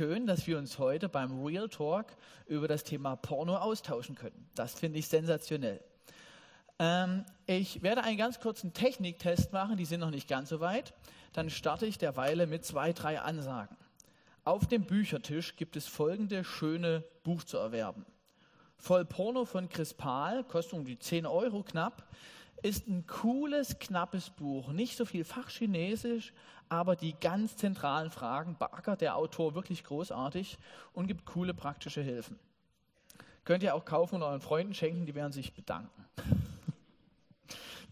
schön, 0.00 0.26
dass 0.26 0.46
wir 0.46 0.56
uns 0.56 0.78
heute 0.78 1.10
beim 1.10 1.44
Real 1.44 1.68
Talk 1.68 2.06
über 2.46 2.66
das 2.66 2.84
Thema 2.84 3.16
Porno 3.16 3.58
austauschen 3.58 4.14
können. 4.14 4.48
Das 4.54 4.72
finde 4.72 4.98
ich 4.98 5.08
sensationell. 5.08 5.78
Ähm, 6.78 7.26
ich 7.44 7.82
werde 7.82 8.02
einen 8.02 8.16
ganz 8.16 8.40
kurzen 8.40 8.72
Techniktest 8.72 9.52
machen, 9.52 9.76
die 9.76 9.84
sind 9.84 10.00
noch 10.00 10.10
nicht 10.10 10.26
ganz 10.26 10.48
so 10.48 10.58
weit. 10.60 10.94
Dann 11.34 11.50
starte 11.50 11.84
ich 11.84 11.98
derweile 11.98 12.46
mit 12.46 12.64
zwei, 12.64 12.94
drei 12.94 13.20
Ansagen. 13.20 13.76
Auf 14.42 14.66
dem 14.66 14.86
Büchertisch 14.86 15.56
gibt 15.56 15.76
es 15.76 15.86
folgende 15.86 16.44
schöne 16.44 17.04
Buch 17.22 17.44
zu 17.44 17.58
erwerben. 17.58 18.06
Voll 18.78 19.04
Porno 19.04 19.44
von 19.44 19.68
Chris 19.68 19.92
Pahl, 19.92 20.44
kostet 20.44 20.78
um 20.78 20.86
die 20.86 20.98
10 20.98 21.26
Euro 21.26 21.62
knapp, 21.62 22.08
ist 22.62 22.88
ein 22.88 23.06
cooles, 23.06 23.78
knappes 23.78 24.30
Buch. 24.30 24.72
Nicht 24.72 24.96
so 24.96 25.04
viel 25.04 25.24
Fachchinesisch, 25.24 26.32
aber 26.68 26.96
die 26.96 27.14
ganz 27.14 27.56
zentralen 27.56 28.10
Fragen 28.10 28.56
beackert 28.58 29.00
der 29.00 29.16
Autor 29.16 29.54
wirklich 29.54 29.84
großartig 29.84 30.58
und 30.92 31.06
gibt 31.06 31.26
coole 31.26 31.54
praktische 31.54 32.00
Hilfen. 32.00 32.38
Könnt 33.44 33.62
ihr 33.62 33.74
auch 33.74 33.84
kaufen 33.84 34.16
und 34.16 34.22
euren 34.22 34.40
Freunden 34.40 34.74
schenken, 34.74 35.06
die 35.06 35.14
werden 35.14 35.32
sich 35.32 35.52
bedanken. 35.52 36.04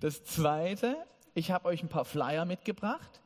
Das 0.01 0.23
zweite, 0.23 0.97
ich 1.35 1.51
habe 1.51 1.67
euch 1.67 1.83
ein 1.83 1.89
paar 1.89 2.05
Flyer 2.05 2.45
mitgebracht. 2.45 3.21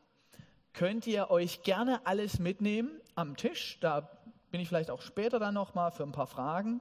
Könnt 0.73 1.07
ihr 1.07 1.31
euch 1.31 1.63
gerne 1.65 2.01
alles 2.07 2.39
mitnehmen 2.39 2.91
am 3.15 3.37
Tisch. 3.37 3.77
Da 3.83 4.09
bin 4.51 4.59
ich 4.59 4.69
vielleicht 4.69 4.91
auch 4.91 5.03
später 5.03 5.39
dann 5.39 5.53
nochmal 5.53 5.91
für 5.93 6.03
ein 6.03 6.13
paar 6.13 6.27
Fragen. 6.27 6.81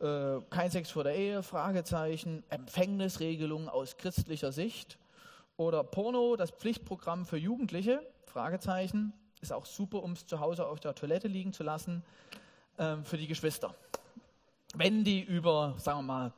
Äh, 0.00 0.40
kein 0.48 0.70
Sex 0.70 0.90
vor 0.90 1.04
der 1.04 1.14
Ehe, 1.14 1.42
Fragezeichen, 1.42 2.42
Empfängnisregelungen 2.48 3.68
aus 3.68 3.98
christlicher 3.98 4.50
Sicht 4.50 4.98
oder 5.58 5.84
Porno, 5.84 6.36
das 6.36 6.50
Pflichtprogramm 6.52 7.26
für 7.26 7.36
Jugendliche, 7.36 8.00
Fragezeichen, 8.24 9.12
ist 9.42 9.52
auch 9.52 9.66
super, 9.66 10.02
um 10.02 10.12
es 10.12 10.24
zu 10.24 10.40
Hause 10.40 10.66
auf 10.66 10.80
der 10.80 10.94
Toilette 10.94 11.28
liegen 11.28 11.52
zu 11.52 11.64
lassen, 11.64 12.02
äh, 12.78 12.96
für 13.04 13.18
die 13.18 13.26
Geschwister. 13.26 13.74
Wenn 14.74 15.04
die 15.04 15.20
über, 15.20 15.74
sagen 15.76 15.98
wir 15.98 16.02
mal, 16.02 16.32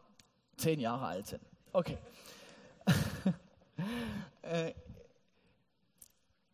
zehn 0.56 0.81
Jahre 0.81 1.06
alt 1.06 1.27
sind. 1.27 1.42
Okay. 1.72 1.98
Äh, 4.42 4.75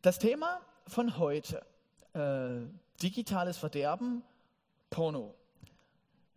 das 0.02 0.18
Thema 0.18 0.60
von 0.86 1.18
heute, 1.18 1.64
äh, 2.12 2.60
digitales 3.02 3.56
Verderben, 3.56 4.22
Porno. 4.90 5.34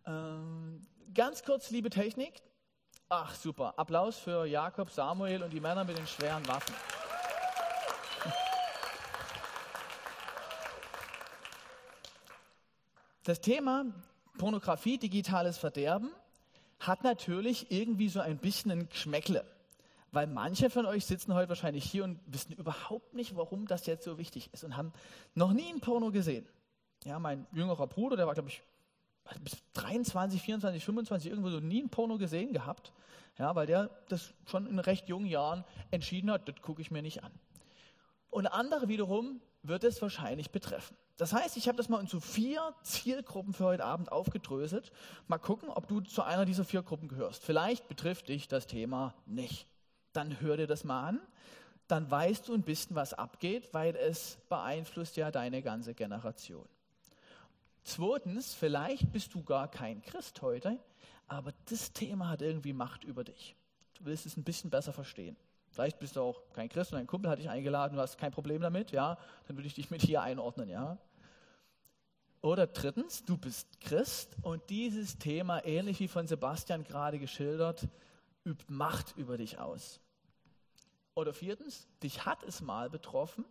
Ähm, 0.06 0.86
ganz 1.14 1.42
kurz, 1.42 1.70
liebe 1.70 1.90
Technik. 1.90 2.42
Ach, 3.08 3.34
super. 3.34 3.74
Applaus 3.76 4.18
für 4.18 4.46
Jakob, 4.46 4.90
Samuel 4.90 5.42
und 5.42 5.52
die 5.52 5.60
Männer 5.60 5.84
mit 5.84 5.98
den 5.98 6.06
schweren 6.06 6.46
Waffen. 6.48 6.74
Das 13.24 13.40
Thema 13.40 13.84
Pornografie, 14.38 14.98
digitales 14.98 15.58
Verderben 15.58 16.10
hat 16.80 17.04
natürlich 17.04 17.70
irgendwie 17.70 18.08
so 18.08 18.20
ein 18.20 18.38
bisschen 18.38 18.70
ein 18.72 18.88
Geschmäckle. 18.88 19.44
Weil 20.10 20.26
manche 20.26 20.68
von 20.68 20.84
euch 20.84 21.06
sitzen 21.06 21.32
heute 21.32 21.48
wahrscheinlich 21.48 21.84
hier 21.84 22.04
und 22.04 22.20
wissen 22.26 22.52
überhaupt 22.52 23.14
nicht, 23.14 23.36
warum 23.36 23.66
das 23.66 23.86
jetzt 23.86 24.04
so 24.04 24.18
wichtig 24.18 24.52
ist 24.52 24.64
und 24.64 24.76
haben 24.76 24.92
noch 25.34 25.52
nie 25.52 25.72
ein 25.72 25.80
Porno 25.80 26.10
gesehen. 26.10 26.46
Ja, 27.04 27.18
mein 27.18 27.46
jüngerer 27.52 27.86
Bruder, 27.86 28.16
der 28.16 28.26
war, 28.26 28.34
glaube 28.34 28.48
ich, 28.48 28.62
bis 29.40 29.56
23, 29.74 30.40
24, 30.42 30.84
25 30.84 31.30
irgendwo 31.30 31.50
so 31.50 31.60
nie 31.60 31.82
ein 31.82 31.88
Porno 31.88 32.18
gesehen 32.18 32.52
gehabt, 32.52 32.92
ja, 33.38 33.54
weil 33.54 33.66
der 33.66 33.90
das 34.08 34.34
schon 34.46 34.66
in 34.66 34.78
recht 34.78 35.08
jungen 35.08 35.26
Jahren 35.26 35.64
entschieden 35.90 36.30
hat, 36.30 36.48
das 36.48 36.60
gucke 36.60 36.82
ich 36.82 36.90
mir 36.90 37.02
nicht 37.02 37.22
an. 37.22 37.32
Und 38.30 38.46
andere 38.46 38.88
wiederum 38.88 39.40
wird 39.62 39.84
es 39.84 40.00
wahrscheinlich 40.02 40.50
betreffen. 40.50 40.96
Das 41.16 41.32
heißt, 41.32 41.56
ich 41.56 41.68
habe 41.68 41.76
das 41.76 41.88
mal 41.88 42.00
in 42.00 42.06
so 42.06 42.18
vier 42.18 42.74
Zielgruppen 42.82 43.52
für 43.52 43.64
heute 43.64 43.84
Abend 43.84 44.10
aufgedröselt. 44.10 44.90
Mal 45.28 45.38
gucken, 45.38 45.68
ob 45.68 45.86
du 45.86 46.00
zu 46.00 46.22
einer 46.22 46.44
dieser 46.44 46.64
vier 46.64 46.82
Gruppen 46.82 47.08
gehörst. 47.08 47.44
Vielleicht 47.44 47.88
betrifft 47.88 48.28
dich 48.28 48.48
das 48.48 48.66
Thema 48.66 49.14
nicht. 49.26 49.68
Dann 50.12 50.40
hör 50.40 50.56
dir 50.56 50.66
das 50.66 50.84
mal 50.84 51.08
an. 51.08 51.20
Dann 51.86 52.10
weißt 52.10 52.48
du 52.48 52.54
ein 52.54 52.62
bisschen, 52.62 52.96
was 52.96 53.12
abgeht, 53.12 53.68
weil 53.72 53.94
es 53.96 54.38
beeinflusst 54.48 55.16
ja 55.16 55.30
deine 55.30 55.62
ganze 55.62 55.94
Generation. 55.94 56.66
Zweitens, 57.84 58.54
vielleicht 58.54 59.10
bist 59.12 59.34
du 59.34 59.42
gar 59.42 59.68
kein 59.68 60.02
Christ 60.02 60.40
heute, 60.42 60.78
aber 61.26 61.52
das 61.66 61.92
Thema 61.92 62.28
hat 62.28 62.42
irgendwie 62.42 62.72
Macht 62.72 63.04
über 63.04 63.24
dich. 63.24 63.56
Du 63.94 64.04
willst 64.04 64.24
es 64.24 64.36
ein 64.36 64.44
bisschen 64.44 64.70
besser 64.70 64.92
verstehen. 64.92 65.36
Vielleicht 65.70 65.98
bist 65.98 66.16
du 66.16 66.20
auch 66.20 66.42
kein 66.52 66.68
Christ 66.68 66.92
und 66.92 66.98
dein 66.98 67.06
Kumpel 67.06 67.30
hat 67.30 67.38
dich 67.38 67.48
eingeladen, 67.48 67.96
du 67.96 68.02
hast 68.02 68.18
kein 68.18 68.30
Problem 68.30 68.60
damit, 68.60 68.92
ja, 68.92 69.18
dann 69.46 69.56
würde 69.56 69.66
ich 69.66 69.74
dich 69.74 69.90
mit 69.90 70.02
hier 70.02 70.22
einordnen, 70.22 70.68
ja. 70.68 70.98
Oder 72.40 72.66
drittens, 72.66 73.24
du 73.24 73.36
bist 73.36 73.80
Christ 73.80 74.36
und 74.42 74.68
dieses 74.68 75.18
Thema, 75.18 75.64
ähnlich 75.64 75.98
wie 76.00 76.08
von 76.08 76.26
Sebastian 76.26 76.84
gerade 76.84 77.18
geschildert, 77.18 77.88
übt 78.44 78.64
Macht 78.68 79.16
über 79.16 79.38
dich 79.38 79.58
aus. 79.58 80.00
Oder 81.14 81.32
viertens, 81.32 81.88
dich 82.02 82.26
hat 82.26 82.42
es 82.42 82.60
mal 82.60 82.90
betroffen 82.90 83.44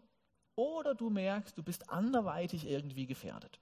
oder 0.55 0.93
du 0.93 1.09
merkst, 1.09 1.57
du 1.57 1.63
bist 1.63 1.89
anderweitig 1.89 2.67
irgendwie 2.67 3.07
gefährdet 3.07 3.59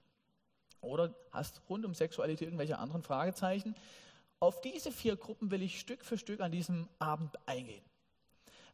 oder 0.80 1.14
hast 1.30 1.60
rund 1.68 1.84
um 1.84 1.94
Sexualität 1.94 2.48
irgendwelche 2.48 2.78
anderen 2.78 3.02
Fragezeichen. 3.02 3.74
Auf 4.38 4.60
diese 4.60 4.92
vier 4.92 5.16
Gruppen 5.16 5.50
will 5.50 5.62
ich 5.62 5.80
Stück 5.80 6.04
für 6.04 6.16
Stück 6.16 6.40
an 6.40 6.52
diesem 6.52 6.88
Abend 6.98 7.36
eingehen. 7.46 7.84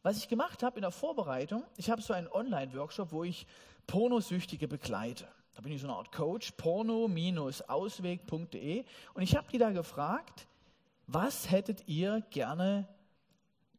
Was 0.03 0.17
ich 0.17 0.29
gemacht 0.29 0.63
habe 0.63 0.77
in 0.77 0.83
der 0.83 0.91
Vorbereitung, 0.91 1.65
ich 1.75 1.89
habe 1.89 2.01
so 2.01 2.13
einen 2.13 2.29
Online-Workshop, 2.29 3.11
wo 3.11 3.23
ich 3.23 3.47
Pornosüchtige 3.87 4.67
begleite. 4.67 5.27
Da 5.55 5.61
bin 5.61 5.71
ich 5.71 5.81
so 5.81 5.87
eine 5.87 5.97
Art 5.97 6.11
Coach, 6.11 6.51
porno-ausweg.de. 6.51 8.83
Und 9.13 9.21
ich 9.21 9.35
habe 9.35 9.47
die 9.51 9.57
da 9.57 9.71
gefragt, 9.71 10.45
was 11.07 11.49
hättet 11.49 11.87
ihr 11.87 12.21
gerne 12.29 12.87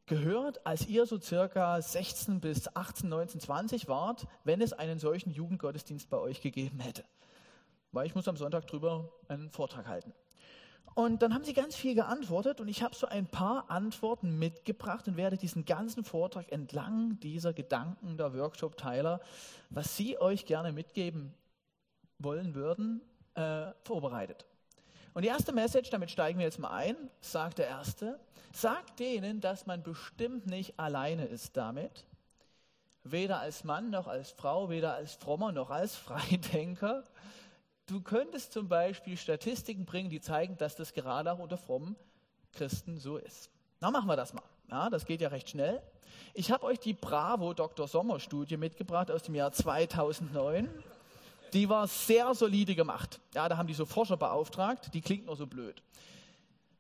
gehört, 0.07 0.67
als 0.67 0.89
ihr 0.89 1.07
so 1.07 1.21
circa 1.21 1.81
16 1.81 2.41
bis 2.41 2.75
18, 2.75 3.09
19, 3.09 3.41
20 3.41 3.87
wart, 3.87 4.27
wenn 4.43 4.61
es 4.61 4.73
einen 4.73 4.99
solchen 4.99 5.31
Jugendgottesdienst 5.31 6.11
bei 6.11 6.19
euch 6.19 6.41
gegeben 6.41 6.81
hätte? 6.81 7.05
Weil 7.93 8.07
ich 8.07 8.15
muss 8.15 8.29
am 8.29 8.37
Sonntag 8.37 8.67
drüber 8.67 9.13
einen 9.29 9.51
Vortrag 9.51 9.87
halten. 9.87 10.13
Und 10.95 11.23
dann 11.23 11.33
haben 11.33 11.45
sie 11.45 11.53
ganz 11.53 11.77
viel 11.77 11.95
geantwortet 11.95 12.61
und 12.61 12.67
ich 12.67 12.83
habe 12.83 12.95
so 12.95 13.07
ein 13.07 13.27
paar 13.27 13.71
Antworten 13.71 14.37
mitgebracht 14.39 15.07
und 15.07 15.17
werde 15.17 15.37
diesen 15.37 15.65
ganzen 15.65 16.03
Vortrag 16.03 16.51
entlang 16.51 17.21
dieser 17.21 17.53
Gedanken 17.53 18.17
der 18.17 18.35
Workshop-Teiler, 18.35 19.21
was 19.71 19.97
sie 19.97 20.19
euch 20.19 20.45
gerne 20.45 20.73
mitgeben 20.73 21.35
wollen 22.19 22.55
würden, 22.57 23.01
äh, 23.35 23.67
vorbereitet. 23.85 24.45
Und 25.15 25.23
die 25.23 25.29
erste 25.29 25.53
Message, 25.53 25.91
damit 25.91 26.11
steigen 26.11 26.39
wir 26.39 26.47
jetzt 26.47 26.59
mal 26.59 26.71
ein, 26.71 26.97
sagt 27.21 27.59
der 27.59 27.69
Erste, 27.69 28.19
sagt 28.53 28.99
denen, 28.99 29.41
dass 29.41 29.67
man 29.67 29.83
bestimmt 29.83 30.47
nicht 30.47 30.79
alleine 30.81 31.27
ist 31.27 31.57
damit, 31.57 32.07
weder 33.05 33.41
als 33.41 33.65
Mann 33.65 33.91
noch 33.91 34.07
als 34.07 34.33
Frau, 34.33 34.69
weder 34.69 34.95
als 34.95 35.15
Frommer 35.15 35.53
noch 35.53 35.71
als 35.71 35.97
Freidenker, 35.97 37.05
Du 37.89 38.03
könntest 38.03 38.53
zum 38.53 38.69
Beispiel 38.69 39.17
Statistiken 39.17 39.87
bringen, 39.87 40.11
die 40.11 40.21
zeigen, 40.21 40.59
dass 40.59 40.77
das 40.77 40.93
gerade 40.93 41.33
auch 41.33 41.39
unter 41.39 41.57
frommen 41.57 41.97
Christen 42.53 42.99
so 42.99 43.17
ist. 43.17 43.51
Na, 43.81 43.91
machen 43.91 44.07
wir 44.07 44.17
das 44.17 44.35
mal. 44.35 44.43
Ja, 44.71 44.91
das 44.91 45.07
geht 45.07 45.23
ja 45.23 45.29
recht 45.29 45.49
schnell. 45.49 45.81
Ich 46.35 46.51
habe 46.51 46.65
euch 46.67 46.79
die 46.79 46.93
Bravo 46.93 47.55
Dr. 47.55 47.89
Sommer 47.89 48.21
Studie 48.21 48.59
mitgebracht 48.59 49.11
aus 49.11 49.23
dem 49.23 49.35
Jahr 49.35 49.53
2009. 49.53 50.69
Die 51.55 51.71
war 51.71 51.87
sehr 51.87 52.35
solide 52.35 52.75
gemacht. 52.75 53.21
Ja, 53.35 53.49
da 53.49 53.57
haben 53.57 53.67
die 53.67 53.73
so 53.73 53.87
Forscher 53.87 54.19
beauftragt, 54.19 54.93
die 54.93 55.01
klingt 55.01 55.25
nur 55.25 55.37
so 55.37 55.47
blöd. 55.47 55.83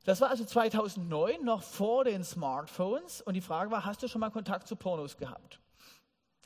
Das 0.05 0.21
war 0.21 0.29
also 0.29 0.45
2009, 0.45 1.43
noch 1.43 1.63
vor 1.63 2.05
den 2.05 2.23
Smartphones. 2.23 3.23
Und 3.23 3.33
die 3.33 3.41
Frage 3.41 3.71
war, 3.71 3.87
hast 3.87 4.03
du 4.03 4.09
schon 4.09 4.21
mal 4.21 4.31
Kontakt 4.31 4.69
zu 4.69 4.77
Pornos 4.77 5.17
gehabt? 5.17 5.59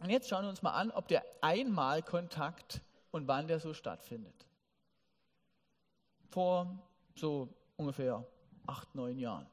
Und 0.00 0.10
jetzt 0.10 0.28
schauen 0.28 0.44
wir 0.44 0.50
uns 0.50 0.62
mal 0.62 0.70
an, 0.70 0.92
ob 0.92 1.08
der 1.08 1.24
Einmalkontakt 1.40 2.80
und 3.10 3.26
wann 3.26 3.48
der 3.48 3.58
so 3.58 3.74
stattfindet 3.74 4.46
vor 6.32 6.66
so 7.14 7.48
ungefähr 7.76 8.24
acht, 8.66 8.94
neun 8.94 9.18
Jahren. 9.18 9.46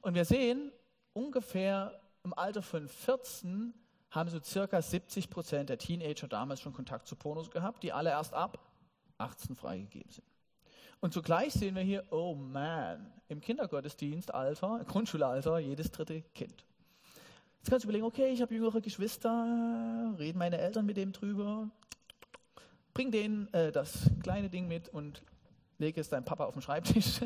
Und 0.00 0.14
wir 0.14 0.24
sehen, 0.24 0.72
ungefähr 1.12 2.00
im 2.24 2.32
Alter 2.34 2.62
von 2.62 2.88
14 2.88 3.74
haben 4.10 4.30
so 4.30 4.40
circa 4.40 4.80
70 4.80 5.28
Prozent 5.28 5.68
der 5.68 5.78
Teenager 5.78 6.28
damals 6.28 6.60
schon 6.60 6.72
Kontakt 6.72 7.06
zu 7.06 7.16
Pornos 7.16 7.50
gehabt, 7.50 7.82
die 7.82 7.92
alle 7.92 8.10
erst 8.10 8.32
ab 8.32 8.58
18 9.18 9.56
freigegeben 9.56 10.10
sind. 10.10 10.26
Und 11.00 11.12
zugleich 11.12 11.52
sehen 11.52 11.74
wir 11.74 11.82
hier, 11.82 12.04
oh 12.10 12.34
man, 12.34 13.12
im 13.28 13.40
Kindergottesdienstalter, 13.40 14.84
Grundschulalter, 14.86 15.58
jedes 15.58 15.90
dritte 15.90 16.22
Kind. 16.34 16.64
Jetzt 17.58 17.70
kannst 17.70 17.84
du 17.84 17.88
überlegen, 17.88 18.06
okay, 18.06 18.32
ich 18.32 18.40
habe 18.40 18.54
jüngere 18.54 18.80
Geschwister, 18.80 20.14
reden 20.18 20.38
meine 20.38 20.58
Eltern 20.58 20.86
mit 20.86 20.96
dem 20.96 21.12
drüber, 21.12 21.68
bring 22.94 23.10
denen 23.10 23.52
äh, 23.52 23.72
das 23.72 24.10
kleine 24.22 24.48
Ding 24.48 24.68
mit 24.68 24.88
und 24.88 25.22
lege 25.78 26.00
es 26.00 26.08
deinem 26.08 26.24
Papa 26.24 26.44
auf 26.44 26.54
den 26.54 26.62
Schreibtisch. 26.62 27.20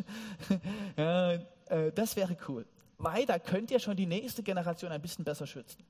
ja, 0.97 1.33
äh, 1.33 1.93
das 1.95 2.17
wäre 2.17 2.37
cool. 2.49 2.67
Weiter 2.99 3.39
könnt 3.39 3.71
ihr 3.71 3.79
schon 3.79 3.97
die 3.97 4.07
nächste 4.07 4.43
Generation 4.43 4.91
ein 4.91 5.01
bisschen 5.01 5.25
besser 5.25 5.47
schützen. 5.47 5.85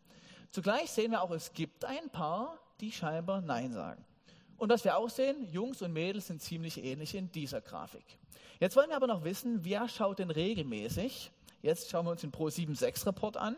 Zugleich 0.51 0.91
sehen 0.91 1.11
wir 1.11 1.23
auch, 1.23 1.31
es 1.31 1.53
gibt 1.53 1.85
ein 1.85 2.11
paar, 2.11 2.59
die 2.81 2.93
scheinbar 2.93 3.41
Nein 3.41 3.73
sagen. 3.73 4.05
Und 4.57 4.71
was 4.71 4.85
wir 4.85 4.97
auch 4.97 5.09
sehen, 5.09 5.47
Jungs 5.53 5.83
und 5.83 5.93
Mädels 5.93 6.27
sind 6.27 6.43
ziemlich 6.43 6.83
ähnlich 6.83 7.15
in 7.15 7.31
dieser 7.31 7.61
Grafik. 7.61 8.05
Jetzt 8.61 8.77
wollen 8.77 8.89
wir 8.89 8.97
aber 8.97 9.07
noch 9.07 9.25
wissen, 9.25 9.65
wer 9.65 9.89
schaut 9.89 10.19
denn 10.19 10.31
regelmäßig? 10.31 11.31
Jetzt 11.63 11.91
schauen 11.91 12.07
wir 12.07 12.11
uns 12.11 12.23
den 12.23 12.33
Pro76-Report 12.33 13.37
an. 13.37 13.57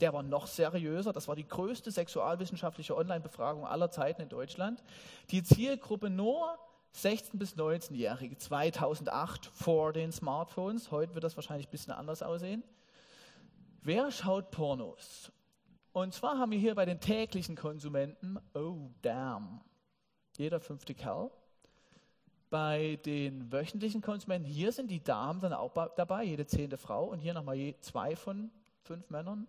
Der 0.00 0.12
war 0.12 0.22
noch 0.22 0.46
seriöser. 0.46 1.12
Das 1.12 1.28
war 1.28 1.36
die 1.36 1.46
größte 1.46 1.90
sexualwissenschaftliche 1.90 2.96
Online-Befragung 2.96 3.66
aller 3.66 3.90
Zeiten 3.90 4.22
in 4.22 4.28
Deutschland. 4.28 4.82
Die 5.30 5.42
Zielgruppe 5.42 6.08
nur 6.08 6.58
16- 6.94 7.38
bis 7.38 7.56
19-Jährige, 7.56 8.36
2008 8.36 9.46
vor 9.46 9.92
den 9.92 10.12
Smartphones. 10.12 10.90
Heute 10.90 11.14
wird 11.14 11.24
das 11.24 11.36
wahrscheinlich 11.36 11.68
ein 11.68 11.70
bisschen 11.70 11.92
anders 11.92 12.22
aussehen. 12.22 12.62
Wer 13.82 14.10
schaut 14.10 14.50
Pornos? 14.50 15.32
Und 15.92 16.14
zwar 16.14 16.38
haben 16.38 16.52
wir 16.52 16.58
hier 16.58 16.74
bei 16.74 16.84
den 16.84 17.00
täglichen 17.00 17.56
Konsumenten, 17.56 18.38
oh 18.54 18.90
damn, 19.02 19.60
jeder 20.36 20.60
fünfte 20.60 20.94
Kerl. 20.94 21.30
Bei 22.48 22.98
den 23.04 23.50
wöchentlichen 23.50 24.02
Konsumenten, 24.02 24.46
hier 24.46 24.72
sind 24.72 24.90
die 24.90 25.02
Damen 25.02 25.40
dann 25.40 25.54
auch 25.54 25.72
dabei, 25.96 26.24
jede 26.24 26.46
zehnte 26.46 26.76
Frau 26.76 27.06
und 27.06 27.18
hier 27.18 27.32
nochmal 27.34 27.56
je 27.56 27.74
zwei 27.80 28.14
von 28.14 28.50
fünf 28.82 29.08
Männern. 29.08 29.46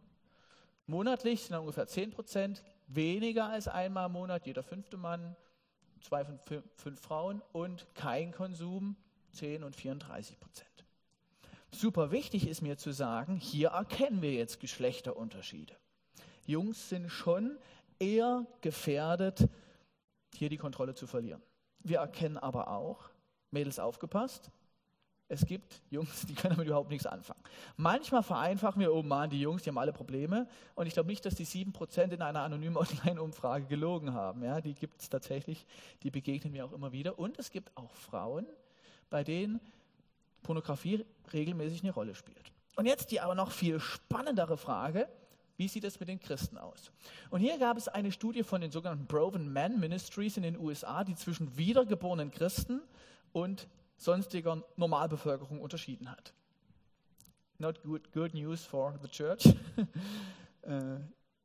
Monatlich 0.85 1.41
sind 1.41 1.51
dann 1.51 1.61
ungefähr 1.61 1.87
10 1.87 2.11
Prozent, 2.11 2.63
weniger 2.87 3.47
als 3.47 3.67
einmal 3.67 4.07
im 4.07 4.13
Monat, 4.13 4.45
jeder 4.45 4.63
fünfte 4.63 4.97
Mann, 4.97 5.35
zwei 6.03 6.23
von 6.23 6.37
fünf, 6.39 6.63
fünf 6.75 6.99
Frauen 7.01 7.41
und 7.51 7.87
kein 7.95 8.31
Konsum, 8.31 8.95
10 9.31 9.63
und 9.63 9.75
34 9.75 10.39
Prozent. 10.39 10.69
Super 11.71 12.11
wichtig 12.11 12.47
ist 12.47 12.61
mir 12.61 12.77
zu 12.77 12.91
sagen, 12.91 13.37
hier 13.37 13.69
erkennen 13.69 14.21
wir 14.21 14.31
jetzt 14.33 14.59
Geschlechterunterschiede. 14.59 15.75
Jungs 16.45 16.89
sind 16.89 17.09
schon 17.09 17.57
eher 17.99 18.45
gefährdet, 18.61 19.47
hier 20.35 20.49
die 20.49 20.57
Kontrolle 20.57 20.93
zu 20.93 21.07
verlieren. 21.07 21.41
Wir 21.79 21.99
erkennen 21.99 22.37
aber 22.37 22.67
auch, 22.67 23.09
Mädels 23.49 23.79
aufgepasst, 23.79 24.51
es 25.33 25.45
gibt 25.45 25.81
Jungs, 25.89 26.25
die 26.25 26.33
können 26.33 26.55
damit 26.55 26.67
überhaupt 26.67 26.89
nichts 26.89 27.05
anfangen. 27.05 27.41
Manchmal 27.75 28.23
vereinfachen 28.23 28.79
wir, 28.79 28.93
oh 28.93 29.03
Mann, 29.03 29.29
die 29.29 29.41
Jungs, 29.41 29.63
die 29.63 29.69
haben 29.69 29.77
alle 29.77 29.93
Probleme. 29.93 30.47
Und 30.75 30.87
ich 30.87 30.93
glaube 30.93 31.09
nicht, 31.09 31.25
dass 31.25 31.35
die 31.35 31.45
7% 31.45 32.11
in 32.11 32.21
einer 32.21 32.41
anonymen 32.41 32.77
Online-Umfrage 33.03 33.65
gelogen 33.65 34.13
haben. 34.13 34.43
Ja, 34.43 34.61
die 34.61 34.73
gibt 34.73 35.01
es 35.01 35.09
tatsächlich, 35.09 35.65
die 36.03 36.11
begegnen 36.11 36.53
mir 36.53 36.65
auch 36.65 36.71
immer 36.71 36.91
wieder. 36.91 37.19
Und 37.19 37.37
es 37.39 37.51
gibt 37.51 37.75
auch 37.75 37.93
Frauen, 37.93 38.45
bei 39.09 39.23
denen 39.23 39.59
Pornografie 40.43 41.05
regelmäßig 41.31 41.83
eine 41.83 41.93
Rolle 41.93 42.15
spielt. 42.15 42.51
Und 42.75 42.85
jetzt 42.85 43.11
die 43.11 43.19
aber 43.19 43.35
noch 43.35 43.51
viel 43.51 43.79
spannendere 43.79 44.57
Frage, 44.57 45.07
wie 45.57 45.67
sieht 45.67 45.83
es 45.83 45.99
mit 45.99 46.09
den 46.09 46.19
Christen 46.19 46.57
aus? 46.57 46.91
Und 47.29 47.39
hier 47.39 47.57
gab 47.59 47.77
es 47.77 47.87
eine 47.87 48.11
Studie 48.11 48.43
von 48.43 48.61
den 48.61 48.71
sogenannten 48.71 49.05
Broven 49.05 49.51
Men 49.51 49.79
Ministries 49.79 50.37
in 50.37 50.43
den 50.43 50.59
USA, 50.59 51.03
die 51.03 51.15
zwischen 51.15 51.55
wiedergeborenen 51.55 52.31
Christen 52.31 52.81
und 53.31 53.67
sonstiger 54.03 54.63
Normalbevölkerung 54.75 55.61
unterschieden 55.61 56.11
hat. 56.11 56.33
Not 57.57 57.81
good, 57.83 58.11
good 58.11 58.33
news 58.33 58.65
for 58.65 58.99
the 59.01 59.07
church. 59.07 59.45
äh, 60.63 60.99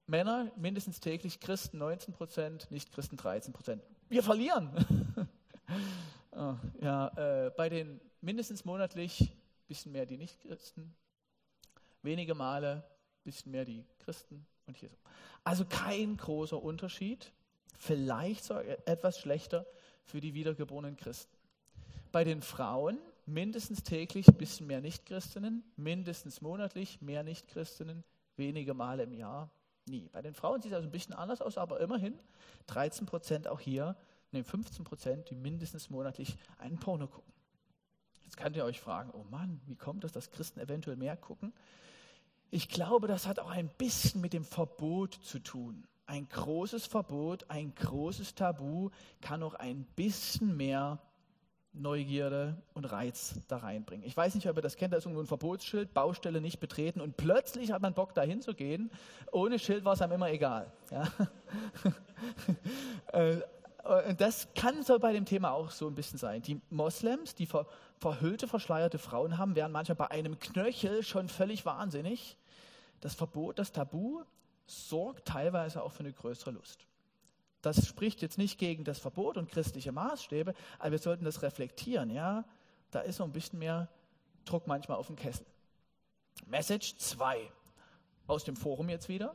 Männer 0.06 0.50
mindestens 0.56 1.00
täglich, 1.00 1.38
Christen 1.38 1.78
19 1.78 2.14
Prozent, 2.14 2.70
Nicht-Christen 2.70 3.16
13 3.16 3.52
Prozent. 3.52 3.82
Wir 4.08 4.22
verlieren. 4.22 4.70
oh, 6.32 6.54
ja, 6.80 7.08
äh, 7.16 7.50
bei 7.50 7.68
den 7.68 8.00
mindestens 8.20 8.64
monatlich 8.64 9.20
ein 9.20 9.30
bisschen 9.68 9.92
mehr 9.92 10.06
die 10.06 10.16
Nicht-Christen, 10.16 10.94
wenige 12.02 12.34
Male 12.34 12.76
ein 12.76 13.24
bisschen 13.24 13.52
mehr 13.52 13.64
die 13.64 13.84
Christen 13.98 14.46
und 14.66 14.76
hier 14.76 14.88
so. 14.88 14.96
Also 15.44 15.64
kein 15.64 16.16
großer 16.16 16.60
Unterschied, 16.60 17.32
vielleicht 17.78 18.44
sogar 18.44 18.64
etwas 18.64 19.18
schlechter 19.18 19.66
für 20.04 20.20
die 20.20 20.34
wiedergeborenen 20.34 20.96
Christen. 20.96 21.37
Bei 22.10 22.24
den 22.24 22.42
Frauen 22.42 22.98
mindestens 23.26 23.82
täglich 23.82 24.28
ein 24.28 24.36
bisschen 24.36 24.66
mehr 24.66 24.80
Nichtchristinnen, 24.80 25.62
mindestens 25.76 26.40
monatlich 26.40 27.00
mehr 27.02 27.22
Nichtchristinnen, 27.22 28.02
wenige 28.36 28.72
Male 28.74 29.02
im 29.02 29.12
Jahr, 29.12 29.50
nie. 29.86 30.08
Bei 30.12 30.22
den 30.22 30.34
Frauen 30.34 30.62
sieht 30.62 30.72
es 30.72 30.76
also 30.76 30.88
ein 30.88 30.92
bisschen 30.92 31.14
anders 31.14 31.42
aus, 31.42 31.58
aber 31.58 31.80
immerhin 31.80 32.18
13 32.68 33.06
Prozent 33.06 33.48
auch 33.48 33.60
hier, 33.60 33.96
ne 34.32 34.42
15 34.42 34.84
Prozent, 34.84 35.30
die 35.30 35.34
mindestens 35.34 35.90
monatlich 35.90 36.36
einen 36.58 36.78
Porno 36.78 37.08
gucken. 37.08 37.32
Jetzt 38.24 38.36
könnt 38.36 38.56
ihr 38.56 38.64
euch 38.64 38.80
fragen, 38.80 39.10
oh 39.12 39.24
Mann, 39.30 39.60
wie 39.66 39.76
kommt 39.76 40.04
es, 40.04 40.12
dass 40.12 40.30
Christen 40.30 40.60
eventuell 40.60 40.96
mehr 40.96 41.16
gucken? 41.16 41.52
Ich 42.50 42.68
glaube, 42.68 43.06
das 43.06 43.26
hat 43.26 43.38
auch 43.38 43.50
ein 43.50 43.68
bisschen 43.76 44.20
mit 44.20 44.32
dem 44.32 44.44
Verbot 44.44 45.14
zu 45.14 45.38
tun. 45.38 45.86
Ein 46.06 46.26
großes 46.28 46.86
Verbot, 46.86 47.50
ein 47.50 47.74
großes 47.74 48.34
Tabu 48.34 48.88
kann 49.20 49.42
auch 49.42 49.54
ein 49.54 49.84
bisschen 49.96 50.56
mehr 50.56 50.98
Neugierde 51.78 52.56
und 52.74 52.84
Reiz 52.84 53.40
da 53.48 53.58
reinbringen. 53.58 54.06
Ich 54.06 54.16
weiß 54.16 54.34
nicht, 54.34 54.48
ob 54.48 54.56
ihr 54.56 54.62
das 54.62 54.76
kennt, 54.76 54.92
da 54.92 54.98
ist 54.98 55.04
irgendwo 55.04 55.22
ein 55.22 55.26
Verbotsschild, 55.26 55.94
Baustelle 55.94 56.40
nicht 56.40 56.60
betreten 56.60 57.00
und 57.00 57.16
plötzlich 57.16 57.72
hat 57.72 57.82
man 57.82 57.94
Bock, 57.94 58.14
da 58.14 58.22
hinzugehen. 58.22 58.90
Ohne 59.32 59.58
Schild 59.58 59.84
war 59.84 59.94
es 59.94 60.02
einem 60.02 60.12
immer 60.12 60.30
egal. 60.30 60.72
Ja? 60.90 61.08
Äh, 63.12 63.40
und 64.08 64.20
das 64.20 64.48
kann 64.54 64.82
so 64.82 64.98
bei 64.98 65.12
dem 65.12 65.24
Thema 65.24 65.52
auch 65.52 65.70
so 65.70 65.86
ein 65.86 65.94
bisschen 65.94 66.18
sein. 66.18 66.42
Die 66.42 66.60
Moslems, 66.68 67.34
die 67.34 67.46
ver 67.46 67.66
verhüllte, 67.98 68.48
verschleierte 68.48 68.98
Frauen 68.98 69.38
haben, 69.38 69.54
werden 69.54 69.72
manchmal 69.72 69.96
bei 69.96 70.10
einem 70.10 70.38
Knöchel 70.38 71.02
schon 71.02 71.28
völlig 71.28 71.64
wahnsinnig. 71.64 72.36
Das 73.00 73.14
Verbot, 73.14 73.58
das 73.58 73.72
Tabu 73.72 74.24
sorgt 74.66 75.26
teilweise 75.26 75.82
auch 75.82 75.92
für 75.92 76.00
eine 76.00 76.12
größere 76.12 76.50
Lust. 76.50 76.87
Das 77.68 77.86
spricht 77.86 78.22
jetzt 78.22 78.38
nicht 78.38 78.58
gegen 78.58 78.84
das 78.84 78.98
Verbot 78.98 79.36
und 79.36 79.50
christliche 79.50 79.92
Maßstäbe, 79.92 80.54
aber 80.78 80.92
wir 80.92 80.98
sollten 80.98 81.26
das 81.26 81.42
reflektieren. 81.42 82.08
Ja, 82.08 82.44
da 82.90 83.00
ist 83.00 83.16
so 83.16 83.24
ein 83.24 83.32
bisschen 83.32 83.58
mehr 83.58 83.88
Druck 84.46 84.66
manchmal 84.66 84.96
auf 84.96 85.08
den 85.08 85.16
Kessel. 85.16 85.44
Message 86.46 86.96
2 86.96 87.50
aus 88.26 88.44
dem 88.44 88.56
Forum 88.56 88.88
jetzt 88.88 89.10
wieder. 89.10 89.34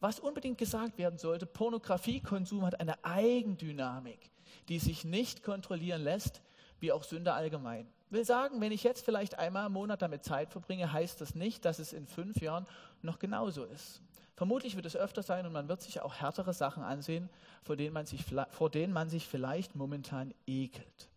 Was 0.00 0.18
unbedingt 0.18 0.58
gesagt 0.58 0.98
werden 0.98 1.20
sollte, 1.20 1.46
Pornografiekonsum 1.46 2.64
hat 2.64 2.80
eine 2.80 3.04
Eigendynamik, 3.04 4.30
die 4.68 4.80
sich 4.80 5.04
nicht 5.04 5.44
kontrollieren 5.44 6.02
lässt, 6.02 6.42
wie 6.80 6.90
auch 6.90 7.04
Sünde 7.04 7.32
allgemein. 7.32 7.88
Will 8.10 8.24
sagen, 8.24 8.60
wenn 8.60 8.72
ich 8.72 8.82
jetzt 8.82 9.04
vielleicht 9.04 9.38
einmal 9.38 9.66
im 9.66 9.72
Monat 9.72 10.02
damit 10.02 10.24
Zeit 10.24 10.50
verbringe, 10.50 10.92
heißt 10.92 11.20
das 11.20 11.36
nicht, 11.36 11.64
dass 11.64 11.78
es 11.78 11.92
in 11.92 12.06
fünf 12.06 12.40
Jahren 12.40 12.66
noch 13.02 13.20
genauso 13.20 13.64
ist. 13.64 14.02
Vermutlich 14.38 14.76
wird 14.76 14.86
es 14.86 14.94
öfter 14.94 15.24
sein 15.24 15.46
und 15.46 15.52
man 15.52 15.66
wird 15.66 15.82
sich 15.82 16.00
auch 16.00 16.14
härtere 16.14 16.54
Sachen 16.54 16.84
ansehen, 16.84 17.28
vor 17.64 17.74
denen 17.74 17.92
man 17.92 18.06
sich, 18.06 18.24
vor 18.50 18.70
denen 18.70 18.92
man 18.92 19.10
sich 19.10 19.26
vielleicht 19.26 19.74
momentan 19.74 20.32
ekelt. 20.46 21.08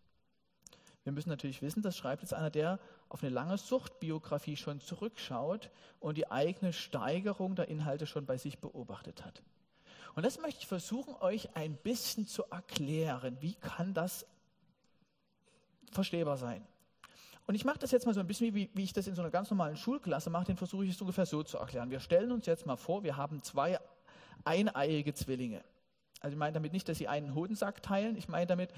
Wir 1.04 1.12
müssen 1.12 1.28
natürlich 1.28 1.62
wissen, 1.62 1.82
das 1.82 1.96
schreibt 1.96 2.22
jetzt 2.22 2.34
einer, 2.34 2.50
der 2.50 2.80
auf 3.08 3.22
eine 3.22 3.30
lange 3.30 3.58
Suchtbiografie 3.58 4.56
schon 4.56 4.80
zurückschaut 4.80 5.70
und 6.00 6.16
die 6.16 6.32
eigene 6.32 6.72
Steigerung 6.72 7.54
der 7.54 7.68
Inhalte 7.68 8.08
schon 8.08 8.26
bei 8.26 8.38
sich 8.38 8.58
beobachtet 8.58 9.24
hat. 9.24 9.40
Und 10.16 10.26
das 10.26 10.40
möchte 10.40 10.58
ich 10.62 10.66
versuchen, 10.66 11.14
euch 11.20 11.54
ein 11.54 11.76
bisschen 11.76 12.26
zu 12.26 12.42
erklären. 12.50 13.36
Wie 13.40 13.54
kann 13.54 13.94
das 13.94 14.26
verstehbar 15.92 16.38
sein? 16.38 16.66
Und 17.46 17.54
ich 17.54 17.64
mache 17.64 17.78
das 17.78 17.90
jetzt 17.90 18.06
mal 18.06 18.14
so 18.14 18.20
ein 18.20 18.26
bisschen, 18.26 18.54
wie, 18.54 18.70
wie 18.74 18.84
ich 18.84 18.92
das 18.92 19.06
in 19.06 19.14
so 19.14 19.22
einer 19.22 19.30
ganz 19.30 19.50
normalen 19.50 19.76
Schulklasse 19.76 20.30
mache, 20.30 20.44
den 20.44 20.56
versuche 20.56 20.84
ich 20.84 20.92
es 20.92 21.00
ungefähr 21.00 21.26
so 21.26 21.42
zu 21.42 21.58
erklären. 21.58 21.90
Wir 21.90 22.00
stellen 22.00 22.30
uns 22.32 22.46
jetzt 22.46 22.66
mal 22.66 22.76
vor, 22.76 23.02
wir 23.02 23.16
haben 23.16 23.42
zwei 23.42 23.78
eineiige 24.44 25.12
Zwillinge. 25.14 25.62
Also 26.20 26.34
ich 26.34 26.38
meine 26.38 26.52
damit 26.52 26.72
nicht, 26.72 26.88
dass 26.88 26.98
sie 26.98 27.08
einen 27.08 27.34
Hodensack 27.34 27.82
teilen, 27.82 28.16
ich 28.16 28.28
meine 28.28 28.46
damit, 28.46 28.70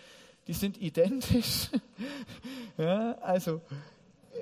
die 0.46 0.54
sind 0.54 0.78
identisch, 0.80 1.70
ja, 2.78 3.12
also 3.20 3.60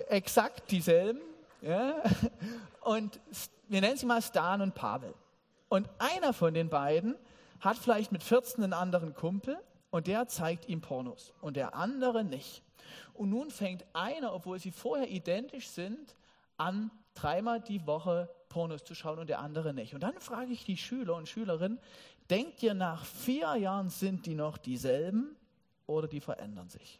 exakt 0.08 0.70
dieselben. 0.70 1.20
Ja, 1.60 1.94
und 2.80 3.20
wir 3.68 3.80
nennen 3.80 3.96
sie 3.96 4.06
mal 4.06 4.20
Stan 4.20 4.60
und 4.60 4.74
Pavel. 4.74 5.14
Und 5.68 5.88
einer 5.98 6.32
von 6.32 6.54
den 6.54 6.68
beiden 6.68 7.14
hat 7.60 7.76
vielleicht 7.76 8.10
mit 8.10 8.22
14 8.22 8.64
einen 8.64 8.72
anderen 8.72 9.14
Kumpel 9.14 9.58
und 9.92 10.06
der 10.06 10.26
zeigt 10.26 10.68
ihm 10.68 10.80
Pornos 10.80 11.32
und 11.42 11.54
der 11.54 11.74
andere 11.74 12.24
nicht. 12.24 12.62
Und 13.12 13.28
nun 13.28 13.50
fängt 13.50 13.84
einer, 13.92 14.32
obwohl 14.32 14.58
sie 14.58 14.72
vorher 14.72 15.10
identisch 15.10 15.68
sind, 15.68 16.16
an, 16.56 16.90
dreimal 17.14 17.60
die 17.60 17.86
Woche 17.86 18.28
Pornos 18.48 18.84
zu 18.84 18.94
schauen 18.94 19.18
und 19.18 19.28
der 19.28 19.40
andere 19.40 19.74
nicht. 19.74 19.94
Und 19.94 20.02
dann 20.02 20.18
frage 20.18 20.50
ich 20.50 20.64
die 20.64 20.78
Schüler 20.78 21.14
und 21.14 21.28
Schülerinnen, 21.28 21.78
denkt 22.30 22.62
ihr, 22.62 22.72
nach 22.72 23.04
vier 23.04 23.54
Jahren 23.56 23.90
sind 23.90 24.24
die 24.24 24.34
noch 24.34 24.56
dieselben 24.56 25.36
oder 25.86 26.08
die 26.08 26.20
verändern 26.20 26.70
sich? 26.70 26.98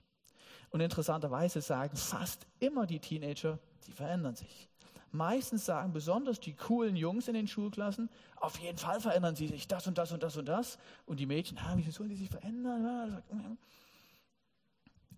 Und 0.71 0.81
interessanterweise 0.81 1.63
sagen 1.63 1.97
fast 1.97 2.47
immer 2.61 2.87
die 2.87 3.01
Teenager, 3.01 3.59
die 3.87 3.93
verändern 3.93 4.37
sich. 4.37 4.69
Meistens 5.14 5.66
sagen 5.66 5.92
besonders 5.92 6.40
die 6.40 6.54
coolen 6.54 6.97
Jungs 6.97 7.28
in 7.28 7.35
den 7.35 7.47
Schulklassen, 7.47 8.09
auf 8.37 8.59
jeden 8.59 8.78
Fall 8.78 8.99
verändern 8.99 9.37
sie 9.37 9.47
sich, 9.47 9.69
das 9.69 9.87
und 9.87 9.99
das 9.99 10.11
und 10.11 10.23
das 10.23 10.38
und 10.38 10.47
das. 10.47 10.78
Und 11.04 11.21
die 11.21 11.26
Mädchen, 11.26 11.59
ah, 11.59 11.76
wie 11.76 11.90
sollen 11.90 12.09
die 12.09 12.16
sich 12.16 12.31
verändern? 12.31 13.23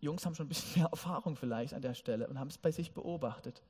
Jungs 0.01 0.27
haben 0.27 0.35
schon 0.35 0.47
ein 0.47 0.49
bisschen 0.49 0.83
mehr 0.83 0.89
Erfahrung 0.93 1.37
vielleicht 1.37 1.75
an 1.75 1.81
der 1.81 1.95
Stelle 1.95 2.27
und 2.27 2.41
haben 2.41 2.49
es 2.49 2.59
bei 2.59 2.73
sich 2.73 2.93
beobachtet. 2.93 3.63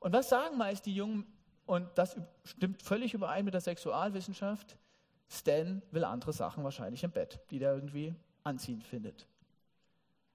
Und 0.00 0.12
was 0.12 0.28
sagen 0.28 0.58
meist 0.58 0.84
die 0.84 0.94
Jungen, 0.94 1.24
und 1.64 1.86
das 1.94 2.16
stimmt 2.44 2.82
völlig 2.82 3.14
überein 3.14 3.44
mit 3.44 3.54
der 3.54 3.60
Sexualwissenschaft, 3.60 4.76
Stan 5.28 5.80
will 5.92 6.04
andere 6.04 6.32
Sachen 6.32 6.64
wahrscheinlich 6.64 7.04
im 7.04 7.12
Bett, 7.12 7.40
die 7.50 7.60
der 7.60 7.72
irgendwie 7.72 8.14
anziehend 8.42 8.82
findet. 8.82 9.26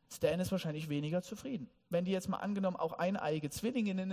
Stan 0.09 0.39
ist 0.39 0.51
wahrscheinlich 0.51 0.87
weniger 0.87 1.21
zufrieden. 1.21 1.69
Wenn 1.89 2.05
die 2.05 2.11
jetzt 2.11 2.29
mal 2.29 2.37
angenommen 2.37 2.77
auch 2.77 2.93
eineige 2.93 3.49
Zwillinginnen 3.49 4.11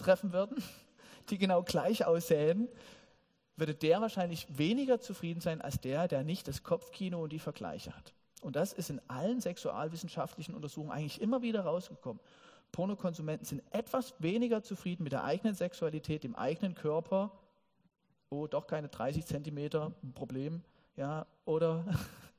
treffen 0.00 0.32
würden, 0.32 0.62
die 1.30 1.38
genau 1.38 1.62
gleich 1.62 2.06
aussehen, 2.06 2.68
würde 3.56 3.74
der 3.74 4.00
wahrscheinlich 4.00 4.46
weniger 4.56 5.00
zufrieden 5.00 5.40
sein 5.40 5.60
als 5.60 5.80
der, 5.80 6.08
der 6.08 6.24
nicht 6.24 6.48
das 6.48 6.62
Kopfkino 6.62 7.22
und 7.22 7.32
die 7.32 7.38
Vergleiche 7.38 7.94
hat. 7.94 8.14
Und 8.40 8.56
das 8.56 8.72
ist 8.72 8.90
in 8.90 9.00
allen 9.08 9.40
sexualwissenschaftlichen 9.40 10.54
Untersuchungen 10.54 10.92
eigentlich 10.92 11.20
immer 11.20 11.42
wieder 11.42 11.60
rausgekommen. 11.60 12.20
Pornokonsumenten 12.72 13.44
sind 13.44 13.62
etwas 13.70 14.14
weniger 14.18 14.62
zufrieden 14.62 15.02
mit 15.02 15.12
der 15.12 15.24
eigenen 15.24 15.54
Sexualität, 15.54 16.24
dem 16.24 16.34
eigenen 16.36 16.74
Körper. 16.74 17.32
Oh, 18.30 18.46
doch 18.46 18.66
keine 18.66 18.88
30 18.88 19.26
Zentimeter, 19.26 19.92
ein 20.02 20.12
Problem. 20.12 20.62
Ja, 20.96 21.26
oder 21.44 21.84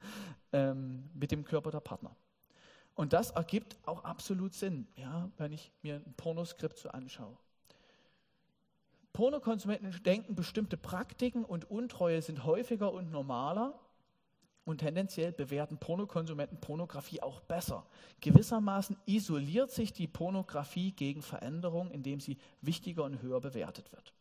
ähm, 0.53 1.09
mit 1.13 1.31
dem 1.31 1.43
Körper 1.43 1.69
der 1.69 1.81
Partner. 1.81 2.15
Und 2.95 3.13
das 3.13 3.31
ergibt 3.31 3.77
auch 3.85 4.03
absolut 4.03 4.53
Sinn, 4.53 4.87
ja, 4.95 5.29
wenn 5.37 5.51
ich 5.51 5.71
mir 5.81 5.95
ein 5.95 6.13
Pornoskript 6.17 6.77
so 6.77 6.89
anschaue. 6.89 7.37
Pornokonsumenten 9.13 9.91
denken, 10.03 10.35
bestimmte 10.35 10.77
Praktiken 10.77 11.43
und 11.43 11.69
Untreue 11.69 12.21
sind 12.21 12.45
häufiger 12.45 12.93
und 12.93 13.11
normaler 13.11 13.79
und 14.63 14.77
tendenziell 14.77 15.31
bewerten 15.31 15.77
Pornokonsumenten 15.77 16.59
Pornografie 16.59 17.21
auch 17.21 17.41
besser. 17.41 17.85
Gewissermaßen 18.21 18.97
isoliert 19.05 19.71
sich 19.71 19.91
die 19.91 20.07
Pornografie 20.07 20.91
gegen 20.91 21.21
Veränderung, 21.21 21.91
indem 21.91 22.19
sie 22.19 22.37
wichtiger 22.61 23.03
und 23.03 23.21
höher 23.21 23.41
bewertet 23.41 23.91
wird. 23.91 24.13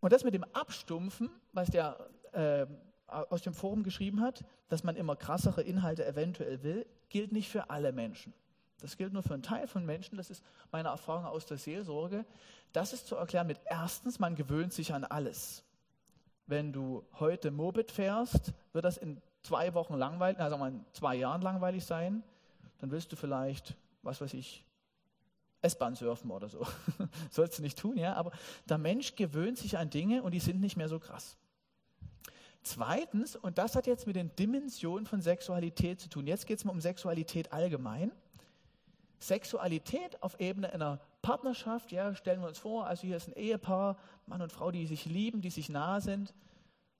Und 0.00 0.12
das 0.12 0.24
mit 0.24 0.34
dem 0.34 0.44
Abstumpfen, 0.52 1.30
was 1.52 1.70
der 1.70 2.08
äh, 2.32 2.66
aus 3.06 3.42
dem 3.42 3.54
Forum 3.54 3.82
geschrieben 3.82 4.20
hat, 4.20 4.44
dass 4.68 4.84
man 4.84 4.96
immer 4.96 5.16
krassere 5.16 5.62
Inhalte 5.62 6.06
eventuell 6.06 6.62
will, 6.62 6.86
gilt 7.08 7.32
nicht 7.32 7.48
für 7.48 7.70
alle 7.70 7.92
Menschen. 7.92 8.32
Das 8.80 8.96
gilt 8.96 9.12
nur 9.12 9.22
für 9.22 9.34
einen 9.34 9.42
Teil 9.42 9.66
von 9.66 9.84
Menschen. 9.84 10.16
Das 10.16 10.30
ist 10.30 10.42
meine 10.72 10.88
Erfahrung 10.88 11.26
aus 11.26 11.44
der 11.44 11.58
Seelsorge. 11.58 12.24
Das 12.72 12.92
ist 12.92 13.06
zu 13.06 13.16
erklären 13.16 13.46
mit 13.46 13.60
erstens, 13.64 14.18
man 14.18 14.36
gewöhnt 14.36 14.72
sich 14.72 14.94
an 14.94 15.04
alles. 15.04 15.64
Wenn 16.46 16.72
du 16.72 17.04
heute 17.18 17.50
Moped 17.50 17.90
fährst, 17.90 18.52
wird 18.72 18.84
das 18.84 18.96
in 18.96 19.20
zwei 19.42 19.74
Wochen 19.74 19.94
langweilig, 19.94 20.40
also 20.40 20.64
in 20.64 20.84
zwei 20.92 21.16
Jahren 21.16 21.42
langweilig 21.42 21.84
sein. 21.84 22.22
Dann 22.78 22.90
willst 22.90 23.12
du 23.12 23.16
vielleicht, 23.16 23.76
was 24.02 24.20
weiß 24.20 24.34
ich, 24.34 24.64
S-Bahn 25.62 25.94
surfen 25.94 26.30
oder 26.30 26.48
so. 26.48 26.66
Sollst 27.30 27.58
du 27.58 27.62
nicht 27.62 27.78
tun, 27.78 27.96
ja. 27.96 28.14
Aber 28.14 28.32
der 28.68 28.78
Mensch 28.78 29.14
gewöhnt 29.14 29.58
sich 29.58 29.76
an 29.76 29.90
Dinge 29.90 30.22
und 30.22 30.32
die 30.32 30.40
sind 30.40 30.60
nicht 30.60 30.76
mehr 30.76 30.88
so 30.88 30.98
krass. 30.98 31.36
Zweitens, 32.62 33.36
und 33.36 33.58
das 33.58 33.74
hat 33.74 33.86
jetzt 33.86 34.06
mit 34.06 34.16
den 34.16 34.34
Dimensionen 34.36 35.06
von 35.06 35.20
Sexualität 35.20 36.00
zu 36.00 36.08
tun. 36.08 36.26
Jetzt 36.26 36.46
geht 36.46 36.58
es 36.58 36.64
mal 36.64 36.72
um 36.72 36.80
Sexualität 36.80 37.52
allgemein. 37.52 38.12
Sexualität 39.18 40.22
auf 40.22 40.40
Ebene 40.40 40.72
einer 40.72 41.00
Partnerschaft, 41.22 41.92
ja, 41.92 42.14
stellen 42.14 42.40
wir 42.40 42.48
uns 42.48 42.58
vor, 42.58 42.86
also 42.86 43.06
hier 43.06 43.16
ist 43.16 43.28
ein 43.28 43.34
Ehepaar, 43.34 43.98
Mann 44.26 44.42
und 44.42 44.52
Frau, 44.52 44.70
die 44.70 44.86
sich 44.86 45.04
lieben, 45.04 45.40
die 45.42 45.50
sich 45.50 45.68
nahe 45.68 46.00
sind, 46.00 46.34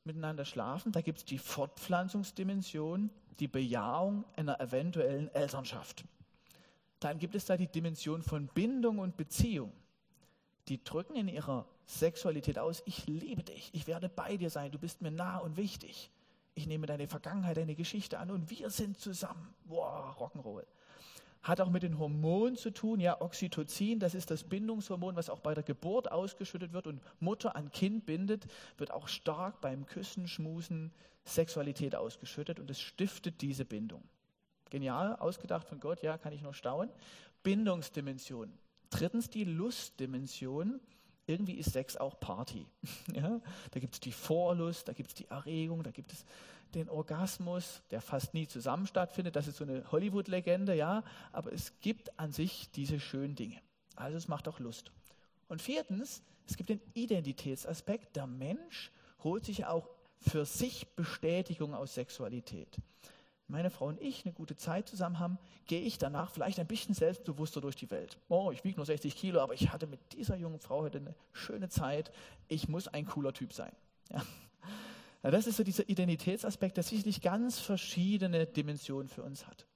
miteinander 0.05 0.45
schlafen. 0.45 0.93
Da 0.93 1.01
gibt 1.01 1.19
es 1.19 1.25
die 1.25 1.39
Fortpflanzungsdimension, 1.39 3.11
die 3.39 3.49
Bejahung 3.49 4.25
einer 4.37 4.61
eventuellen 4.61 5.33
Elternschaft. 5.35 6.05
Dann 7.01 7.19
gibt 7.19 7.35
es 7.35 7.47
da 7.47 7.57
die 7.57 7.67
Dimension 7.67 8.23
von 8.23 8.49
Bindung 8.49 8.99
und 8.99 9.17
Beziehung. 9.17 9.73
Die 10.69 10.85
drücken 10.85 11.17
in 11.17 11.29
ihrer 11.29 11.67
Sexualität 11.87 12.59
aus, 12.59 12.83
ich 12.85 13.07
liebe 13.07 13.43
dich, 13.43 13.71
ich 13.73 13.87
werde 13.87 14.09
bei 14.09 14.37
dir 14.37 14.51
sein, 14.51 14.71
du 14.71 14.79
bist 14.79 15.01
mir 15.01 15.11
nah 15.11 15.39
und 15.39 15.57
wichtig. 15.57 16.11
Ich 16.55 16.67
nehme 16.67 16.87
deine 16.87 17.09
Vergangenheit, 17.09 17.57
deine 17.57 17.75
Geschichte 17.75 18.19
an 18.19 18.31
und 18.31 18.51
wir 18.51 18.71
sind 18.71 18.99
zusammen. 18.99 19.55
Boah, 19.65 20.15
Rock'n'Roll. 20.19 20.67
Hat 21.43 21.61
auch 21.61 21.71
mit 21.71 21.83
den 21.83 21.99
Hormonen 21.99 22.57
zu 22.57 22.71
tun, 22.71 23.01
ja, 23.01 23.21
Oxytocin, 23.21 23.99
das 23.99 24.15
ist 24.15 24.31
das 24.31 24.45
Bindungshormon, 24.45 25.17
was 25.17 25.31
auch 25.31 25.41
bei 25.41 25.55
der 25.55 25.63
Geburt 25.63 26.13
ausgeschüttet 26.13 26.73
wird 26.73 26.87
und 26.87 27.01
Mutter 27.19 27.57
an 27.57 27.71
Kind 27.71 28.05
bindet, 28.05 28.47
wird 28.77 28.91
auch 28.91 29.09
stark 29.09 29.61
beim 29.63 29.87
Küssen, 29.87 30.29
Schmusen, 30.29 30.93
Sexualität 31.25 31.95
ausgeschüttet 31.95 32.61
und 32.61 32.71
es 32.71 32.81
stiftet 32.81 33.41
diese 33.41 33.65
Bindung. 33.65 34.03
Genial, 34.69 35.17
ausgedacht 35.17 35.67
von 35.67 35.81
Gott, 35.81 36.03
ja, 36.03 36.19
kann 36.19 36.33
ich 36.33 36.43
nur 36.43 36.55
staunen. 36.55 36.91
Bindungsdimension. 37.43 38.53
Drittens 38.91 39.31
die 39.31 39.45
Lustdimension. 39.45 40.81
Irgendwie 41.27 41.55
ist 41.55 41.73
Sex 41.73 41.97
auch 41.97 42.19
Party. 42.19 42.67
Ja? 43.15 43.41
Da 43.71 43.81
gibt 43.81 43.95
es 43.95 44.01
die 44.01 44.13
Vorlust, 44.13 44.89
da 44.89 44.93
gibt 44.93 45.11
es 45.11 45.15
die 45.15 45.27
Erregung, 45.27 45.83
da 45.83 45.91
gibt 45.91 46.13
es 46.13 46.25
den 46.75 46.89
Orgasmus, 46.89 47.83
der 47.91 48.01
fast 48.01 48.35
nie 48.35 48.47
zusammen 48.47 48.87
stattfindet. 48.87 49.37
Das 49.37 49.47
ist 49.47 49.57
so 49.57 49.65
eine 49.65 49.91
Hollywood-Legende, 49.91 50.75
ja. 50.75 51.03
Aber 51.33 51.53
es 51.53 51.81
gibt 51.81 52.19
an 52.19 52.33
sich 52.33 52.71
diese 52.73 53.01
schönen 53.01 53.35
Dinge. 53.35 53.61
Also 53.97 54.17
es 54.17 54.29
macht 54.29 54.49
auch 54.49 54.59
Lust. 54.59 54.93
Und 55.49 55.61
viertens, 55.63 56.23
es 56.47 56.57
gibt 56.57 56.69
den 56.69 56.81
Identitätsaspekt. 56.95 58.17
Der 58.17 58.27
Mensch 58.27 58.91
holt 59.23 59.45
sich 59.45 59.67
auch 59.67 59.89
für 60.21 60.45
sich 60.45 60.95
Bestätigung 60.97 61.75
aus 61.75 61.95
Sexualität. 61.95 62.79
Meine 63.51 63.71
Frau 63.71 63.87
und 63.87 64.01
ich 64.01 64.25
eine 64.25 64.33
gute 64.33 64.55
Zeit 64.55 64.89
zusammen 64.89 65.19
haben, 65.19 65.39
gehe 65.67 65.81
ich 65.81 65.99
danach 65.99 66.31
vielleicht 66.31 66.61
ein 66.61 66.69
bisschen 66.69 66.95
selbstbewusster 66.95 67.61
durch 67.61 67.75
die 67.75 67.91
Welt. 67.91 68.17
Oh, 68.29 68.53
ich 68.53 68.63
wiege 68.63 68.77
nur 68.77 68.87
60 68.87 69.17
Kilo, 69.17 69.41
aber 69.41 69.55
ich 69.55 69.73
hatte 69.73 69.89
mit 69.89 70.01
dieser 70.13 70.37
jungen 70.37 70.61
Frau 70.61 70.83
heute 70.83 70.99
eine 70.99 71.15
schöne 71.33 71.69
Zeit. 71.69 72.13
Ich 72.47 72.69
muss 72.69 72.87
ein 72.87 73.07
cooler 73.07 73.33
Typ 73.33 73.53
sein. 73.53 73.73
Ja. 74.13 74.23
Ja, 75.23 75.31
das 75.31 75.47
ist 75.47 75.57
so 75.57 75.65
dieser 75.65 75.89
Identitätsaspekt, 75.89 76.77
der 76.77 76.85
sicherlich 76.85 77.21
ganz 77.21 77.59
verschiedene 77.59 78.47
Dimensionen 78.47 79.09
für 79.09 79.23
uns 79.23 79.47
hat. 79.47 79.67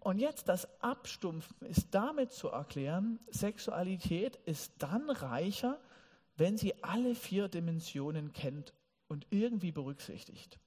Und 0.00 0.18
jetzt 0.18 0.48
das 0.48 0.80
Abstumpfen 0.80 1.66
ist 1.66 1.88
damit 1.90 2.32
zu 2.32 2.48
erklären, 2.48 3.18
Sexualität 3.30 4.36
ist 4.44 4.72
dann 4.78 5.10
reicher, 5.10 5.80
wenn 6.36 6.56
sie 6.56 6.82
alle 6.84 7.14
vier 7.14 7.48
Dimensionen 7.48 8.32
kennt 8.32 8.74
und 9.08 9.26
irgendwie 9.30 9.72
berücksichtigt. 9.72 10.60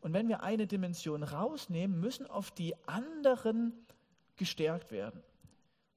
Und 0.00 0.12
wenn 0.12 0.28
wir 0.28 0.42
eine 0.42 0.66
Dimension 0.66 1.22
rausnehmen, 1.22 1.98
müssen 1.98 2.26
oft 2.26 2.56
die 2.58 2.74
anderen 2.86 3.72
gestärkt 4.36 4.92
werden. 4.92 5.22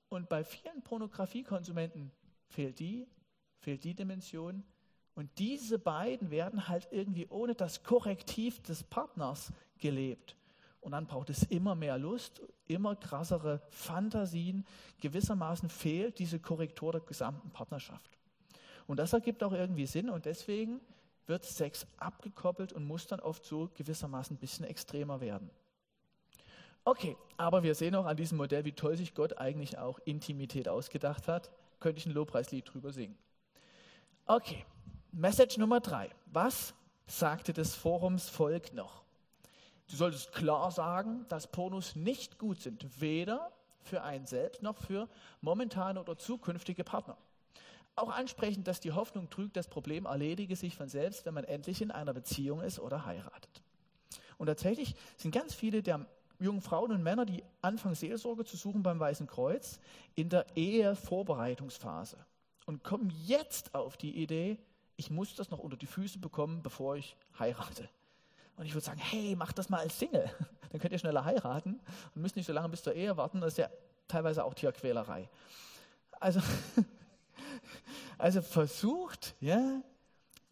Und 0.08 0.30
bei 0.30 0.44
vielen 0.44 0.82
Pornografiekonsumenten 0.82 2.12
fehlt 2.48 2.80
die, 2.80 3.06
fehlt 3.60 3.84
die 3.84 3.94
Dimension, 3.94 4.64
und 5.16 5.30
diese 5.38 5.80
beiden 5.80 6.32
werden 6.32 6.68
halt 6.68 6.88
irgendwie 6.92 7.28
ohne 7.28 7.56
das 7.56 7.84
Korrektiv 7.84 8.62
des 8.62 8.84
Partners 8.84 9.52
gelebt. 9.78 10.36
Und 10.82 10.94
dann 10.94 11.08
braucht 11.08 11.30
es 11.30 11.44
immer 11.44 11.76
mehr 11.76 11.98
Lust, 11.98 12.42
immer 12.68 12.96
krassere 12.96 13.62
Fantasien. 13.70 14.66
Gewissermaßen 15.02 15.70
fehlt 15.70 16.20
diese 16.20 16.40
Korrektur 16.40 16.94
der 16.94 17.02
gesamten 17.02 17.50
Partnerschaft. 17.50 18.18
Und 18.88 18.98
das 18.98 19.14
ergibt 19.14 19.44
auch 19.44 19.52
irgendwie 19.52 19.86
Sinn 19.86 20.10
und 20.10 20.26
deswegen 20.26 20.80
wird 21.28 21.44
Sex 21.44 21.86
abgekoppelt 21.98 22.74
und 22.74 22.86
muss 22.86 23.06
dann 23.08 23.20
oft 23.20 23.46
so 23.46 23.70
gewissermaßen 23.76 24.36
ein 24.36 24.40
bisschen 24.40 24.66
extremer 24.66 25.22
werden. 25.22 25.50
Okay, 26.86 27.16
aber 27.38 27.62
wir 27.62 27.76
sehen 27.76 27.94
auch 27.94 28.06
an 28.06 28.18
diesem 28.18 28.38
Modell, 28.38 28.66
wie 28.66 28.72
toll 28.72 28.98
sich 28.98 29.14
Gott 29.14 29.38
eigentlich 29.38 29.78
auch 29.78 30.00
Intimität 30.06 30.68
ausgedacht 30.68 31.28
hat. 31.28 31.52
Könnte 31.80 32.00
ich 32.00 32.06
ein 32.08 32.14
Lobpreislied 32.14 32.74
drüber 32.74 32.92
singen. 32.92 33.18
Okay, 34.26 34.66
Message 35.12 35.58
Nummer 35.58 35.80
drei. 35.80 36.10
Was 36.28 36.76
sagte 37.08 37.52
des 37.52 37.74
Forums 37.76 38.30
Volk 38.30 38.74
noch? 38.74 39.02
Du 39.90 39.96
solltest 39.96 40.34
klar 40.34 40.70
sagen, 40.70 41.26
dass 41.30 41.48
Pornos 41.48 41.96
nicht 41.96 42.38
gut 42.38 42.62
sind, 42.62 43.02
weder 43.02 43.52
für 43.82 44.04
einen 44.04 44.28
selbst 44.28 44.62
noch 44.62 44.78
für 44.78 45.10
momentane 45.42 46.00
oder 46.00 46.16
zukünftige 46.16 46.84
Partner. 46.84 47.18
Auch 47.96 48.10
ansprechen, 48.10 48.64
dass 48.64 48.82
die 48.82 48.92
Hoffnung 48.92 49.32
trügt, 49.32 49.58
das 49.58 49.68
Problem 49.68 50.06
erledige 50.06 50.56
sich 50.56 50.76
von 50.76 50.90
selbst, 50.90 51.26
wenn 51.26 51.34
man 51.34 51.44
endlich 51.44 51.82
in 51.82 51.90
einer 51.90 52.14
Beziehung 52.14 52.62
ist 52.62 52.80
oder 52.80 53.06
heiratet. 53.06 53.64
Und 54.38 54.46
tatsächlich 54.46 54.96
sind 55.18 55.32
ganz 55.32 55.56
viele 55.56 55.82
der 55.82 56.06
jungen 56.40 56.62
Frauen 56.62 56.92
und 56.92 57.02
Männer, 57.02 57.26
die 57.26 57.44
anfangen 57.64 57.96
Seelsorge 57.96 58.46
zu 58.46 58.58
suchen 58.58 58.84
beim 58.84 59.00
Weißen 59.00 59.26
Kreuz, 59.26 59.80
in 60.14 60.30
der 60.30 60.46
Ehevorbereitungsphase 60.56 62.18
und 62.68 62.84
kommen 62.84 63.12
jetzt 63.26 63.74
auf 63.74 63.98
die 63.98 64.22
Idee, 64.22 64.60
ich 65.00 65.10
muss 65.10 65.34
das 65.34 65.50
noch 65.50 65.60
unter 65.60 65.78
die 65.78 65.86
Füße 65.86 66.20
bekommen, 66.20 66.62
bevor 66.62 66.98
ich 66.98 67.16
heirate. 67.40 67.88
Und 68.58 68.66
ich 68.66 68.74
würde 68.74 68.86
sagen, 68.86 69.00
hey, 69.00 69.34
mach 69.38 69.54
das 69.54 69.70
mal 69.70 69.80
als 69.80 69.98
Single. 69.98 70.30
Dann 70.72 70.82
könnt 70.82 70.92
ihr 70.92 71.00
schneller 71.00 71.24
heiraten 71.24 71.80
und 72.14 72.22
müsst 72.22 72.36
nicht 72.36 72.46
so 72.46 72.52
lange 72.52 72.68
bis 72.68 72.84
zur 72.84 72.94
Ehe 72.94 73.16
warten. 73.16 73.40
Das 73.40 73.54
ist 73.54 73.60
ja 73.60 73.70
teilweise 74.10 74.44
auch 74.44 74.54
Tierquälerei. 74.54 75.30
Also, 76.20 76.42
also 78.18 78.42
versucht, 78.42 79.36
ja, 79.40 79.82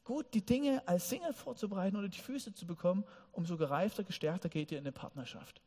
gut 0.06 0.34
die 0.34 0.46
Dinge 0.46 0.82
als 0.88 1.10
Single 1.10 1.34
vorzubereiten 1.34 1.98
oder 1.98 2.08
die 2.08 2.18
Füße 2.18 2.54
zu 2.54 2.66
bekommen, 2.66 3.04
umso 3.34 3.58
gereifter, 3.58 4.06
gestärkter 4.06 4.48
geht 4.48 4.72
ihr 4.72 4.78
in 4.78 4.86
eine 4.86 4.94
Partnerschaft. 4.94 5.62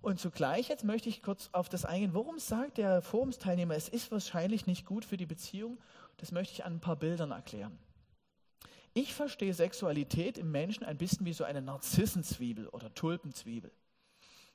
Und 0.00 0.20
zugleich 0.20 0.68
jetzt 0.68 0.84
möchte 0.84 1.10
ich 1.10 1.22
kurz 1.22 1.50
auf 1.52 1.68
das 1.68 1.84
eingehen. 1.84 2.14
Warum 2.14 2.38
sagt 2.38 2.78
der 2.78 3.02
Forumsteilnehmer, 3.02 3.74
es 3.74 3.90
ist 3.90 4.10
wahrscheinlich 4.10 4.66
nicht 4.66 4.86
gut 4.86 5.04
für 5.04 5.18
die 5.18 5.26
Beziehung? 5.26 5.76
Das 6.18 6.32
möchte 6.32 6.54
ich 6.54 6.64
an 6.64 6.74
ein 6.74 6.80
paar 6.80 6.96
Bildern 6.96 7.30
erklären. 7.30 7.78
Ich 8.92 9.12
verstehe 9.12 9.52
Sexualität 9.52 10.38
im 10.38 10.52
Menschen 10.52 10.84
ein 10.84 10.98
bisschen 10.98 11.26
wie 11.26 11.32
so 11.32 11.44
eine 11.44 11.60
Narzissenzwiebel 11.60 12.68
oder 12.68 12.94
Tulpenzwiebel. 12.94 13.72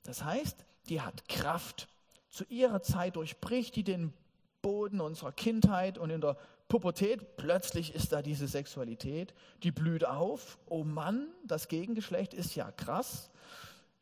Das 0.03 0.23
heißt, 0.23 0.65
die 0.87 1.01
hat 1.01 1.27
Kraft. 1.27 1.89
Zu 2.29 2.45
ihrer 2.45 2.81
Zeit 2.81 3.15
durchbricht 3.15 3.75
die 3.75 3.83
den 3.83 4.13
Boden 4.61 5.01
unserer 5.01 5.31
Kindheit 5.31 5.97
und 5.97 6.09
in 6.09 6.21
der 6.21 6.37
Pubertät, 6.69 7.35
plötzlich 7.37 7.95
ist 7.95 8.11
da 8.11 8.21
diese 8.21 8.47
Sexualität, 8.47 9.33
die 9.63 9.71
blüht 9.71 10.05
auf. 10.05 10.59
Oh 10.67 10.83
Mann, 10.83 11.27
das 11.43 11.67
Gegengeschlecht 11.67 12.33
ist 12.33 12.55
ja 12.55 12.71
krass. 12.71 13.31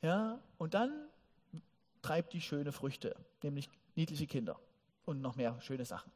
Ja, 0.02 0.40
und 0.58 0.74
dann 0.74 0.92
treibt 2.02 2.34
die 2.34 2.42
schöne 2.42 2.72
Früchte, 2.72 3.16
nämlich 3.42 3.70
niedliche 3.96 4.28
Kinder 4.28 4.60
und 5.06 5.22
noch 5.22 5.36
mehr 5.36 5.60
schöne 5.62 5.86
Sachen. 5.86 6.12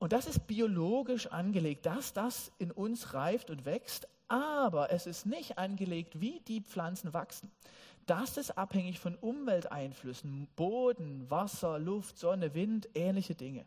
Und 0.00 0.14
das 0.14 0.26
ist 0.26 0.46
biologisch 0.46 1.26
angelegt, 1.26 1.84
dass 1.84 2.14
das 2.14 2.50
in 2.58 2.72
uns 2.72 3.12
reift 3.12 3.50
und 3.50 3.66
wächst, 3.66 4.08
aber 4.28 4.90
es 4.90 5.06
ist 5.06 5.26
nicht 5.26 5.58
angelegt, 5.58 6.20
wie 6.22 6.40
die 6.40 6.62
Pflanzen 6.62 7.12
wachsen. 7.12 7.50
Das 8.06 8.38
ist 8.38 8.56
abhängig 8.56 8.98
von 8.98 9.14
Umwelteinflüssen, 9.16 10.48
Boden, 10.56 11.30
Wasser, 11.30 11.78
Luft, 11.78 12.18
Sonne, 12.18 12.54
Wind, 12.54 12.88
ähnliche 12.94 13.34
Dinge. 13.34 13.66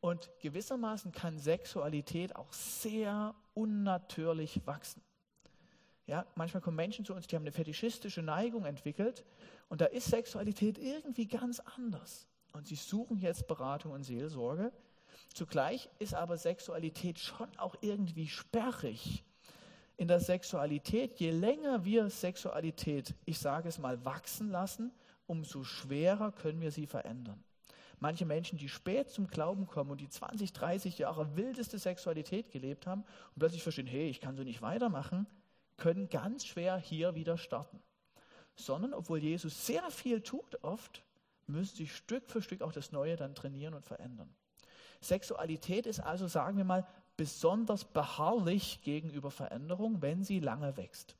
Und 0.00 0.28
gewissermaßen 0.40 1.12
kann 1.12 1.38
Sexualität 1.38 2.34
auch 2.34 2.52
sehr 2.52 3.32
unnatürlich 3.54 4.60
wachsen. 4.66 5.00
Ja, 6.08 6.26
manchmal 6.34 6.60
kommen 6.60 6.76
Menschen 6.76 7.04
zu 7.04 7.14
uns, 7.14 7.28
die 7.28 7.36
haben 7.36 7.44
eine 7.44 7.52
fetischistische 7.52 8.20
Neigung 8.20 8.64
entwickelt 8.64 9.24
und 9.68 9.80
da 9.80 9.84
ist 9.84 10.08
Sexualität 10.08 10.76
irgendwie 10.76 11.26
ganz 11.26 11.60
anders. 11.60 12.26
Und 12.52 12.66
sie 12.66 12.74
suchen 12.74 13.18
jetzt 13.18 13.46
Beratung 13.46 13.92
und 13.92 14.02
Seelsorge. 14.02 14.72
Zugleich 15.34 15.88
ist 15.98 16.14
aber 16.14 16.36
Sexualität 16.36 17.18
schon 17.18 17.48
auch 17.58 17.76
irgendwie 17.80 18.28
sperrig. 18.28 19.24
In 19.96 20.08
der 20.08 20.20
Sexualität, 20.20 21.20
je 21.20 21.30
länger 21.30 21.84
wir 21.84 22.08
Sexualität, 22.10 23.14
ich 23.26 23.38
sage 23.38 23.68
es 23.68 23.78
mal, 23.78 24.04
wachsen 24.04 24.50
lassen, 24.50 24.92
umso 25.26 25.62
schwerer 25.62 26.32
können 26.32 26.60
wir 26.60 26.72
sie 26.72 26.86
verändern. 26.86 27.44
Manche 28.00 28.24
Menschen, 28.24 28.58
die 28.58 28.70
spät 28.70 29.10
zum 29.10 29.26
Glauben 29.28 29.66
kommen 29.66 29.90
und 29.90 30.00
die 30.00 30.08
20, 30.08 30.54
30 30.54 30.98
Jahre 30.98 31.36
wildeste 31.36 31.78
Sexualität 31.78 32.50
gelebt 32.50 32.86
haben 32.86 33.02
und 33.02 33.38
plötzlich 33.38 33.62
verstehen, 33.62 33.86
hey, 33.86 34.08
ich 34.08 34.20
kann 34.20 34.36
so 34.36 34.42
nicht 34.42 34.62
weitermachen, 34.62 35.26
können 35.76 36.08
ganz 36.08 36.46
schwer 36.46 36.78
hier 36.78 37.14
wieder 37.14 37.36
starten. 37.36 37.78
Sondern, 38.56 38.94
obwohl 38.94 39.18
Jesus 39.18 39.66
sehr 39.66 39.90
viel 39.90 40.22
tut 40.22 40.64
oft, 40.64 41.04
müssen 41.46 41.76
sie 41.76 41.86
Stück 41.86 42.30
für 42.30 42.40
Stück 42.40 42.62
auch 42.62 42.72
das 42.72 42.90
Neue 42.90 43.16
dann 43.16 43.34
trainieren 43.34 43.74
und 43.74 43.84
verändern. 43.84 44.34
Sexualität 45.00 45.86
ist 45.86 46.00
also, 46.00 46.26
sagen 46.26 46.56
wir 46.56 46.64
mal, 46.64 46.86
besonders 47.16 47.84
beharrlich 47.84 48.80
gegenüber 48.82 49.30
Veränderung, 49.30 50.02
wenn 50.02 50.24
sie 50.24 50.40
lange 50.40 50.76
wächst. 50.76 51.16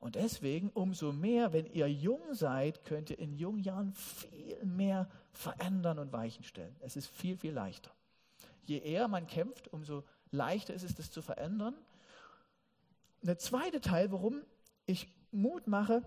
Und 0.00 0.14
deswegen 0.14 0.70
umso 0.70 1.12
mehr, 1.12 1.52
wenn 1.52 1.66
ihr 1.66 1.90
jung 1.90 2.32
seid, 2.32 2.84
könnt 2.84 3.10
ihr 3.10 3.18
in 3.18 3.34
jungen 3.34 3.58
Jahren 3.58 3.92
viel 3.92 4.64
mehr 4.64 5.08
verändern 5.32 5.98
und 5.98 6.12
Weichen 6.12 6.44
stellen. 6.44 6.76
Es 6.80 6.96
ist 6.96 7.08
viel, 7.08 7.36
viel 7.36 7.52
leichter. 7.52 7.90
Je 8.64 8.78
eher 8.78 9.08
man 9.08 9.26
kämpft, 9.26 9.72
umso 9.72 10.04
leichter 10.30 10.74
ist 10.74 10.84
es, 10.84 10.94
das 10.94 11.10
zu 11.10 11.20
verändern. 11.20 11.74
Der 13.22 13.38
zweite 13.38 13.80
Teil, 13.80 14.12
warum 14.12 14.42
ich 14.86 15.08
Mut 15.32 15.66
mache, 15.66 16.02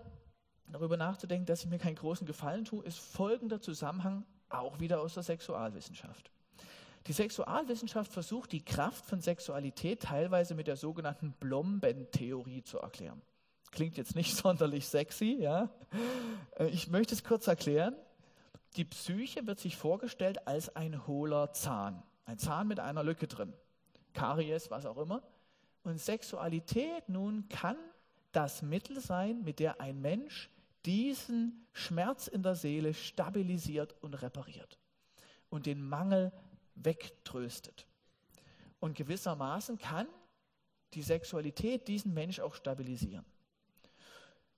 darüber 0.66 0.96
nachzudenken, 0.96 1.46
dass 1.46 1.62
ich 1.62 1.68
mir 1.68 1.78
keinen 1.78 1.96
großen 1.96 2.26
Gefallen 2.26 2.64
tue, 2.64 2.84
ist 2.84 2.98
folgender 2.98 3.60
Zusammenhang, 3.60 4.24
auch 4.48 4.80
wieder 4.80 5.00
aus 5.00 5.14
der 5.14 5.22
Sexualwissenschaft. 5.22 6.30
Die 7.06 7.12
Sexualwissenschaft 7.12 8.12
versucht, 8.12 8.52
die 8.52 8.64
Kraft 8.64 9.04
von 9.06 9.20
Sexualität 9.20 10.02
teilweise 10.02 10.54
mit 10.54 10.68
der 10.68 10.76
sogenannten 10.76 11.32
Blomben-Theorie 11.32 12.62
zu 12.62 12.78
erklären. 12.78 13.20
Klingt 13.72 13.96
jetzt 13.96 14.14
nicht 14.14 14.36
sonderlich 14.36 14.86
sexy, 14.86 15.36
ja. 15.40 15.70
Äh, 16.56 16.68
ich 16.68 16.88
möchte 16.88 17.14
es 17.14 17.24
kurz 17.24 17.46
erklären. 17.46 17.96
Die 18.76 18.84
Psyche 18.84 19.46
wird 19.46 19.58
sich 19.58 19.76
vorgestellt 19.76 20.46
als 20.46 20.74
ein 20.76 21.06
hohler 21.06 21.52
Zahn. 21.52 22.02
Ein 22.24 22.38
Zahn 22.38 22.68
mit 22.68 22.80
einer 22.80 23.02
Lücke 23.02 23.26
drin. 23.26 23.52
Karies, 24.14 24.70
was 24.70 24.86
auch 24.86 24.98
immer. 24.98 25.22
Und 25.82 25.98
Sexualität 25.98 27.08
nun 27.08 27.48
kann 27.48 27.76
das 28.30 28.62
Mittel 28.62 29.00
sein, 29.00 29.42
mit 29.42 29.58
der 29.58 29.80
ein 29.80 30.00
Mensch 30.00 30.48
diesen 30.86 31.66
Schmerz 31.72 32.28
in 32.28 32.42
der 32.42 32.54
Seele 32.54 32.94
stabilisiert 32.94 33.94
und 34.00 34.14
repariert 34.14 34.78
und 35.50 35.66
den 35.66 35.86
Mangel 35.86 36.32
wegtröstet. 36.74 37.86
Und 38.80 38.96
gewissermaßen 38.96 39.78
kann 39.78 40.08
die 40.94 41.02
Sexualität 41.02 41.88
diesen 41.88 42.12
Mensch 42.14 42.40
auch 42.40 42.54
stabilisieren. 42.54 43.24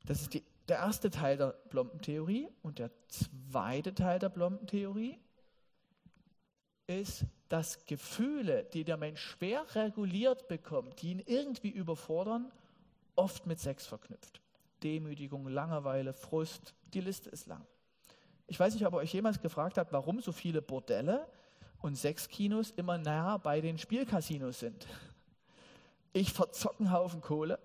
Das 0.07 0.20
ist 0.22 0.35
die, 0.35 0.42
der 0.68 0.79
erste 0.79 1.11
Teil 1.11 1.37
der 1.37 1.53
Blombentheorie. 1.68 2.48
Und 2.62 2.79
der 2.79 2.90
zweite 3.09 3.94
Teil 3.94 4.18
der 4.18 4.29
Blombentheorie 4.29 5.18
ist, 6.87 7.24
dass 7.48 7.85
Gefühle, 7.87 8.64
die 8.64 8.85
der 8.85 8.96
Mensch 8.96 9.20
schwer 9.20 9.64
reguliert 9.74 10.48
bekommt, 10.48 11.00
die 11.03 11.12
ihn 11.12 11.22
irgendwie 11.24 11.70
überfordern, 11.70 12.50
oft 13.16 13.46
mit 13.46 13.61
Sex 13.61 13.87
verknüpft. 13.87 14.40
Demütigung, 14.83 15.46
Langeweile, 15.48 16.12
Frust, 16.12 16.74
die 16.92 17.00
Liste 17.00 17.31
ist 17.31 17.46
lang. 17.46 17.64
Ich 18.46 18.61
weiß 18.61 18.74
nicht, 18.74 18.87
ob 18.87 18.92
ihr 18.94 18.98
euch 18.98 19.14
jemals 19.14 19.40
gefragt 19.40 19.79
habt, 19.79 19.92
warum 19.92 20.20
so 20.20 20.33
viele 20.33 20.61
Bordelle 20.61 21.27
und 21.85 21.97
Sexkinos 21.97 22.70
immer 22.70 22.97
näher 22.97 23.38
bei 23.42 23.61
den 23.61 23.77
Spielcasinos 23.77 24.61
sind. 24.61 24.87
Ich 26.14 26.33
verzocke 26.33 26.79
einen 26.79 26.90
Haufen 26.90 27.20
Kohle, 27.20 27.59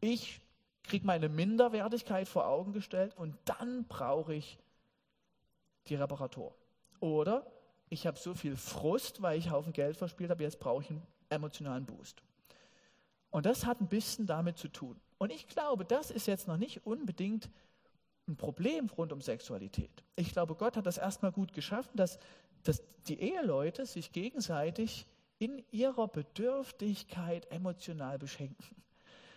ich 0.00 0.40
kriege 0.82 1.06
meine 1.06 1.28
Minderwertigkeit 1.28 2.26
vor 2.26 2.48
Augen 2.48 2.72
gestellt 2.72 3.16
und 3.16 3.36
dann 3.44 3.84
brauche 3.84 4.34
ich 4.34 4.58
die 5.86 5.94
Reparatur. 5.94 6.52
Oder 6.98 7.46
ich 7.90 8.08
habe 8.08 8.18
so 8.18 8.34
viel 8.34 8.56
Frust, 8.56 9.22
weil 9.22 9.38
ich 9.38 9.44
einen 9.44 9.54
Haufen 9.54 9.72
Geld 9.72 9.96
verspielt 9.96 10.30
habe, 10.30 10.42
jetzt 10.42 10.58
brauche 10.58 10.82
ich 10.82 10.90
einen 10.90 11.06
emotionalen 11.28 11.86
Boost. 11.86 12.20
Und 13.30 13.46
das 13.46 13.66
hat 13.66 13.80
ein 13.80 13.86
bisschen 13.86 14.26
damit 14.26 14.58
zu 14.58 14.66
tun. 14.66 15.00
Und 15.18 15.30
ich 15.30 15.46
glaube, 15.46 15.84
das 15.84 16.10
ist 16.10 16.26
jetzt 16.26 16.48
noch 16.48 16.56
nicht 16.56 16.84
unbedingt 16.84 17.50
ein 18.26 18.36
Problem 18.36 18.88
rund 18.96 19.12
um 19.12 19.20
Sexualität. 19.20 20.02
Ich 20.16 20.32
glaube, 20.32 20.56
Gott 20.56 20.76
hat 20.76 20.86
das 20.86 20.98
erstmal 20.98 21.30
gut 21.30 21.52
geschaffen, 21.52 21.96
dass, 21.96 22.18
dass 22.64 22.82
die 23.06 23.20
Eheleute 23.20 23.86
sich 23.86 24.12
gegenseitig 24.12 25.06
in 25.38 25.64
ihrer 25.70 26.08
Bedürftigkeit 26.08 27.50
emotional 27.50 28.18
beschenken. 28.18 28.76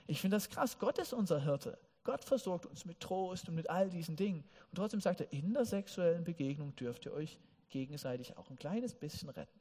Ich 0.06 0.20
finde 0.20 0.36
das 0.36 0.50
krass. 0.50 0.78
Gott 0.80 0.98
ist 1.00 1.14
unser 1.14 1.42
Hirte. 1.42 1.78
Gott 2.04 2.26
versorgt 2.26 2.66
uns 2.66 2.84
mit 2.84 3.00
Trost 3.00 3.48
und 3.48 3.56
mit 3.56 3.70
all 3.70 3.90
diesen 3.90 4.18
Dingen. 4.18 4.44
Und 4.72 4.76
trotzdem 4.76 5.00
sagt 5.00 5.22
er, 5.22 5.32
in 5.32 5.54
der 5.54 5.64
sexuellen 5.64 6.26
Begegnung 6.26 6.76
dürft 6.76 7.06
ihr 7.06 7.14
euch 7.14 7.40
gegenseitig 7.70 8.38
auch 8.38 8.50
ein 8.50 8.58
kleines 8.58 8.94
bisschen 8.94 9.30
retten. 9.30 9.60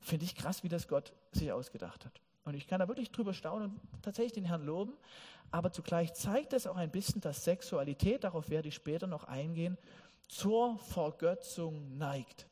Finde 0.00 0.24
ich 0.24 0.34
krass, 0.34 0.62
wie 0.62 0.68
das 0.68 0.88
Gott 0.88 1.12
sich 1.32 1.52
ausgedacht 1.52 2.06
hat. 2.06 2.20
Und 2.44 2.54
ich 2.54 2.66
kann 2.66 2.80
da 2.80 2.88
wirklich 2.88 3.10
drüber 3.10 3.34
staunen 3.34 3.80
und 3.92 4.02
tatsächlich 4.02 4.32
den 4.32 4.44
Herrn 4.44 4.64
loben. 4.64 4.94
Aber 5.50 5.72
zugleich 5.72 6.14
zeigt 6.14 6.52
es 6.52 6.66
auch 6.66 6.76
ein 6.76 6.90
bisschen, 6.90 7.20
dass 7.20 7.44
Sexualität, 7.44 8.24
darauf 8.24 8.48
werde 8.48 8.68
ich 8.68 8.74
später 8.74 9.06
noch 9.06 9.24
eingehen, 9.24 9.76
zur 10.28 10.78
Vergötzung 10.78 11.96
neigt. 11.96 12.46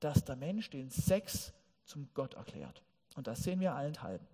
Dass 0.00 0.24
der 0.24 0.36
Mensch 0.36 0.70
den 0.70 0.90
Sex 0.90 1.52
zum 1.84 2.08
Gott 2.14 2.34
erklärt. 2.34 2.82
Und 3.16 3.26
das 3.26 3.42
sehen 3.42 3.60
wir 3.60 3.74
allenthalben. 3.74 4.26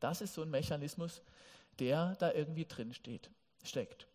Das 0.00 0.20
ist 0.20 0.34
so 0.34 0.42
ein 0.42 0.50
Mechanismus, 0.50 1.22
der 1.78 2.16
da 2.16 2.32
irgendwie 2.32 2.66
drin 2.66 2.92
steht, 2.92 3.30
steckt. 3.62 4.08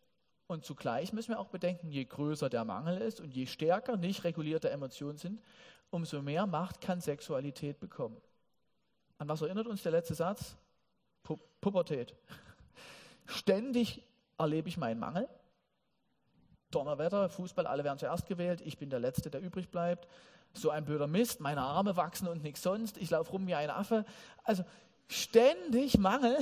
Und 0.47 0.65
zugleich 0.65 1.11
müssen 1.11 1.29
wir 1.29 1.39
auch 1.39 1.49
bedenken, 1.49 1.89
je 1.89 2.05
größer 2.05 2.49
der 2.49 2.63
Mangel 2.63 2.99
ist 2.99 3.19
und 3.19 3.33
je 3.33 3.45
stärker 3.45 3.97
nicht 3.97 4.23
regulierte 4.23 4.69
Emotionen 4.69 5.17
sind, 5.17 5.41
umso 5.89 6.21
mehr 6.21 6.45
Macht 6.45 6.81
kann 6.81 7.01
Sexualität 7.01 7.79
bekommen. 7.79 8.17
An 9.17 9.27
was 9.27 9.41
erinnert 9.41 9.67
uns 9.67 9.83
der 9.83 9.91
letzte 9.91 10.15
Satz? 10.15 10.55
Pu 11.23 11.37
Pubertät. 11.59 12.15
Ständig 13.25 14.03
erlebe 14.37 14.69
ich 14.69 14.77
meinen 14.77 14.99
Mangel. 14.99 15.27
Donnerwetter, 16.71 17.29
Fußball, 17.29 17.65
alle 17.65 17.83
werden 17.83 17.97
zuerst 17.97 18.25
gewählt, 18.27 18.61
ich 18.61 18.77
bin 18.77 18.89
der 18.89 18.99
Letzte, 18.99 19.29
der 19.29 19.41
übrig 19.41 19.69
bleibt. 19.69 20.07
So 20.53 20.69
ein 20.69 20.85
blöder 20.85 21.07
Mist, 21.07 21.39
meine 21.39 21.61
Arme 21.61 21.95
wachsen 21.97 22.27
und 22.27 22.43
nichts 22.43 22.61
sonst, 22.61 22.97
ich 22.97 23.09
laufe 23.09 23.31
rum 23.31 23.47
wie 23.47 23.55
ein 23.55 23.69
Affe. 23.69 24.05
Also 24.43 24.63
ständig 25.07 25.97
Mangel. 25.97 26.37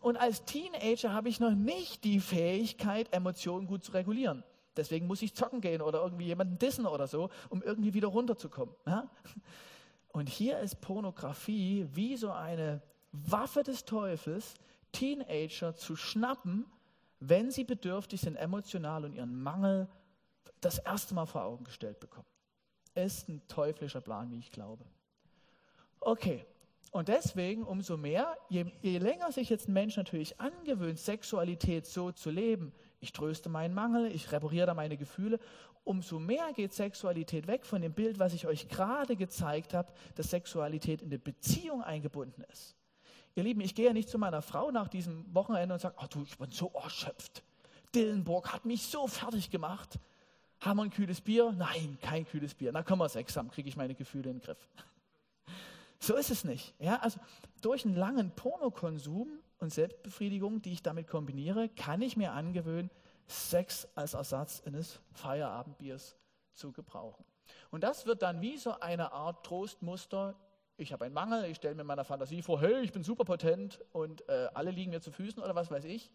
Und 0.00 0.16
als 0.16 0.44
Teenager 0.44 1.12
habe 1.12 1.28
ich 1.28 1.38
noch 1.38 1.54
nicht 1.54 2.04
die 2.04 2.20
Fähigkeit, 2.20 3.12
Emotionen 3.12 3.66
gut 3.66 3.84
zu 3.84 3.92
regulieren. 3.92 4.42
Deswegen 4.76 5.06
muss 5.06 5.22
ich 5.22 5.34
zocken 5.34 5.60
gehen 5.60 5.82
oder 5.82 6.02
irgendwie 6.02 6.26
jemanden 6.26 6.58
dissen 6.58 6.86
oder 6.86 7.06
so, 7.06 7.30
um 7.50 7.62
irgendwie 7.62 7.94
wieder 7.94 8.08
runterzukommen. 8.08 8.74
Ja? 8.86 9.08
Und 10.08 10.28
hier 10.28 10.58
ist 10.58 10.80
Pornografie 10.80 11.86
wie 11.92 12.16
so 12.16 12.32
eine 12.32 12.82
Waffe 13.12 13.62
des 13.62 13.84
Teufels, 13.84 14.54
Teenager 14.92 15.74
zu 15.74 15.96
schnappen, 15.96 16.66
wenn 17.28 17.50
sie 17.50 17.64
bedürftig 17.64 18.20
sind, 18.20 18.36
emotional 18.36 19.04
und 19.04 19.14
ihren 19.14 19.40
Mangel 19.42 19.88
das 20.60 20.78
erste 20.78 21.14
Mal 21.14 21.26
vor 21.26 21.44
Augen 21.44 21.64
gestellt 21.64 22.00
bekommen. 22.00 22.26
Ist 22.94 23.28
ein 23.28 23.42
teuflischer 23.48 24.00
Plan, 24.00 24.30
wie 24.30 24.38
ich 24.38 24.50
glaube. 24.50 24.84
Okay, 26.00 26.44
Und 26.90 27.08
deswegen 27.08 27.62
umso 27.62 27.96
mehr, 27.96 28.36
je, 28.50 28.66
je, 28.82 28.98
länger 28.98 29.32
sich 29.32 29.48
jetzt 29.48 29.66
ein 29.66 29.72
Mensch 29.72 29.96
natürlich 29.96 30.38
angewöhnt, 30.38 30.98
Sexualität 30.98 31.86
so 31.86 32.12
zu 32.12 32.30
leben, 32.30 32.72
ich 33.00 33.12
tröste 33.12 33.48
meinen 33.48 33.72
Mangel, 33.72 34.14
ich 34.14 34.30
repariere 34.30 34.66
da 34.66 34.74
meine 34.74 34.98
Gefühle, 34.98 35.38
umso 35.84 36.18
mehr 36.18 36.52
geht 36.52 36.74
Sexualität 36.74 37.46
weg 37.46 37.64
von 37.64 37.80
dem 37.80 37.94
Bild, 37.94 38.18
was 38.18 38.34
ich 38.34 38.46
euch 38.46 38.68
gerade 38.68 39.16
gezeigt 39.16 39.72
habe, 39.72 39.90
dass 40.16 40.30
Sexualität 40.30 41.00
in 41.00 41.08
eine 41.08 41.18
Beziehung 41.18 41.82
eingebunden 41.82 42.44
ist. 42.52 42.76
Ihr 43.34 43.44
Lieben, 43.44 43.60
ich 43.60 43.74
gehe 43.74 43.86
ja 43.86 43.92
nicht 43.92 44.08
zu 44.08 44.18
meiner 44.18 44.42
Frau 44.42 44.70
nach 44.70 44.88
diesem 44.88 45.32
Wochenende 45.34 45.74
und 45.74 45.80
sage, 45.80 45.94
oh 46.02 46.06
du, 46.10 46.22
ich 46.22 46.36
bin 46.36 46.50
so 46.50 46.70
erschöpft. 46.74 47.42
Dillenburg 47.94 48.52
hat 48.52 48.64
mich 48.64 48.86
so 48.86 49.06
fertig 49.06 49.50
gemacht. 49.50 49.98
Haben 50.60 50.78
wir 50.78 50.84
ein 50.84 50.90
kühles 50.90 51.20
Bier? 51.20 51.52
Nein, 51.52 51.98
kein 52.00 52.26
kühles 52.26 52.54
Bier. 52.54 52.70
Na, 52.72 52.82
können 52.82 53.00
wir 53.00 53.08
Sex 53.08 53.36
haben, 53.36 53.50
kriege 53.50 53.68
ich 53.68 53.76
meine 53.76 53.94
Gefühle 53.94 54.30
in 54.30 54.38
den 54.38 54.42
Griff. 54.42 54.68
So 55.98 56.16
ist 56.16 56.32
es 56.32 56.42
nicht. 56.42 56.74
Ja, 56.80 56.96
also 56.96 57.20
durch 57.60 57.84
einen 57.84 57.94
langen 57.94 58.32
Pornokonsum 58.32 59.38
und 59.58 59.72
Selbstbefriedigung, 59.72 60.60
die 60.60 60.72
ich 60.72 60.82
damit 60.82 61.06
kombiniere, 61.06 61.68
kann 61.68 62.02
ich 62.02 62.16
mir 62.16 62.32
angewöhnen, 62.32 62.90
Sex 63.28 63.86
als 63.94 64.14
Ersatz 64.14 64.64
eines 64.66 64.98
Feierabendbiers 65.12 66.16
zu 66.54 66.72
gebrauchen. 66.72 67.24
Und 67.70 67.84
das 67.84 68.04
wird 68.04 68.22
dann 68.22 68.40
wie 68.40 68.58
so 68.58 68.78
eine 68.80 69.12
Art 69.12 69.46
Trostmuster. 69.46 70.34
Ich 70.82 70.92
habe 70.92 71.04
einen 71.04 71.14
Mangel, 71.14 71.44
ich 71.44 71.58
stelle 71.58 71.76
mir 71.76 71.84
meiner 71.84 72.04
Fantasie 72.04 72.42
vor, 72.42 72.60
hey, 72.60 72.80
ich 72.80 72.92
bin 72.92 73.04
super 73.04 73.24
potent 73.24 73.80
und 73.92 74.28
äh, 74.28 74.48
alle 74.52 74.72
liegen 74.72 74.90
mir 74.90 75.00
zu 75.00 75.12
Füßen 75.12 75.40
oder 75.40 75.54
was 75.54 75.70
weiß 75.70 75.84
ich. 75.84 76.10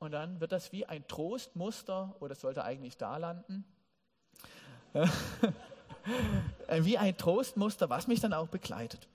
Und 0.00 0.10
dann 0.10 0.40
wird 0.40 0.50
das 0.50 0.72
wie 0.72 0.84
ein 0.86 1.06
Trostmuster, 1.06 2.16
oder 2.18 2.32
es 2.32 2.40
sollte 2.40 2.64
eigentlich 2.64 2.96
da 2.96 3.16
landen. 3.16 3.64
Äh, 6.68 6.84
wie 6.84 6.98
ein 6.98 7.16
Trostmuster, 7.16 7.90
was 7.90 8.06
mich 8.06 8.20
dann 8.20 8.32
auch 8.32 8.46
begleitet. 8.46 9.08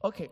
Okay. 0.00 0.30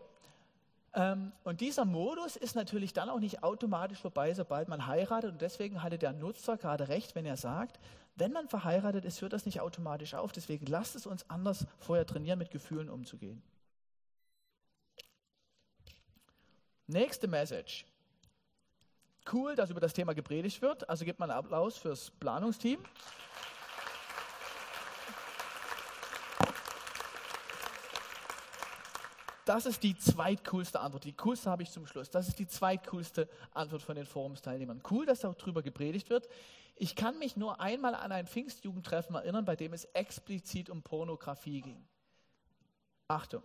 Ähm, 0.93 1.31
und 1.43 1.61
dieser 1.61 1.85
Modus 1.85 2.35
ist 2.35 2.55
natürlich 2.55 2.93
dann 2.93 3.09
auch 3.09 3.19
nicht 3.19 3.43
automatisch 3.43 3.99
vorbei, 3.99 4.33
sobald 4.33 4.67
man 4.67 4.87
heiratet. 4.87 5.31
Und 5.31 5.41
deswegen 5.41 5.83
hatte 5.83 5.97
der 5.97 6.11
Nutzer 6.13 6.57
gerade 6.57 6.89
recht, 6.89 7.15
wenn 7.15 7.25
er 7.25 7.37
sagt, 7.37 7.79
wenn 8.15 8.33
man 8.33 8.49
verheiratet 8.49 9.05
ist, 9.05 9.21
hört 9.21 9.33
das 9.33 9.45
nicht 9.45 9.61
automatisch 9.61 10.13
auf. 10.13 10.31
Deswegen 10.31 10.65
lasst 10.65 10.95
es 10.95 11.05
uns 11.05 11.29
anders 11.29 11.65
vorher 11.79 12.05
trainieren, 12.05 12.39
mit 12.39 12.51
Gefühlen 12.51 12.89
umzugehen. 12.89 13.41
Nächste 16.87 17.27
Message. 17.27 17.85
Cool, 19.31 19.55
dass 19.55 19.69
über 19.69 19.79
das 19.79 19.93
Thema 19.93 20.13
gepredigt 20.13 20.61
wird. 20.61 20.89
Also 20.89 21.05
gibt 21.05 21.19
man 21.19 21.31
Applaus 21.31 21.77
fürs 21.77 22.11
Planungsteam. 22.11 22.83
Das 29.51 29.65
ist 29.65 29.83
die 29.83 29.97
zweitcoolste 29.97 30.79
Antwort. 30.79 31.03
Die 31.03 31.11
coolste 31.11 31.49
habe 31.49 31.63
ich 31.63 31.71
zum 31.71 31.85
Schluss. 31.85 32.09
Das 32.09 32.29
ist 32.29 32.39
die 32.39 32.47
zweitcoolste 32.47 33.27
Antwort 33.53 33.81
von 33.81 33.97
den 33.97 34.05
Forumsteilnehmern. 34.05 34.81
Cool, 34.89 35.05
dass 35.05 35.19
darüber 35.19 35.61
gepredigt 35.61 36.09
wird. 36.09 36.29
Ich 36.77 36.95
kann 36.95 37.19
mich 37.19 37.35
nur 37.35 37.59
einmal 37.59 37.93
an 37.93 38.13
ein 38.13 38.27
Pfingstjugendtreffen 38.27 39.13
erinnern, 39.13 39.43
bei 39.43 39.57
dem 39.57 39.73
es 39.73 39.83
explizit 39.83 40.69
um 40.69 40.83
Pornografie 40.83 41.59
ging. 41.59 41.85
Achtung. 43.09 43.43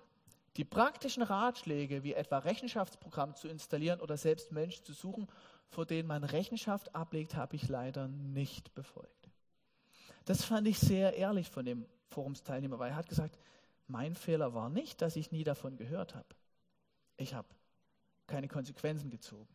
Die 0.56 0.64
praktischen 0.64 1.24
Ratschläge, 1.24 2.04
wie 2.04 2.14
etwa 2.14 2.38
Rechenschaftsprogramm 2.38 3.34
zu 3.34 3.48
installieren 3.48 3.98
oder 3.98 4.16
selbst 4.16 4.52
Menschen 4.52 4.84
zu 4.84 4.92
suchen, 4.92 5.26
vor 5.70 5.86
denen 5.86 6.06
man 6.06 6.22
Rechenschaft 6.22 6.94
ablegt, 6.94 7.34
habe 7.34 7.56
ich 7.56 7.66
leider 7.66 8.06
nicht 8.06 8.76
befolgt. 8.76 9.28
Das 10.24 10.44
fand 10.44 10.68
ich 10.68 10.78
sehr 10.78 11.14
ehrlich 11.14 11.50
von 11.50 11.64
dem 11.64 11.84
Forumsteilnehmer, 12.10 12.78
weil 12.78 12.90
er 12.90 12.96
hat 12.96 13.08
gesagt, 13.08 13.40
mein 13.88 14.14
Fehler 14.14 14.54
war 14.54 14.68
nicht, 14.68 15.02
dass 15.02 15.16
ich 15.16 15.30
nie 15.32 15.44
davon 15.44 15.76
gehört 15.76 16.14
habe. 16.14 16.28
Ich 17.16 17.34
habe 17.34 17.48
keine 18.26 18.48
Konsequenzen 18.48 19.10
gezogen. 19.10 19.48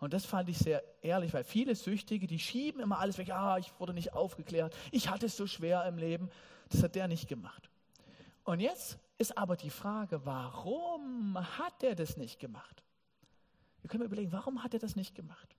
Und 0.00 0.12
das 0.12 0.24
fand 0.24 0.48
ich 0.48 0.58
sehr 0.58 0.82
ehrlich, 1.02 1.34
weil 1.34 1.44
viele 1.44 1.74
Süchtige, 1.74 2.26
die 2.26 2.38
schieben 2.38 2.80
immer 2.80 2.98
alles 2.98 3.18
weg. 3.18 3.28
Ja, 3.28 3.58
ich 3.58 3.72
wurde 3.80 3.92
nicht 3.92 4.12
aufgeklärt. 4.12 4.76
Ich 4.92 5.08
hatte 5.08 5.26
es 5.26 5.36
so 5.36 5.46
schwer 5.46 5.84
im 5.86 5.98
Leben. 5.98 6.30
Das 6.68 6.82
hat 6.82 6.94
der 6.94 7.08
nicht 7.08 7.28
gemacht. 7.28 7.68
Und 8.44 8.60
jetzt 8.60 8.98
ist 9.18 9.36
aber 9.36 9.56
die 9.56 9.70
Frage, 9.70 10.24
warum 10.24 11.36
hat 11.58 11.82
er 11.82 11.94
das 11.94 12.16
nicht 12.16 12.38
gemacht? 12.38 12.82
Wir 13.82 13.90
können 13.90 14.04
überlegen, 14.04 14.32
warum 14.32 14.62
hat 14.62 14.74
er 14.74 14.80
das 14.80 14.96
nicht 14.96 15.14
gemacht? 15.14 15.56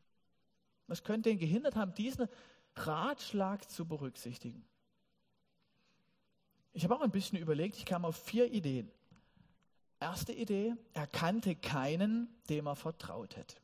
Was 0.87 1.03
könnte 1.03 1.29
ihn 1.29 1.37
gehindert 1.37 1.75
haben, 1.75 1.93
diesen 1.93 2.27
Ratschlag 2.75 3.69
zu 3.69 3.85
berücksichtigen? 3.85 4.65
Ich 6.73 6.83
habe 6.83 6.95
auch 6.95 7.01
ein 7.01 7.11
bisschen 7.11 7.37
überlegt, 7.37 7.77
ich 7.77 7.85
kam 7.85 8.05
auf 8.05 8.15
vier 8.15 8.51
Ideen. 8.51 8.91
Erste 9.99 10.31
Idee, 10.31 10.75
er 10.93 11.07
kannte 11.07 11.55
keinen, 11.55 12.29
dem 12.49 12.67
er 12.67 12.75
vertraut 12.75 13.35
hätte. 13.35 13.57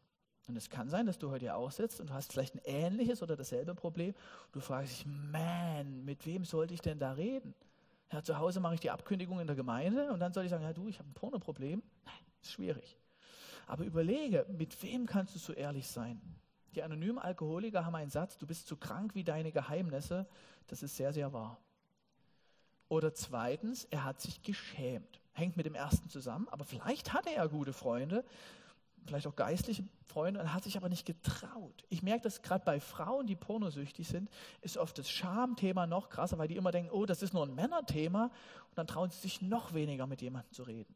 Und 0.47 0.57
es 0.57 0.69
kann 0.69 0.89
sein, 0.89 1.05
dass 1.05 1.17
du 1.17 1.31
heute 1.31 1.45
hier 1.45 1.55
auch 1.55 1.71
sitzt 1.71 2.01
und 2.01 2.11
hast 2.11 2.33
vielleicht 2.33 2.55
ein 2.55 2.61
ähnliches 2.65 3.23
oder 3.23 3.35
dasselbe 3.35 3.73
Problem. 3.73 4.13
Du 4.51 4.59
fragst 4.59 4.99
dich, 4.99 5.05
man, 5.05 6.03
mit 6.05 6.25
wem 6.25 6.45
sollte 6.45 6.73
ich 6.73 6.81
denn 6.81 6.99
da 6.99 7.13
reden? 7.13 7.55
Ja, 8.11 8.21
zu 8.21 8.37
Hause 8.37 8.59
mache 8.59 8.75
ich 8.75 8.79
die 8.79 8.91
Abkündigung 8.91 9.39
in 9.39 9.47
der 9.47 9.55
Gemeinde 9.55 10.11
und 10.11 10.19
dann 10.19 10.33
soll 10.33 10.43
ich 10.43 10.51
sagen, 10.51 10.63
ja 10.63 10.73
du, 10.73 10.87
ich 10.87 10.99
habe 10.99 11.09
ein 11.09 11.13
Pornoproblem. 11.13 11.81
Nein, 12.05 12.13
ist 12.41 12.51
schwierig. 12.51 12.97
Aber 13.65 13.83
überlege, 13.83 14.45
mit 14.49 14.81
wem 14.83 15.07
kannst 15.07 15.33
du 15.33 15.39
so 15.39 15.53
ehrlich 15.53 15.87
sein? 15.87 16.21
Die 16.75 16.83
anonymen 16.83 17.17
Alkoholiker 17.17 17.85
haben 17.85 17.95
einen 17.95 18.11
Satz, 18.11 18.37
du 18.37 18.45
bist 18.45 18.67
zu 18.67 18.77
krank 18.77 19.15
wie 19.15 19.23
deine 19.23 19.51
Geheimnisse. 19.51 20.27
Das 20.67 20.83
ist 20.83 20.95
sehr, 20.95 21.13
sehr 21.13 21.33
wahr. 21.33 21.57
Oder 22.87 23.13
zweitens, 23.13 23.85
er 23.85 24.03
hat 24.03 24.21
sich 24.21 24.41
geschämt. 24.41 25.19
Hängt 25.33 25.57
mit 25.57 25.65
dem 25.65 25.75
ersten 25.75 26.09
zusammen, 26.09 26.47
aber 26.49 26.63
vielleicht 26.63 27.13
hatte 27.13 27.33
er 27.33 27.49
gute 27.49 27.73
Freunde, 27.73 28.23
vielleicht 29.05 29.27
auch 29.27 29.35
geistliche 29.35 29.83
Freunde, 30.07 30.39
und 30.39 30.53
hat 30.53 30.63
sich 30.63 30.77
aber 30.77 30.87
nicht 30.87 31.05
getraut. 31.05 31.83
Ich 31.89 32.03
merke 32.03 32.23
das 32.23 32.41
gerade 32.41 32.63
bei 32.63 32.79
Frauen, 32.79 33.27
die 33.27 33.35
pornosüchtig 33.35 34.07
sind, 34.07 34.29
ist 34.61 34.77
oft 34.77 34.97
das 34.97 35.09
Schamthema 35.09 35.87
noch 35.87 36.09
krasser, 36.09 36.37
weil 36.37 36.47
die 36.47 36.55
immer 36.55 36.71
denken, 36.71 36.91
oh, 36.91 37.05
das 37.05 37.21
ist 37.21 37.33
nur 37.33 37.45
ein 37.45 37.55
Männerthema, 37.55 38.25
und 38.69 38.77
dann 38.77 38.87
trauen 38.87 39.09
sie 39.09 39.19
sich 39.19 39.41
noch 39.41 39.73
weniger 39.73 40.07
mit 40.07 40.21
jemandem 40.21 40.53
zu 40.53 40.63
reden. 40.63 40.95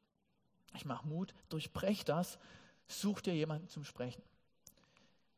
Ich 0.76 0.86
mache 0.86 1.08
Mut, 1.08 1.34
durchbrech 1.50 2.06
das, 2.06 2.40
such 2.88 3.22
dir 3.22 3.36
jemanden 3.36 3.68
zum 3.68 3.84
Sprechen. 3.84 4.24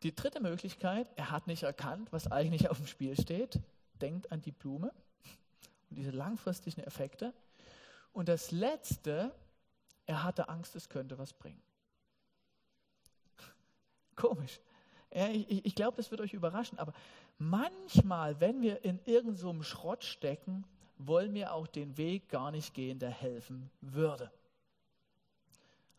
Die 0.04 0.14
dritte 0.14 0.42
Möglichkeit, 0.42 1.10
er 1.16 1.32
hat 1.32 1.48
nicht 1.48 1.64
erkannt, 1.64 2.12
was 2.12 2.32
eigentlich 2.32 2.70
auf 2.70 2.78
dem 2.78 2.88
Spiel 2.88 3.20
steht, 3.20 3.60
denkt 4.02 4.32
an 4.32 4.42
die 4.42 4.52
Blume 4.52 4.92
und 5.92 5.98
diese 5.98 6.12
langfristigen 6.12 6.82
Effekte. 6.82 7.34
Und 8.14 8.28
das 8.30 8.52
Letzte, 8.52 9.32
er 10.06 10.24
hatte 10.24 10.50
Angst, 10.50 10.76
es 10.76 10.90
könnte 10.90 11.18
was 11.20 11.34
bringen. 11.34 11.62
Komisch. 14.16 14.60
Ja, 15.14 15.30
ich, 15.30 15.66
ich 15.66 15.76
glaube, 15.76 15.98
das 15.98 16.10
wird 16.10 16.22
euch 16.22 16.34
überraschen, 16.34 16.80
aber 16.80 16.94
manchmal, 17.38 18.40
wenn 18.40 18.62
wir 18.62 18.84
in 18.84 19.00
irgendeinem 19.06 19.62
so 19.62 19.64
Schrott 19.64 20.04
stecken, 20.04 20.66
wollen 20.98 21.34
wir 21.34 21.54
auch 21.54 21.68
den 21.68 21.98
Weg 21.98 22.30
gar 22.30 22.52
nicht 22.52 22.74
gehen, 22.74 23.00
der 23.00 23.10
helfen 23.10 23.70
würde. 23.82 24.32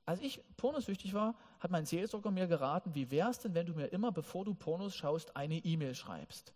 Als 0.07 0.20
ich 0.20 0.42
pornosüchtig 0.57 1.14
war, 1.14 1.35
hat 1.61 1.70
mein 1.70 1.87
Seelsorger 1.87 2.31
mir 2.31 2.46
geraten, 2.46 2.94
wie 2.94 3.11
wäre 3.11 3.31
es 3.31 3.38
denn, 3.38 3.55
wenn 3.55 3.66
du 3.66 3.74
mir 3.74 3.87
immer, 3.87 4.11
bevor 4.11 4.44
du 4.44 4.55
Pornos 4.55 4.96
schaust, 4.96 5.37
eine 5.37 5.59
E-Mail 5.59 5.94
schreibst? 5.94 6.52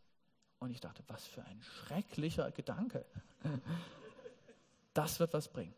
Und 0.58 0.70
ich 0.70 0.80
dachte, 0.80 1.02
was 1.08 1.26
für 1.26 1.44
ein 1.44 1.62
schrecklicher 1.62 2.50
Gedanke. 2.50 3.04
Das 4.94 5.20
wird 5.20 5.32
was 5.34 5.48
bringen. 5.48 5.74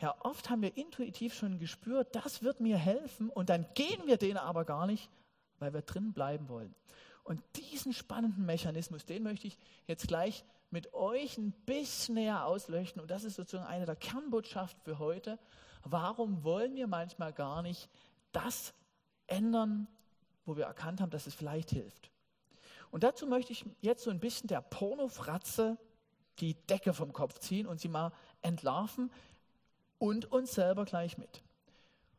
Ja, 0.00 0.14
oft 0.20 0.48
haben 0.48 0.62
wir 0.62 0.76
intuitiv 0.76 1.34
schon 1.34 1.58
gespürt, 1.58 2.14
das 2.14 2.42
wird 2.42 2.60
mir 2.60 2.76
helfen 2.76 3.30
und 3.30 3.50
dann 3.50 3.66
gehen 3.74 4.06
wir 4.06 4.16
den 4.16 4.36
aber 4.36 4.64
gar 4.64 4.86
nicht, 4.86 5.10
weil 5.58 5.74
wir 5.74 5.82
drin 5.82 6.12
bleiben 6.12 6.48
wollen. 6.48 6.72
Und 7.24 7.42
diesen 7.56 7.92
spannenden 7.92 8.46
Mechanismus, 8.46 9.04
den 9.04 9.24
möchte 9.24 9.48
ich 9.48 9.58
jetzt 9.86 10.06
gleich 10.06 10.44
mit 10.70 10.94
euch 10.94 11.36
ein 11.36 11.52
bisschen 11.66 12.14
näher 12.14 12.44
ausleuchten. 12.44 13.02
Und 13.02 13.10
das 13.10 13.24
ist 13.24 13.34
sozusagen 13.34 13.68
eine 13.68 13.86
der 13.86 13.96
Kernbotschaften 13.96 14.80
für 14.82 14.98
heute. 14.98 15.38
Warum 15.82 16.44
wollen 16.44 16.74
wir 16.76 16.86
manchmal 16.86 17.32
gar 17.32 17.62
nicht 17.62 17.90
das 18.32 18.72
ändern, 19.26 19.88
wo 20.46 20.56
wir 20.56 20.64
erkannt 20.64 21.00
haben, 21.00 21.10
dass 21.10 21.26
es 21.26 21.34
vielleicht 21.34 21.70
hilft? 21.70 22.10
Und 22.90 23.02
dazu 23.04 23.26
möchte 23.26 23.52
ich 23.52 23.64
jetzt 23.80 24.04
so 24.04 24.10
ein 24.10 24.20
bisschen 24.20 24.48
der 24.48 24.60
Pornofratze 24.60 25.78
die 26.40 26.54
Decke 26.54 26.92
vom 26.92 27.12
Kopf 27.12 27.38
ziehen 27.38 27.66
und 27.66 27.80
sie 27.80 27.88
mal 27.88 28.12
entlarven 28.42 29.10
und 29.98 30.30
uns 30.30 30.54
selber 30.54 30.84
gleich 30.84 31.18
mit. 31.18 31.42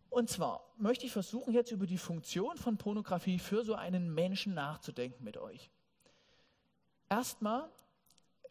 Und 0.09 0.29
zwar 0.29 0.63
möchte 0.77 1.05
ich 1.05 1.11
versuchen, 1.11 1.53
jetzt 1.53 1.71
über 1.71 1.85
die 1.85 1.97
Funktion 1.97 2.57
von 2.57 2.77
Pornografie 2.77 3.39
für 3.39 3.63
so 3.63 3.75
einen 3.75 4.13
Menschen 4.13 4.53
nachzudenken 4.53 5.23
mit 5.23 5.37
euch. 5.37 5.69
Erstmal 7.09 7.69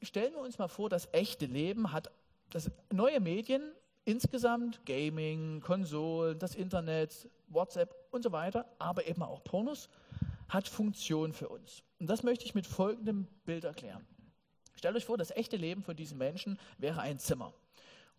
stellen 0.03 0.35
wir 0.35 0.41
uns 0.41 0.59
mal 0.59 0.69
vor, 0.69 0.89
das 0.89 1.09
echte 1.13 1.47
Leben 1.47 1.93
hat 1.93 2.11
das 2.51 2.71
neue 2.93 3.21
Medien 3.21 3.73
insgesamt, 4.05 4.85
Gaming, 4.87 5.61
Konsolen, 5.61 6.39
das 6.39 6.55
Internet, 6.55 7.29
WhatsApp 7.49 7.95
und 8.11 8.23
so 8.23 8.33
weiter, 8.33 8.65
aber 8.79 9.07
eben 9.07 9.23
auch 9.23 9.45
Pornos, 9.45 9.89
hat 10.49 10.67
Funktion 10.67 11.33
für 11.33 11.49
uns. 11.49 11.83
Und 11.99 12.09
das 12.09 12.23
möchte 12.23 12.45
ich 12.45 12.55
mit 12.55 12.67
folgendem 12.67 13.27
Bild 13.45 13.65
erklären. 13.65 14.07
Stellt 14.75 14.97
euch 14.97 15.05
vor, 15.05 15.19
das 15.19 15.33
echte 15.33 15.57
Leben 15.57 15.83
von 15.83 15.97
diesen 15.97 16.19
Menschen 16.19 16.59
wäre 16.79 17.01
ein 17.01 17.19
Zimmer. 17.19 17.53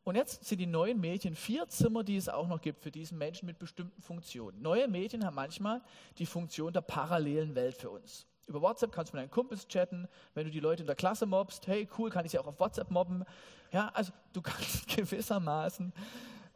Und 0.04 0.16
jetzt 0.16 0.44
sind 0.46 0.60
die 0.60 0.66
neuen 0.66 1.00
Medien 1.00 1.36
vier 1.36 1.68
Zimmer, 1.68 2.04
die 2.04 2.18
es 2.18 2.30
auch 2.30 2.48
noch 2.48 2.62
gibt 2.62 2.82
für 2.82 2.92
diesen 2.92 3.18
Menschen 3.18 3.46
mit 3.46 3.60
bestimmten 3.60 4.02
Funktionen. 4.02 4.62
Neue 4.62 4.88
Medien 4.88 5.26
haben 5.26 5.36
manchmal 5.36 5.82
die 6.18 6.26
Funktion 6.26 6.74
der 6.74 6.82
parallelen 6.82 7.56
Welt 7.56 7.76
für 7.76 7.90
uns. 7.90 8.26
Über 8.48 8.62
WhatsApp 8.62 8.92
kannst 8.92 9.14
du 9.14 9.18
mit 9.18 9.24
deinen 9.24 9.32
Kumpels 9.32 9.68
chatten. 9.68 10.08
Wenn 10.34 10.46
du 10.46 10.52
die 10.52 10.60
Leute 10.60 10.82
in 10.82 10.88
der 10.88 10.96
Klasse 10.96 11.26
mobst, 11.26 11.68
hey, 11.68 11.88
cool, 11.98 12.10
kann 12.10 12.26
ich 12.26 12.32
sie 12.32 12.40
auch 12.40 12.48
auf 12.48 12.60
WhatsApp 12.60 12.90
mobben. 12.90 13.24
Ja, 13.72 13.90
also 13.94 14.12
du 14.34 14.42
kannst 14.44 14.88
gewissermaßen 14.88 15.94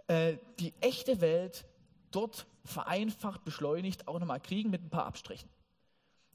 äh, 0.07 0.37
die 0.59 0.73
echte 0.81 1.21
Welt 1.21 1.65
dort 2.11 2.47
vereinfacht, 2.65 3.45
beschleunigt 3.45 4.07
auch 4.07 4.19
nochmal 4.19 4.39
kriegen 4.39 4.69
mit 4.69 4.83
ein 4.83 4.89
paar 4.89 5.05
Abstrichen. 5.05 5.49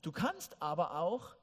Du 0.02 0.12
kannst 0.12 0.60
aber 0.60 0.96
auch 0.98 1.34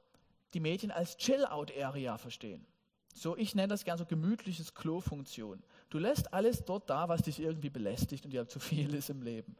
die 0.54 0.60
Medien 0.60 0.90
als 0.90 1.16
Chill-Out-Area 1.16 2.18
verstehen. 2.18 2.66
So, 3.12 3.36
ich 3.36 3.54
nenne 3.54 3.68
das 3.68 3.84
gern 3.84 3.98
so 3.98 4.04
gemütliches 4.04 4.74
Klo-Funktion. 4.74 5.62
Du 5.88 5.98
lässt 5.98 6.32
alles 6.34 6.64
dort 6.64 6.90
da, 6.90 7.08
was 7.08 7.22
dich 7.22 7.40
irgendwie 7.40 7.70
belästigt 7.70 8.24
und 8.24 8.30
dir 8.30 8.46
zu 8.46 8.60
viel 8.60 8.94
ist 8.94 9.10
im 9.10 9.22
Leben. 9.22 9.56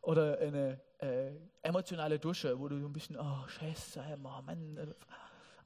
Oder 0.00 0.38
eine 0.38 0.80
äh, 0.98 1.32
emotionale 1.62 2.18
Dusche, 2.18 2.58
wo 2.58 2.68
du 2.68 2.78
so 2.78 2.86
ein 2.86 2.92
bisschen, 2.92 3.16
oh, 3.18 3.48
Scheiße, 3.48 4.02
Mann, 4.16 4.94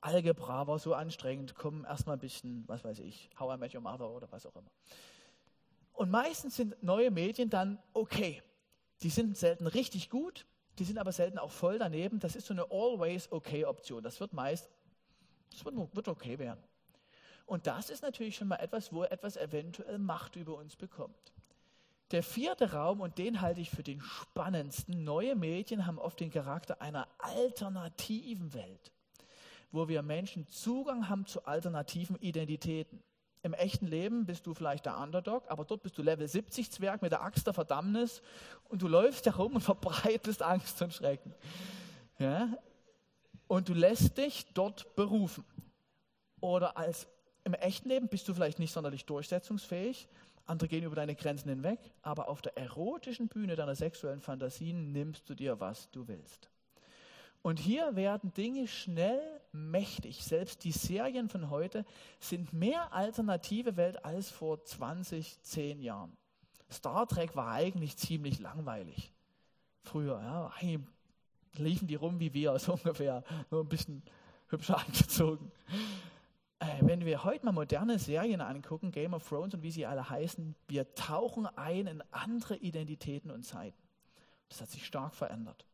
Algebra 0.01 0.67
war 0.67 0.79
so 0.79 0.95
anstrengend, 0.95 1.55
komm 1.55 1.85
erstmal 1.85 2.17
ein 2.17 2.21
bisschen, 2.21 2.65
was 2.67 2.85
weiß 2.85 3.01
ich, 3.01 3.31
How 3.39 3.55
I 3.55 3.59
Met 3.59 3.75
Your 3.75 3.83
Mother 3.83 4.11
oder 4.11 4.31
was 4.33 4.47
auch 4.47 4.57
immer. 4.57 4.71
Und 5.93 6.11
meistens 6.11 6.57
sind 6.57 6.83
neue 6.83 7.11
Medien 7.11 7.51
dann 7.51 7.79
okay. 7.93 8.43
Die 9.03 9.11
sind 9.11 9.37
selten 9.37 9.67
richtig 9.67 10.11
gut, 10.11 10.47
die 10.81 10.85
sind 10.85 10.99
aber 10.99 11.13
selten 11.13 11.39
auch 11.39 11.51
voll 11.51 11.79
daneben. 11.79 12.19
Das 12.19 12.35
ist 12.35 12.47
so 12.47 12.55
eine 12.55 12.65
always 12.71 13.31
okay 13.31 13.67
Option. 13.67 14.03
Das 14.03 14.19
wird 14.19 14.33
meist, 14.33 14.71
das 15.51 15.65
wird, 15.65 15.77
wird 15.95 16.09
okay 16.09 16.39
werden. 16.39 16.65
Und 17.45 17.67
das 17.67 17.91
ist 17.91 18.03
natürlich 18.03 18.37
schon 18.37 18.49
mal 18.49 18.57
etwas, 18.57 18.93
wo 18.93 19.05
etwas 19.05 19.37
eventuell 19.37 19.99
Macht 19.99 20.37
über 20.37 20.57
uns 20.57 20.77
bekommt. 20.77 21.33
Der 22.13 22.23
vierte 22.23 22.73
Raum, 22.73 23.01
und 23.01 23.19
den 23.19 23.41
halte 23.41 23.61
ich 23.61 23.71
für 23.71 23.83
den 23.83 24.01
spannendsten, 24.01 25.05
neue 25.05 25.37
Medien 25.37 25.87
haben 25.87 25.99
oft 25.99 26.19
den 26.19 26.31
Charakter 26.31 26.81
einer 26.81 27.07
alternativen 27.19 28.55
Welt, 28.55 28.93
wo 29.71 29.87
wir 29.87 30.03
Menschen 30.03 30.49
Zugang 30.49 31.09
haben 31.09 31.27
zu 31.27 31.45
alternativen 31.45 32.17
Identitäten. 32.17 33.03
Im 33.43 33.55
echten 33.55 33.87
Leben 33.87 34.27
bist 34.27 34.47
du 34.47 34.53
vielleicht 34.53 34.85
der 34.85 34.99
Underdog, 34.99 35.45
aber 35.49 35.65
dort 35.65 35.83
bist 35.83 35.97
du 35.97 36.03
Level 36.03 36.29
70 36.29 36.71
Zwerg 36.71 37.01
mit 37.01 37.13
der 37.13 37.23
Axt 37.23 37.47
der 37.47 37.55
Verdammnis 37.55 38.21
und 38.69 38.83
du 38.83 38.89
läufst 38.89 39.25
herum 39.27 39.55
und 39.55 39.61
verbreitest 39.63 40.43
Angst 40.43 40.81
und 40.83 40.93
Schrecken. 40.93 41.35
Ja? 42.19 42.59
Und 43.49 43.69
du 43.69 43.75
lässt 43.75 44.19
dich 44.19 44.47
dort 44.53 44.95
berufen. 44.95 45.45
Oder 46.41 46.77
als 46.77 47.09
im 47.45 47.55
echten 47.55 47.89
Leben 47.89 48.09
bist 48.09 48.29
du 48.29 48.35
vielleicht 48.35 48.59
nicht 48.59 48.73
sonderlich 48.73 49.07
durchsetzungsfähig, 49.07 50.09
andere 50.47 50.69
gehen 50.69 50.85
über 50.85 50.97
deine 50.97 51.15
Grenzen 51.15 51.49
hinweg, 51.49 51.79
aber 52.03 52.29
auf 52.29 52.43
der 52.43 52.57
erotischen 52.57 53.29
Bühne 53.29 53.57
deiner 53.57 53.75
sexuellen 53.75 54.21
Fantasien 54.21 54.93
nimmst 54.93 55.29
du 55.31 55.35
dir, 55.35 55.61
was 55.61 55.91
du 55.91 56.07
willst. 56.09 56.51
Und 57.43 57.59
hier 57.59 57.97
werden 57.97 58.33
Dinge 58.35 58.69
schnell 58.69 59.21
mächtig. 59.53 60.25
Selbst 60.25 60.65
die 60.65 60.73
Serien 60.73 61.29
von 61.29 61.51
heute 61.51 61.85
sind 62.19 62.53
mehr 62.53 62.93
alternative 62.93 63.77
Welt 63.77 64.05
als 64.05 64.31
vor 64.31 64.63
20, 64.63 65.43
10 65.43 65.81
Jahren. 65.81 66.17
Star 66.71 67.07
Trek 67.07 67.35
war 67.35 67.53
eigentlich 67.53 67.97
ziemlich 67.97 68.39
langweilig. 68.39 69.13
Früher, 69.83 70.21
ja, 70.21 70.53
liefen 71.57 71.89
die 71.89 71.95
rum 71.95 72.21
wie 72.21 72.35
wir, 72.35 72.59
so 72.59 72.75
ungefähr, 72.75 73.25
nur 73.51 73.63
ein 73.63 73.69
bisschen 73.69 74.03
hübscher 74.49 74.79
angezogen 74.79 75.51
äh, 76.61 76.67
wenn 76.83 77.05
wir 77.05 77.25
heute 77.25 77.45
mal 77.45 77.53
moderne 77.53 77.99
Serien 77.99 78.41
angucken, 78.41 78.93
Game 78.93 79.15
of 79.15 79.27
Thrones 79.29 79.55
und 79.55 79.63
wie 79.63 79.71
sie 79.71 79.87
alle 79.87 80.09
heißen, 80.09 80.55
wir 80.69 80.95
tauchen 80.95 81.47
ein 81.47 81.87
in 81.87 82.03
andere 82.11 82.57
Identitäten 82.57 83.31
und 83.31 83.43
Zeiten. 83.43 83.83
Das 84.49 84.61
hat 84.61 84.69
sich 84.69 84.87
stark 84.87 85.15
verändert. 85.15 85.67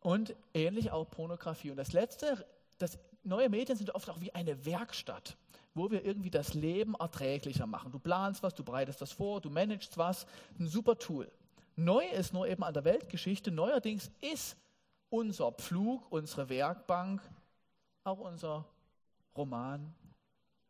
Und 0.00 0.34
ähnlich 0.54 0.90
auch 0.90 1.10
Pornografie. 1.10 1.70
Und 1.70 1.76
das 1.76 1.92
Letzte, 1.92 2.46
das, 2.78 2.98
neue 3.24 3.48
Medien 3.48 3.76
sind 3.76 3.94
oft 3.94 4.08
auch 4.08 4.20
wie 4.20 4.34
eine 4.34 4.64
Werkstatt, 4.64 5.36
wo 5.74 5.90
wir 5.90 6.04
irgendwie 6.04 6.30
das 6.30 6.54
Leben 6.54 6.94
erträglicher 6.94 7.66
machen. 7.66 7.92
Du 7.92 7.98
planst 7.98 8.42
was, 8.42 8.54
du 8.54 8.64
bereitest 8.64 9.00
das 9.00 9.12
vor, 9.12 9.40
du 9.40 9.50
managst 9.50 9.98
was. 9.98 10.26
Ein 10.58 10.68
super 10.68 10.96
Tool. 10.98 11.30
Neu 11.74 12.06
ist 12.06 12.32
nur 12.32 12.48
eben 12.48 12.64
an 12.64 12.72
der 12.72 12.84
Weltgeschichte, 12.84 13.50
neuerdings 13.50 14.10
ist 14.20 14.56
unser 15.10 15.52
Pflug, 15.52 16.10
unsere 16.10 16.48
Werkbank, 16.48 17.20
auch 18.04 18.18
unser 18.18 18.64
Roman, 19.36 19.94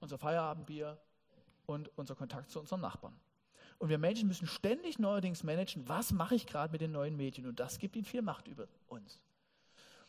unser 0.00 0.18
Feierabendbier 0.18 0.98
und 1.66 1.90
unser 1.96 2.14
Kontakt 2.14 2.50
zu 2.50 2.58
unseren 2.58 2.80
Nachbarn. 2.80 3.14
Und 3.78 3.88
wir 3.88 3.98
Menschen 3.98 4.28
müssen 4.28 4.46
ständig 4.46 4.98
neuerdings 4.98 5.42
managen, 5.42 5.88
was 5.88 6.12
mache 6.12 6.34
ich 6.34 6.46
gerade 6.46 6.72
mit 6.72 6.80
den 6.80 6.92
neuen 6.92 7.16
Medien. 7.16 7.46
Und 7.46 7.60
das 7.60 7.78
gibt 7.78 7.96
ihm 7.96 8.04
viel 8.04 8.22
Macht 8.22 8.48
über 8.48 8.66
uns. 8.86 9.20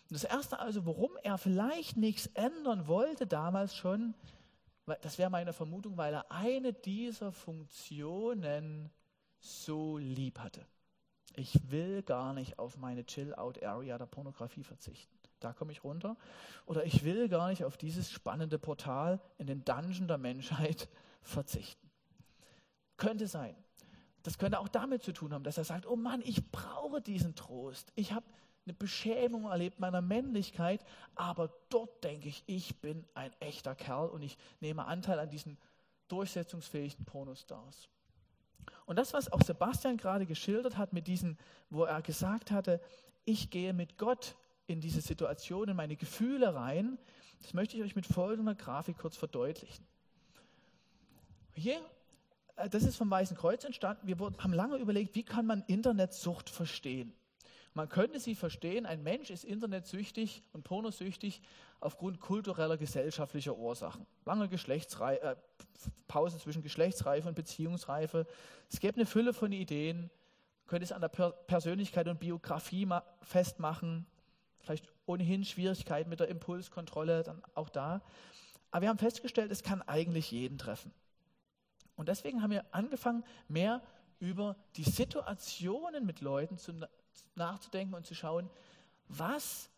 Und 0.09 0.13
das 0.13 0.23
Erste 0.23 0.59
also, 0.59 0.85
warum 0.85 1.11
er 1.23 1.37
vielleicht 1.37 1.97
nichts 1.97 2.27
ändern 2.27 2.87
wollte 2.87 3.27
damals 3.27 3.75
schon, 3.75 4.13
das 5.01 5.17
wäre 5.17 5.29
meine 5.29 5.51
Vermutung, 5.51 5.97
weil 5.97 6.13
er 6.13 6.31
eine 6.31 6.71
dieser 6.71 7.33
Funktionen 7.33 8.89
so 9.39 9.97
lieb 9.97 10.39
hatte. 10.39 10.65
Ich 11.35 11.69
will 11.69 12.03
gar 12.03 12.33
nicht 12.33 12.57
auf 12.57 12.77
meine 12.77 13.05
Chill-Out-Area 13.05 13.97
der 13.97 14.05
Pornografie 14.05 14.63
verzichten 14.63 15.17
da 15.39 15.53
komme 15.53 15.71
ich 15.71 15.83
runter. 15.83 16.17
Oder 16.65 16.85
ich 16.85 17.03
will 17.03 17.29
gar 17.29 17.49
nicht 17.49 17.63
auf 17.63 17.77
dieses 17.77 18.11
spannende 18.11 18.59
Portal 18.59 19.19
in 19.37 19.47
den 19.47 19.63
Dungeon 19.63 20.07
der 20.07 20.17
Menschheit 20.17 20.89
verzichten. 21.21 21.86
Könnte 22.97 23.27
sein. 23.27 23.55
Das 24.23 24.37
könnte 24.37 24.59
auch 24.59 24.67
damit 24.67 25.03
zu 25.03 25.13
tun 25.13 25.33
haben, 25.33 25.43
dass 25.43 25.57
er 25.57 25.63
sagt, 25.63 25.85
oh 25.85 25.95
Mann, 25.95 26.21
ich 26.25 26.51
brauche 26.51 27.01
diesen 27.01 27.35
Trost. 27.35 27.93
Ich 27.95 28.11
habe 28.11 28.25
eine 28.65 28.73
Beschämung 28.73 29.45
erlebt 29.45 29.79
meiner 29.79 30.01
Männlichkeit, 30.01 30.83
aber 31.15 31.49
dort 31.69 32.03
denke 32.03 32.27
ich, 32.27 32.43
ich 32.47 32.81
bin 32.81 33.05
ein 33.13 33.31
echter 33.39 33.75
Kerl 33.75 34.09
und 34.09 34.21
ich 34.21 34.37
nehme 34.59 34.85
Anteil 34.85 35.19
an 35.19 35.29
diesen 35.29 35.57
durchsetzungsfähigen 36.09 37.05
Pornostars. 37.05 37.87
Und 38.85 38.97
das, 38.97 39.13
was 39.13 39.31
auch 39.31 39.41
Sebastian 39.41 39.97
gerade 39.97 40.25
geschildert 40.25 40.77
hat 40.77 40.93
mit 40.93 41.07
diesen, 41.07 41.37
wo 41.69 41.83
er 41.83 42.01
gesagt 42.01 42.51
hatte, 42.51 42.81
ich 43.23 43.49
gehe 43.49 43.73
mit 43.73 43.97
Gott 43.97 44.35
in 44.67 44.81
diese 44.81 45.01
Situation, 45.01 45.69
in 45.69 45.75
meine 45.75 45.95
Gefühle 45.95 46.53
rein. 46.53 46.97
Das 47.41 47.53
möchte 47.53 47.77
ich 47.77 47.83
euch 47.83 47.95
mit 47.95 48.05
folgender 48.05 48.55
Grafik 48.55 48.97
kurz 48.97 49.15
verdeutlichen. 49.15 49.85
Hier, 51.53 51.79
das 52.69 52.83
ist 52.83 52.95
vom 52.95 53.09
Weißen 53.09 53.37
Kreuz 53.37 53.63
entstanden. 53.63 54.07
Wir 54.07 54.17
haben 54.17 54.53
lange 54.53 54.77
überlegt, 54.77 55.15
wie 55.15 55.23
kann 55.23 55.45
man 55.45 55.63
Internetsucht 55.67 56.49
verstehen. 56.49 57.13
Man 57.73 57.89
könnte 57.89 58.19
sie 58.19 58.33
verstehen, 58.33 58.87
ein 58.87 59.03
Mensch 59.03 59.29
ist 59.29 59.43
internetsüchtig 59.43 60.41
und 60.51 60.63
pornosüchtig 60.63 61.41
aufgrund 61.79 62.19
kultureller, 62.19 62.75
gesellschaftlicher 62.75 63.55
Ursachen. 63.55 64.07
Lange 64.25 64.49
Geschlechtsrei 64.49 65.17
äh, 65.17 65.35
Pause 66.07 66.39
zwischen 66.39 66.63
Geschlechtsreife 66.63 67.27
und 67.27 67.35
Beziehungsreife. 67.35 68.25
Es 68.71 68.79
gäbe 68.79 68.95
eine 68.95 69.05
Fülle 69.05 69.31
von 69.31 69.51
Ideen. 69.51 70.09
Könnte 70.65 70.85
es 70.85 70.91
an 70.91 71.01
der 71.01 71.09
per 71.09 71.31
Persönlichkeit 71.31 72.07
und 72.07 72.19
Biografie 72.19 72.87
festmachen 73.21 74.07
vielleicht 74.67 74.91
ohnehin 75.05 75.45
Schwierigkeiten 75.45 76.09
mit 76.09 76.19
der 76.19 76.27
Impulskontrolle, 76.27 77.23
dann 77.23 77.41
auch 77.53 77.69
da. 77.69 78.01
Aber 78.71 78.81
wir 78.81 78.89
haben 78.89 78.97
festgestellt, 78.97 79.51
es 79.51 79.63
kann 79.63 79.81
eigentlich 79.83 80.31
jeden 80.31 80.57
treffen. 80.57 80.91
Und 81.97 82.07
deswegen 82.07 82.41
haben 82.41 82.51
wir 82.51 82.63
angefangen, 82.73 83.25
mehr 83.49 83.81
über 84.19 84.55
die 84.77 84.83
Situationen 84.83 86.05
mit 86.05 86.21
Leuten 86.21 86.57
zu, 86.57 86.73
nachzudenken 87.35 87.93
und 87.93 88.05
zu 88.05 88.15
schauen, 88.15 88.49
was 89.09 89.69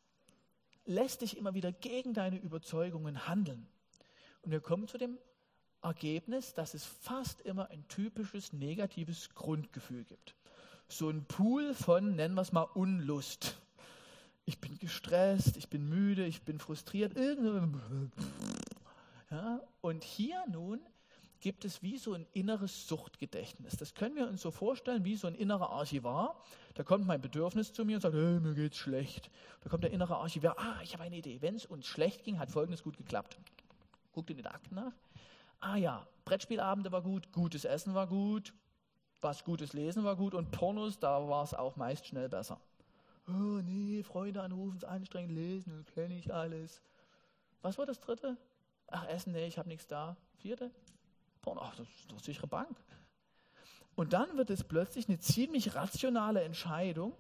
lässt 0.86 1.22
dich 1.22 1.36
immer 1.36 1.56
wieder 1.56 1.72
gegen 1.72 2.14
deine 2.14 2.38
Überzeugungen 2.38 3.28
handeln. 3.28 3.68
Und 4.44 4.52
wir 4.52 4.60
kommen 4.60 4.88
zu 4.88 5.00
dem 5.00 5.18
Ergebnis, 5.82 6.54
dass 6.54 6.76
es 6.76 6.86
fast 6.86 7.42
immer 7.42 7.70
ein 7.72 7.88
typisches 7.88 8.54
negatives 8.54 9.34
Grundgefühl 9.34 10.04
gibt. 10.04 10.36
So 10.88 11.10
ein 11.10 11.26
Pool 11.26 11.74
von, 11.74 12.16
nennen 12.16 12.36
wir 12.36 12.42
es 12.42 12.52
mal, 12.52 12.64
Unlust 12.64 13.58
ich 14.50 14.60
bin 14.60 14.80
gestresst, 14.80 15.58
ich 15.58 15.70
bin 15.70 15.88
müde, 15.88 16.26
ich 16.26 16.42
bin 16.42 16.60
frustriert. 16.60 17.16
Ja, 19.32 19.62
und 19.82 20.04
hier 20.04 20.44
nun 20.48 20.80
gibt 21.40 21.66
es 21.66 21.82
wie 21.82 21.98
so 21.98 22.14
ein 22.14 22.26
inneres 22.34 22.88
Suchtgedächtnis. 22.88 23.78
Das 23.78 23.94
können 23.94 24.16
wir 24.16 24.28
uns 24.28 24.42
so 24.42 24.52
vorstellen 24.52 25.06
wie 25.06 25.16
so 25.16 25.28
ein 25.28 25.36
innerer 25.36 25.70
Archivar. 25.70 26.42
Da 26.76 26.84
kommt 26.84 27.06
mein 27.06 27.22
Bedürfnis 27.22 27.74
zu 27.74 27.86
mir 27.86 27.96
und 27.96 28.02
sagt, 28.02 28.16
hey, 28.16 28.40
mir 28.40 28.54
geht's 28.54 28.78
schlecht. 28.78 29.30
Da 29.62 29.70
kommt 29.70 29.84
der 29.84 29.92
innere 29.92 30.18
Archivar, 30.18 30.56
ah, 30.58 30.82
ich 30.84 30.94
habe 30.94 31.04
eine 31.04 31.18
Idee. 31.18 31.42
Wenn 31.42 31.56
es 31.56 31.66
uns 31.66 31.86
schlecht 31.86 32.24
ging, 32.24 32.40
hat 32.40 32.52
Folgendes 32.52 32.84
gut 32.84 32.98
geklappt. 32.98 33.38
Guckt 34.12 34.30
in 34.30 34.38
den 34.38 34.48
Akten 34.48 34.76
nach. 34.76 34.94
Ah 35.60 35.76
ja, 35.76 36.08
Brettspielabende 36.26 36.92
war 36.92 37.02
gut, 37.02 37.32
gutes 37.32 37.66
Essen 37.66 37.94
war 37.94 38.08
gut, 38.08 38.54
was 39.22 39.44
gutes 39.44 39.74
Lesen 39.74 40.04
war 40.04 40.16
gut 40.16 40.34
und 40.34 40.52
Pornos, 40.52 41.00
da 41.00 41.28
war 41.28 41.44
es 41.44 41.54
auch 41.54 41.76
meist 41.76 42.08
schnell 42.08 42.30
besser 42.30 42.60
oh 43.30 43.62
nee, 43.64 44.04
Freunde 44.04 44.42
anrufen, 44.42 44.78
ist 44.78 44.86
anstrengend, 44.86 45.32
lesen, 45.32 45.86
kenne 45.94 46.18
ich 46.18 46.34
alles. 46.34 46.82
Was 47.62 47.78
war 47.78 47.86
das 47.86 48.00
dritte? 48.00 48.38
Ach, 48.88 49.08
Essen, 49.08 49.34
nee, 49.34 49.46
ich 49.46 49.58
habe 49.58 49.70
nichts 49.70 49.88
da. 49.88 50.18
Vierte? 50.38 50.72
Ach, 51.46 51.76
das 51.76 51.88
ist 51.88 52.12
doch 52.12 52.20
sichere 52.20 52.48
Bank. 52.48 52.78
Und 53.96 54.14
dann 54.14 54.38
wird 54.38 54.50
es 54.50 54.64
plötzlich 54.64 55.10
eine 55.10 55.20
ziemlich 55.20 55.76
rationale 55.76 56.44
Entscheidung, 56.44 57.14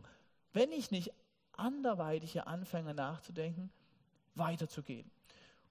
wenn 0.53 0.71
ich 0.71 0.91
nicht 0.91 1.12
anderweitig 1.53 2.32
hier 2.32 2.47
anfange 2.47 2.93
nachzudenken, 2.93 3.71
weiterzugehen. 4.36 5.10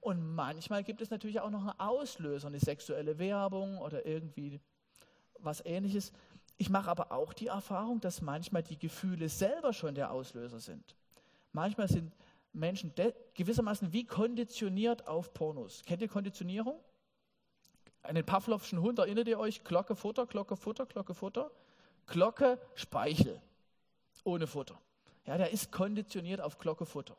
Und 0.01 0.35
manchmal 0.35 0.85
gibt 0.85 1.01
es 1.01 1.11
natürlich 1.11 1.41
auch 1.41 1.51
noch 1.51 1.63
einen 1.63 1.81
Auslöser, 1.81 2.49
eine 2.49 2.61
sexuelle 2.61 3.19
Werbung 3.19 3.79
oder 3.79 4.07
irgendwie 4.07 4.61
was 5.41 5.65
ähnliches. 5.65 6.13
Ich 6.57 6.71
mache 6.71 6.91
aber 6.91 7.13
auch 7.13 7.33
die 7.33 7.49
Erfahrung, 7.49 8.01
dass 8.01 8.21
manchmal 8.21 8.63
die 8.63 8.79
Gefühle 8.79 9.29
selber 9.29 9.73
schon 9.73 9.95
der 9.95 10.13
Auslöser 10.13 10.61
sind. 10.61 10.97
Manchmal 11.53 11.89
sind 11.89 12.15
Menschen 12.53 12.93
gewissermaßen 13.35 13.93
wie 13.93 14.05
konditioniert 14.05 15.07
auf 15.07 15.33
Pornos. 15.33 15.83
Kennt 15.87 16.03
ihr 16.03 16.09
Konditionierung? 16.09 16.81
Einen 18.03 18.25
Pavlovschen 18.25 18.81
Hund, 18.81 18.99
erinnert 18.99 19.29
ihr 19.29 19.39
euch? 19.39 19.65
Glocke, 19.65 19.95
Futter, 19.95 20.27
Glocke, 20.27 20.57
Futter, 20.57 20.87
Glocke, 20.87 21.15
Futter. 21.15 21.51
Glocke, 22.07 22.59
Speichel. 22.75 23.41
Ohne 24.25 24.47
Futter. 24.47 24.81
Ja, 25.27 25.37
der 25.37 25.51
ist 25.51 25.71
konditioniert 25.71 26.41
auf 26.41 26.59
Glocke, 26.59 26.87
Futter. 26.87 27.17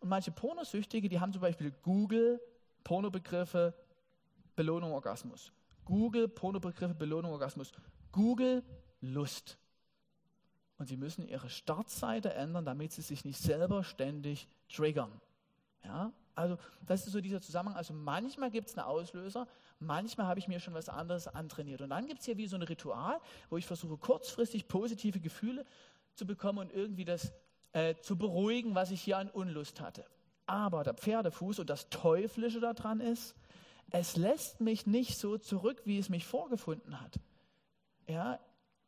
Und 0.00 0.08
manche 0.08 0.32
Pornosüchtige, 0.32 1.08
die 1.08 1.20
haben 1.20 1.32
zum 1.32 1.42
Beispiel 1.42 1.72
Google, 1.82 2.40
Pornobegriffe, 2.82 3.74
Belohnung, 4.56 4.92
Orgasmus. 4.92 5.52
Google, 5.84 6.28
Pornobegriffe, 6.28 6.94
Belohnung, 6.94 7.32
Orgasmus. 7.32 7.72
Google, 8.12 8.62
Lust. 9.00 9.58
Und 10.78 10.86
sie 10.86 10.96
müssen 10.96 11.28
ihre 11.28 11.48
Startseite 11.48 12.34
ändern, 12.34 12.64
damit 12.64 12.92
sie 12.92 13.02
sich 13.02 13.24
nicht 13.24 13.38
selber 13.38 13.84
ständig 13.84 14.48
triggern. 14.68 15.20
Ja? 15.84 16.12
Also 16.34 16.58
das 16.84 17.06
ist 17.06 17.12
so 17.12 17.20
dieser 17.20 17.40
Zusammenhang. 17.40 17.76
Also 17.76 17.94
manchmal 17.94 18.50
gibt 18.50 18.68
es 18.68 18.76
einen 18.76 18.86
Auslöser, 18.86 19.46
manchmal 19.78 20.26
habe 20.26 20.40
ich 20.40 20.48
mir 20.48 20.60
schon 20.60 20.74
was 20.74 20.88
anderes 20.88 21.28
antrainiert. 21.28 21.80
Und 21.80 21.90
dann 21.90 22.06
gibt 22.06 22.20
es 22.20 22.26
hier 22.26 22.36
wie 22.36 22.46
so 22.46 22.56
ein 22.56 22.62
Ritual, 22.62 23.20
wo 23.50 23.56
ich 23.56 23.66
versuche 23.66 23.96
kurzfristig 23.96 24.68
positive 24.68 25.20
Gefühle 25.20 25.64
zu 26.14 26.26
bekommen 26.26 26.58
und 26.58 26.72
irgendwie 26.72 27.04
das 27.04 27.32
äh, 27.72 27.94
zu 27.96 28.16
beruhigen, 28.16 28.74
was 28.74 28.90
ich 28.90 29.00
hier 29.00 29.18
an 29.18 29.30
Unlust 29.30 29.80
hatte. 29.80 30.04
Aber 30.46 30.84
der 30.84 30.94
Pferdefuß 30.94 31.60
und 31.60 31.70
das 31.70 31.88
Teuflische 31.88 32.60
daran 32.60 33.00
ist, 33.00 33.34
es 33.90 34.16
lässt 34.16 34.60
mich 34.60 34.86
nicht 34.86 35.18
so 35.18 35.38
zurück, 35.38 35.82
wie 35.84 35.98
es 35.98 36.08
mich 36.08 36.26
vorgefunden 36.26 37.00
hat. 37.00 37.20
Ja, 38.08 38.40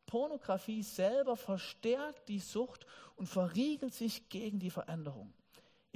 Pornografie 0.06 0.82
selber 0.82 1.36
verstärkt 1.36 2.28
die 2.28 2.38
Sucht 2.38 2.86
und 3.16 3.26
verriegelt 3.26 3.94
sich 3.94 4.28
gegen 4.28 4.58
die 4.58 4.70
Veränderung. 4.70 5.32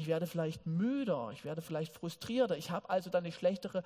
Ich 0.01 0.07
werde 0.07 0.27
vielleicht 0.27 0.67
müder, 0.67 1.29
ich 1.31 1.45
werde 1.45 1.61
vielleicht 1.61 1.95
frustrierter, 1.95 2.57
ich 2.57 2.71
habe 2.71 2.89
also 2.89 3.11
dann 3.11 3.23
eine 3.23 3.33
schlechtere 3.35 3.83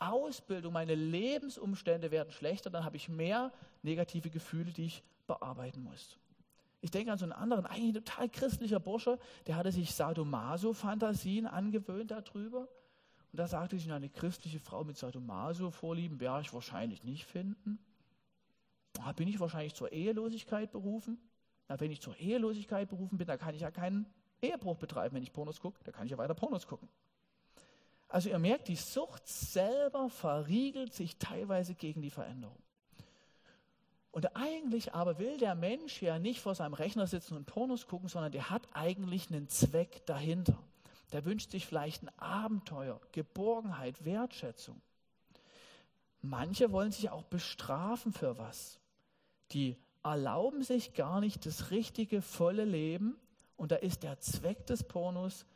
Ausbildung, 0.00 0.72
meine 0.72 0.96
Lebensumstände 0.96 2.10
werden 2.10 2.32
schlechter, 2.32 2.68
dann 2.68 2.84
habe 2.84 2.96
ich 2.96 3.08
mehr 3.08 3.52
negative 3.82 4.28
Gefühle, 4.28 4.72
die 4.72 4.86
ich 4.86 5.04
bearbeiten 5.28 5.84
muss. 5.84 6.18
Ich 6.80 6.90
denke 6.90 7.12
an 7.12 7.18
so 7.18 7.26
einen 7.26 7.32
anderen, 7.32 7.64
eigentlich 7.64 8.04
total 8.04 8.28
christlicher 8.28 8.80
Bursche, 8.80 9.20
der 9.46 9.54
hatte 9.54 9.70
sich 9.70 9.94
Sadomaso-Fantasien 9.94 11.46
angewöhnt 11.46 12.10
darüber. 12.10 12.62
Und 13.30 13.38
da 13.38 13.46
sagte 13.46 13.78
sich, 13.78 13.92
eine 13.92 14.08
christliche 14.08 14.58
Frau 14.58 14.82
mit 14.82 14.96
Sadomaso-Vorlieben 14.96 16.18
werde 16.18 16.40
ich 16.40 16.52
wahrscheinlich 16.52 17.04
nicht 17.04 17.24
finden. 17.24 17.78
Da 18.94 19.12
bin 19.12 19.28
ich 19.28 19.38
wahrscheinlich 19.38 19.74
zur 19.74 19.92
Ehelosigkeit 19.92 20.72
berufen. 20.72 21.18
Na, 21.68 21.78
wenn 21.78 21.92
ich 21.92 22.00
zur 22.00 22.16
Ehelosigkeit 22.16 22.88
berufen 22.88 23.16
bin, 23.16 23.28
dann 23.28 23.38
kann 23.38 23.54
ich 23.54 23.60
ja 23.60 23.70
keinen 23.70 24.06
Ehebruch 24.42 24.76
betreiben. 24.76 25.14
Wenn 25.16 25.22
ich 25.22 25.32
Pornos 25.32 25.60
gucke, 25.60 25.78
dann 25.84 25.94
kann 25.94 26.04
ich 26.04 26.10
ja 26.10 26.18
weiter 26.18 26.34
Pornos 26.34 26.66
gucken. 26.66 26.88
Also 28.08 28.28
ihr 28.28 28.38
merkt, 28.38 28.68
die 28.68 28.76
Sucht 28.76 29.26
selber 29.26 30.10
verriegelt 30.10 30.92
sich 30.92 31.16
teilweise 31.16 31.74
gegen 31.74 32.02
die 32.02 32.10
Veränderung. 32.10 32.58
Und 34.10 34.36
eigentlich 34.36 34.92
aber 34.92 35.18
will 35.18 35.38
der 35.38 35.54
Mensch 35.54 36.02
ja 36.02 36.18
nicht 36.18 36.42
vor 36.42 36.54
seinem 36.54 36.74
Rechner 36.74 37.06
sitzen 37.06 37.34
und 37.34 37.46
Pornos 37.46 37.86
gucken, 37.86 38.10
sondern 38.10 38.30
der 38.30 38.50
hat 38.50 38.68
eigentlich 38.74 39.30
einen 39.30 39.48
Zweck 39.48 40.04
dahinter. 40.04 40.58
Der 41.12 41.24
wünscht 41.24 41.50
sich 41.50 41.66
vielleicht 41.66 42.02
ein 42.02 42.18
Abenteuer, 42.18 43.00
Geborgenheit, 43.12 44.04
Wertschätzung. 44.04 44.82
Manche 46.20 46.70
wollen 46.70 46.92
sich 46.92 47.08
auch 47.08 47.24
bestrafen 47.24 48.12
für 48.12 48.36
was. 48.36 48.78
Die 49.52 49.76
erlauben 50.02 50.62
sich 50.62 50.92
gar 50.94 51.20
nicht 51.20 51.46
das 51.46 51.70
richtige, 51.70 52.20
volle 52.20 52.64
Leben. 52.64 53.18
Und 53.62 53.70
da 53.70 53.76
ist 53.76 54.02
der 54.02 54.18
Zweck 54.18 54.66
des 54.66 54.82
Pornos, 54.82 55.46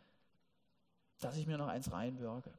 dass 1.18 1.36
ich 1.36 1.48
mir 1.48 1.58
noch 1.58 1.66
eins 1.66 1.90
reinwürge. 1.90 2.52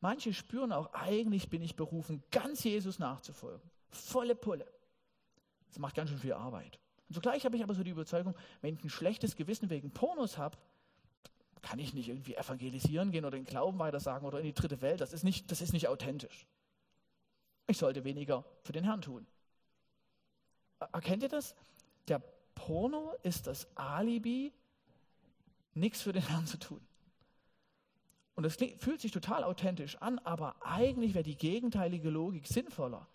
Manche 0.00 0.32
spüren 0.32 0.70
auch, 0.70 0.92
eigentlich 0.92 1.50
bin 1.50 1.60
ich 1.60 1.74
berufen, 1.74 2.22
ganz 2.30 2.62
Jesus 2.62 3.00
nachzufolgen. 3.00 3.68
Volle 3.90 4.36
Pulle. 4.36 4.64
Das 5.66 5.80
macht 5.80 5.96
ganz 5.96 6.10
schön 6.10 6.20
viel 6.20 6.34
Arbeit. 6.34 6.78
Und 7.08 7.14
zugleich 7.14 7.44
habe 7.44 7.56
ich 7.56 7.64
aber 7.64 7.74
so 7.74 7.82
die 7.82 7.90
Überzeugung, 7.90 8.36
wenn 8.60 8.74
ich 8.74 8.84
ein 8.84 8.88
schlechtes 8.88 9.34
Gewissen 9.34 9.70
wegen 9.70 9.90
Pornos 9.90 10.38
habe, 10.38 10.56
kann 11.62 11.80
ich 11.80 11.92
nicht 11.92 12.08
irgendwie 12.08 12.36
evangelisieren 12.36 13.10
gehen 13.10 13.24
oder 13.24 13.36
den 13.36 13.44
Glauben 13.44 13.80
weitersagen 13.80 14.24
oder 14.24 14.38
in 14.38 14.44
die 14.44 14.54
dritte 14.54 14.82
Welt. 14.82 15.00
Das 15.00 15.12
ist 15.12 15.24
nicht, 15.24 15.50
das 15.50 15.62
ist 15.62 15.72
nicht 15.72 15.88
authentisch. 15.88 16.46
Ich 17.66 17.78
sollte 17.78 18.04
weniger 18.04 18.44
für 18.62 18.70
den 18.70 18.84
Herrn 18.84 19.02
tun. 19.02 19.26
Erkennt 20.78 21.24
ihr 21.24 21.28
das? 21.28 21.56
Der 22.06 22.22
Porno 22.54 23.16
ist 23.24 23.48
das 23.48 23.66
Alibi, 23.76 24.52
nichts 25.76 26.02
für 26.02 26.12
den 26.12 26.22
Herrn 26.28 26.46
zu 26.46 26.58
tun. 26.58 26.80
Und 28.34 28.42
das 28.42 28.56
fühlt 28.56 29.00
sich 29.00 29.12
total 29.12 29.44
authentisch 29.44 29.96
an, 29.96 30.18
aber 30.18 30.56
eigentlich 30.60 31.14
wäre 31.14 31.24
die 31.24 31.36
gegenteilige 31.36 32.10
Logik 32.10 32.46
sinnvoller 32.46 33.08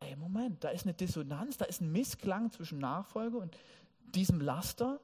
ey, 0.00 0.16
Moment, 0.16 0.64
da 0.64 0.70
ist 0.70 0.84
eine 0.84 0.94
Dissonanz, 0.94 1.56
da 1.56 1.64
ist 1.64 1.80
ein 1.80 1.92
Missklang 1.92 2.50
zwischen 2.50 2.78
Nachfolge 2.78 3.38
und 3.38 3.56
diesem 4.14 4.40
Laster 4.40 5.00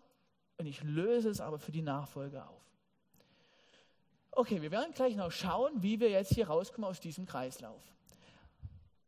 und 0.59 0.67
ich 0.67 0.83
löse 0.83 1.29
es 1.29 1.41
aber 1.41 1.59
für 1.59 1.73
die 1.73 1.83
Nachfolge 1.83 2.47
auf. 2.47 2.63
Okay, 4.31 4.63
wir 4.63 4.71
werden 4.71 4.93
gleich 4.95 5.15
noch 5.17 5.31
schauen, 5.31 5.83
wie 5.83 6.01
wir 6.01 6.11
jetzt 6.11 6.35
hier 6.35 6.49
rauskommen 6.49 6.89
aus 6.89 7.01
diesem 7.01 7.27
Kreislauf. 7.27 7.83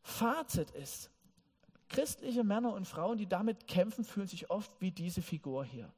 Fazit 0.03 0.71
ist, 0.71 1.11
christliche 1.89 2.45
Männer 2.45 2.73
und 2.73 2.87
Frauen, 2.87 3.19
die 3.19 3.27
damit 3.27 3.67
kämpfen, 3.67 4.05
fühlen 4.05 4.29
sich 4.29 4.51
oft 4.51 4.71
wie 4.81 4.93
diese 4.93 5.23
Figur 5.23 5.65
hier. 5.65 5.93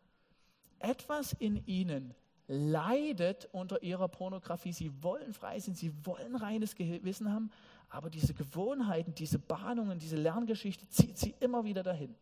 Etwas 0.78 1.32
in 1.32 1.66
ihnen 1.66 2.14
leidet 2.48 3.48
unter 3.52 3.82
ihrer 3.82 4.08
Pornografie. 4.08 4.72
Sie 4.72 5.02
wollen 5.02 5.32
frei 5.34 5.60
sein, 5.60 5.74
sie 5.74 5.92
wollen 6.06 6.34
reines 6.34 6.74
Gewissen 6.74 7.32
haben, 7.32 7.50
aber 7.90 8.10
diese 8.10 8.34
Gewohnheiten, 8.34 9.14
diese 9.14 9.38
Bahnungen, 9.38 9.98
diese 9.98 10.16
Lerngeschichte 10.16 10.88
zieht 10.88 11.18
sie 11.18 11.34
immer 11.40 11.64
wieder 11.64 11.82
dahin. 11.82 12.14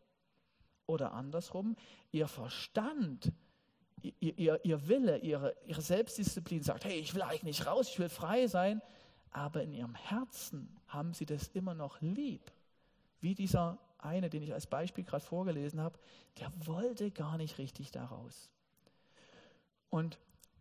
Oder 0.86 1.12
andersrum, 1.12 1.76
ihr 2.12 2.28
Verstand, 2.28 3.32
ihr, 4.02 4.38
ihr, 4.38 4.64
ihr 4.64 4.88
Wille, 4.88 5.18
ihre, 5.18 5.54
ihre 5.64 5.82
Selbstdisziplin 5.82 6.62
sagt, 6.62 6.84
hey, 6.84 6.98
ich 6.98 7.14
will 7.14 7.22
eigentlich 7.22 7.66
raus, 7.66 7.88
ich 7.88 7.98
will 7.98 8.08
frei 8.08 8.46
sein, 8.46 8.82
aber 9.30 9.62
in 9.62 9.72
ihrem 9.72 9.94
Herzen 9.94 10.76
haben 10.86 11.12
sie 11.12 11.26
das 11.26 11.48
immer 11.48 11.74
noch 11.74 12.00
lieb. 12.00 12.52
Wie 13.20 13.34
dieser 13.34 13.78
eine, 14.06 14.30
den 14.30 14.42
ich 14.42 14.54
als 14.54 14.66
Beispiel 14.66 15.04
gerade 15.04 15.24
vorgelesen 15.24 15.80
habe, 15.80 15.98
der 16.38 16.50
wollte 16.66 17.10
gar 17.10 17.36
nicht 17.36 17.58
richtig 17.58 17.90
daraus. 17.90 18.50
Und 19.90 20.18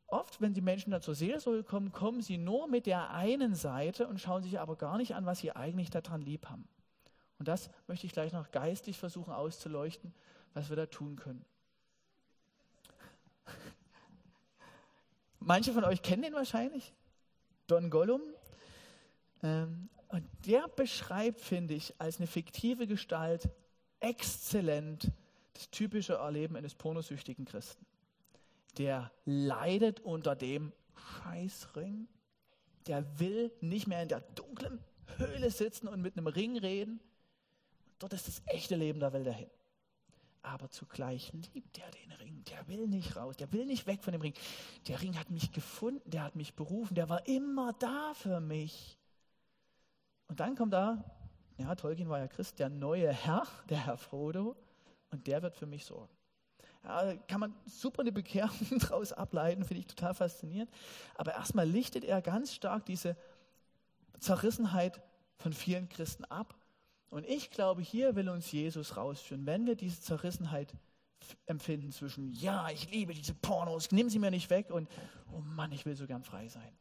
Oft, 0.07 0.39
wenn 0.39 0.53
die 0.53 0.61
Menschen 0.61 0.91
dann 0.91 1.01
zur 1.01 1.15
Seelsorge 1.15 1.63
kommen, 1.63 1.91
kommen 1.91 2.21
sie 2.21 2.37
nur 2.37 2.67
mit 2.67 2.85
der 2.85 3.09
einen 3.11 3.55
Seite 3.55 4.07
und 4.07 4.21
schauen 4.21 4.43
sich 4.43 4.59
aber 4.59 4.75
gar 4.75 4.97
nicht 4.97 5.15
an, 5.15 5.25
was 5.25 5.39
sie 5.39 5.51
eigentlich 5.51 5.89
daran 5.89 6.21
lieb 6.21 6.47
haben. 6.47 6.67
Und 7.39 7.47
das 7.47 7.69
möchte 7.87 8.05
ich 8.05 8.13
gleich 8.13 8.31
noch 8.31 8.51
geistlich 8.51 8.97
versuchen 8.97 9.33
auszuleuchten, 9.33 10.13
was 10.53 10.69
wir 10.69 10.75
da 10.75 10.85
tun 10.85 11.15
können. 11.15 11.43
Manche 15.39 15.73
von 15.73 15.83
euch 15.83 16.01
kennen 16.01 16.23
ihn 16.23 16.33
wahrscheinlich, 16.33 16.93
Don 17.67 17.89
Gollum. 17.89 18.21
Ähm, 19.41 19.89
und 20.09 20.23
der 20.45 20.67
beschreibt, 20.67 21.41
finde 21.41 21.73
ich, 21.73 21.93
als 21.99 22.17
eine 22.17 22.27
fiktive 22.27 22.87
Gestalt 22.87 23.49
exzellent 23.99 25.11
das 25.53 25.69
typische 25.69 26.15
Erleben 26.15 26.55
eines 26.55 26.75
pornosüchtigen 26.75 27.45
Christen 27.45 27.85
der 28.77 29.11
leidet 29.25 30.01
unter 30.01 30.35
dem 30.35 30.73
Scheißring. 31.23 32.07
Der 32.87 33.19
will 33.19 33.51
nicht 33.61 33.87
mehr 33.87 34.01
in 34.01 34.09
der 34.09 34.21
dunklen 34.21 34.79
Höhle 35.17 35.49
sitzen 35.49 35.87
und 35.87 36.01
mit 36.01 36.17
einem 36.17 36.27
Ring 36.27 36.57
reden. 36.57 36.99
Dort 37.99 38.13
ist 38.13 38.27
das 38.27 38.41
echte 38.45 38.75
Leben, 38.75 38.99
da 38.99 39.13
will 39.13 39.25
er 39.25 39.33
hin. 39.33 39.49
Aber 40.41 40.69
zugleich 40.69 41.31
liebt 41.33 41.79
er 41.79 41.89
den 41.89 42.11
Ring. 42.11 42.43
Der 42.45 42.67
will 42.67 42.87
nicht 42.87 43.15
raus, 43.15 43.35
der 43.37 43.51
will 43.51 43.65
nicht 43.65 43.87
weg 43.87 44.03
von 44.03 44.11
dem 44.11 44.21
Ring. 44.21 44.33
Der 44.87 45.01
Ring 45.01 45.17
hat 45.17 45.31
mich 45.31 45.51
gefunden, 45.51 46.07
der 46.09 46.23
hat 46.23 46.35
mich 46.35 46.53
berufen, 46.53 46.93
der 46.93 47.09
war 47.09 47.27
immer 47.27 47.73
da 47.73 48.13
für 48.13 48.39
mich. 48.39 48.99
Und 50.27 50.39
dann 50.39 50.55
kommt 50.55 50.73
da, 50.73 51.03
ja, 51.57 51.73
Tolkien 51.75 52.09
war 52.09 52.19
ja 52.19 52.27
Christ, 52.27 52.59
der 52.59 52.69
neue 52.69 53.11
Herr, 53.11 53.47
der 53.69 53.85
Herr 53.85 53.97
Frodo, 53.97 54.55
und 55.11 55.27
der 55.27 55.41
wird 55.41 55.55
für 55.55 55.65
mich 55.65 55.85
sorgen. 55.85 56.13
Ja, 56.83 57.15
kann 57.27 57.39
man 57.39 57.55
super 57.65 58.01
eine 58.01 58.11
Bekehrung 58.11 58.51
daraus 58.79 59.11
ableiten, 59.11 59.63
finde 59.63 59.79
ich 59.79 59.87
total 59.87 60.13
faszinierend. 60.13 60.69
Aber 61.15 61.33
erstmal 61.33 61.67
lichtet 61.67 62.03
er 62.03 62.21
ganz 62.21 62.53
stark 62.53 62.85
diese 62.85 63.15
Zerrissenheit 64.19 65.01
von 65.37 65.53
vielen 65.53 65.89
Christen 65.89 66.25
ab. 66.25 66.55
Und 67.09 67.25
ich 67.25 67.49
glaube, 67.49 67.81
hier 67.81 68.15
will 68.15 68.29
uns 68.29 68.51
Jesus 68.51 68.97
rausführen, 68.97 69.45
wenn 69.45 69.65
wir 69.65 69.75
diese 69.75 70.01
Zerrissenheit 70.01 70.73
empfinden 71.45 71.91
zwischen, 71.91 72.33
ja, 72.33 72.69
ich 72.69 72.91
liebe 72.91 73.13
diese 73.13 73.33
Pornos, 73.33 73.91
nimm 73.91 74.09
sie 74.09 74.19
mir 74.19 74.31
nicht 74.31 74.49
weg 74.49 74.69
und, 74.69 74.89
oh 75.31 75.39
Mann, 75.39 75.71
ich 75.71 75.85
will 75.85 75.95
so 75.95 76.05
gern 76.05 76.23
frei 76.23 76.47
sein. 76.49 76.77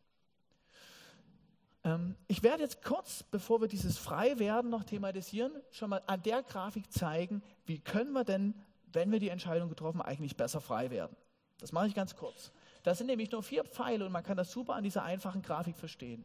Ähm, 1.85 2.17
ich 2.27 2.43
werde 2.43 2.63
jetzt 2.63 2.83
kurz, 2.83 3.23
bevor 3.23 3.61
wir 3.61 3.69
dieses 3.69 3.99
Freiwerden 3.99 4.71
noch 4.71 4.85
thematisieren, 4.85 5.53
schon 5.71 5.91
mal 5.91 6.03
an 6.07 6.23
der 6.23 6.43
Grafik 6.43 6.91
zeigen, 6.91 7.43
wie 7.67 7.79
können 7.79 8.13
wir 8.13 8.25
denn, 8.25 8.55
wenn 8.93 9.13
wir 9.13 9.21
die 9.21 9.29
Entscheidung 9.29 9.69
getroffen 9.69 10.03
eigentlich 10.03 10.37
besser 10.37 10.61
frei 10.61 10.91
werden. 10.91 11.17
Das 11.59 11.73
mache 11.73 11.87
ich 11.87 11.95
ganz 11.95 12.17
kurz. 12.17 12.53
Das 12.83 12.99
sind 12.99 13.07
nämlich 13.07 13.31
nur 13.31 13.43
vier 13.43 13.65
Pfeile 13.65 14.05
und 14.05 14.13
man 14.13 14.23
kann 14.23 14.37
das 14.37 14.51
super 14.51 14.75
an 14.75 14.85
dieser 14.85 15.03
einfachen 15.05 15.43
Grafik 15.43 15.77
verstehen. 15.77 16.25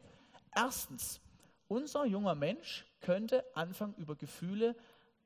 Erstens, 0.55 1.21
unser 1.67 2.05
junger 2.05 2.35
Mensch 2.35 2.85
könnte 3.01 3.45
anfangen, 3.55 3.93
über 3.95 4.15
Gefühle 4.15 4.75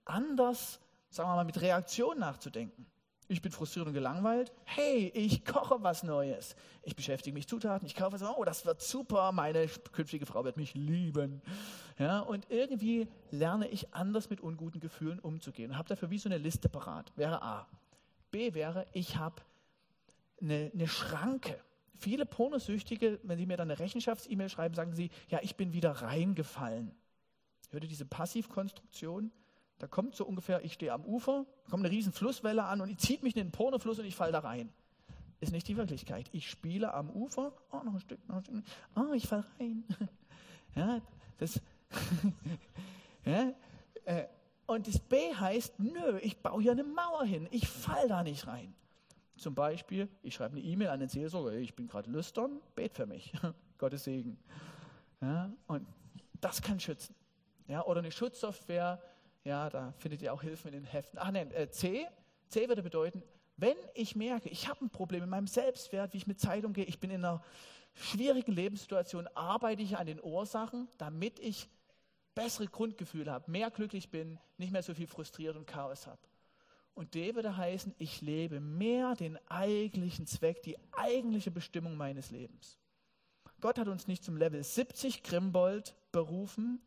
anders, 0.06 0.80
sagen 1.10 1.30
wir 1.30 1.36
mal, 1.36 1.46
mit 1.46 1.62
Reaktion 1.62 2.20
nachzudenken. 2.20 2.86
Ich 3.28 3.42
bin 3.42 3.52
frustriert 3.52 3.88
und 3.88 3.94
gelangweilt. 3.94 4.52
Hey, 4.66 5.12
ich 5.14 5.46
koche 5.46 5.82
was 5.82 6.04
Neues. 6.04 6.56
Ich 6.84 6.96
beschäftige 6.96 7.34
mich 7.34 7.48
Zutaten, 7.48 7.86
ich 7.86 7.96
kaufe 7.96 8.18
so, 8.18 8.28
oh, 8.38 8.44
das 8.44 8.66
wird 8.66 8.82
super, 8.82 9.32
meine 9.32 9.68
künftige 9.92 10.26
Frau 10.26 10.44
wird 10.44 10.58
mich 10.58 10.74
lieben. 10.74 11.42
Ja, 11.98 12.20
und 12.20 12.46
irgendwie 12.50 13.08
lerne 13.32 13.68
ich 13.68 13.94
anders 13.94 14.30
mit 14.30 14.42
unguten 14.42 14.80
Gefühlen 14.80 15.20
umzugehen 15.20 15.72
und 15.72 15.78
habe 15.78 15.90
dafür 15.90 16.10
wie 16.10 16.18
so 16.18 16.28
eine 16.28 16.38
Liste 16.38 16.70
parat. 16.70 17.12
Wäre 17.16 17.42
A. 17.42 17.68
B 18.32 18.54
wäre, 18.54 18.88
ich 18.94 19.18
habe 19.18 19.42
eine, 20.42 20.72
eine 20.74 20.88
Schranke. 20.88 21.60
Viele 21.96 22.26
Pornosüchtige, 22.26 23.20
wenn 23.24 23.38
sie 23.38 23.46
mir 23.46 23.56
dann 23.56 23.72
eine 23.72 23.80
Rechenschafts-E-Mail 23.80 24.50
schreiben, 24.50 24.76
sagen 24.76 24.94
sie, 24.94 25.10
ja, 25.30 25.40
ich 25.42 25.56
bin 25.56 25.72
wieder 25.72 25.92
reingefallen. 25.92 26.92
Hört 27.70 27.84
ihr 27.84 27.90
diese 27.90 28.06
Passivkonstruktion? 28.06 29.32
Da 29.80 29.88
kommt 29.88 30.16
so 30.16 30.26
ungefähr, 30.26 30.64
ich 30.64 30.74
stehe 30.74 30.94
am 30.94 31.04
Ufer, 31.04 31.46
kommt 31.70 31.86
eine 31.86 31.94
riesen 31.94 32.14
Flusswelle 32.14 32.64
an 32.64 32.82
und 32.82 32.88
die 32.88 32.98
zieht 32.98 33.24
mich 33.24 33.36
in 33.36 33.48
den 33.48 33.52
Pornofluss 33.52 34.00
und 34.00 34.06
ich 34.06 34.16
falle 34.16 34.32
da 34.32 34.40
rein. 34.40 34.72
Ist 35.40 35.52
nicht 35.52 35.68
die 35.68 35.76
Wirklichkeit. 35.76 36.30
Ich 36.32 36.50
spiele 36.50 36.94
am 36.94 37.10
Ufer, 37.10 37.52
oh, 37.72 37.84
noch 37.84 37.96
ein 37.96 38.00
Stück, 38.00 38.26
noch 38.30 38.38
ein 38.38 38.44
Stück, 38.44 38.64
oh, 38.96 39.14
ich 39.14 39.28
falle 39.28 39.46
rein. 39.60 39.84
ja, 40.76 41.02
das, 41.38 41.60
ja, 43.26 43.52
äh, 44.06 44.26
und 44.66 44.88
das 44.88 45.00
B 45.00 45.34
heißt, 45.34 45.80
nö, 45.80 46.18
ich 46.22 46.38
baue 46.38 46.62
hier 46.62 46.72
eine 46.72 46.84
Mauer 46.84 47.26
hin, 47.26 47.48
ich 47.52 47.68
falle 47.68 48.08
da 48.08 48.24
nicht 48.24 48.48
rein. 48.48 48.74
Zum 49.36 49.56
Beispiel, 49.56 50.08
ich 50.22 50.36
schreibe 50.36 50.56
eine 50.56 50.66
E-Mail 50.66 50.90
an 50.90 51.00
den 51.00 51.10
Seelsorger, 51.10 51.54
ich 51.54 51.76
bin 51.76 51.88
gerade 51.88 52.10
lüstern, 52.10 52.62
bet 52.76 52.94
für 52.94 53.06
mich, 53.06 53.34
Gottes 53.78 54.06
Segen. 54.06 54.38
Ja, 55.20 55.52
und 55.68 55.86
das 56.40 56.62
kann 56.62 56.80
schützen. 56.80 57.16
Ja, 57.68 57.86
oder 57.86 58.00
eine 58.00 58.12
Schutzsoftware, 58.12 59.02
ja, 59.44 59.70
da 59.70 59.94
findet 59.98 60.22
ihr 60.22 60.34
auch 60.34 60.42
Hilfen 60.42 60.74
in 60.74 60.84
den 60.84 60.86
Heften. 60.86 61.20
Ach 61.20 61.32
nein, 61.32 61.52
äh, 61.52 61.70
C. 61.70 62.08
C 62.48 62.68
würde 62.68 62.84
bedeuten, 62.84 63.24
wenn 63.58 63.78
ich 63.94 64.16
merke, 64.16 64.50
ich 64.50 64.68
habe 64.68 64.86
ein 64.86 64.90
Problem 64.90 65.24
in 65.24 65.30
meinem 65.30 65.48
Selbstwert, 65.48 66.14
wie 66.14 66.18
ich 66.18 66.28
mit 66.28 66.40
Zeit 66.40 66.66
umgehe, 66.66 66.86
ich 66.86 67.00
bin 67.00 67.12
in 67.12 67.24
einer 67.24 67.44
schwierigen 67.94 68.52
Lebenssituation, 68.52 69.28
arbeite 69.36 69.82
ich 69.82 69.98
an 69.98 70.08
den 70.08 70.24
Ursachen, 70.24 70.88
damit 70.98 71.40
ich 71.40 71.70
bessere 72.34 72.68
Grundgefühle 72.68 73.32
habe, 73.32 73.52
mehr 73.52 73.70
glücklich 73.70 74.10
bin, 74.10 74.40
nicht 74.58 74.72
mehr 74.72 74.82
so 74.82 74.94
viel 74.94 75.08
frustriert 75.08 75.56
und 75.56 75.68
Chaos 75.68 76.08
habe. 76.08 76.20
Und 76.96 77.16
D 77.16 77.36
würde 77.36 77.58
heißen, 77.58 77.94
ich 77.98 78.22
lebe 78.22 78.60
mehr 78.60 79.16
den 79.16 79.38
eigentlichen 79.50 80.28
Zweck, 80.28 80.62
die 80.64 80.78
eigentliche 80.92 81.52
Bestimmung 81.52 81.96
meines 81.96 82.32
Lebens. 82.32 82.78
Gott 83.62 83.80
hat 83.80 83.88
uns 83.88 84.08
nicht 84.08 84.24
zum 84.24 84.38
Level 84.38 84.64
70 84.64 85.24
Grimbold 85.24 85.96
berufen, 86.12 86.82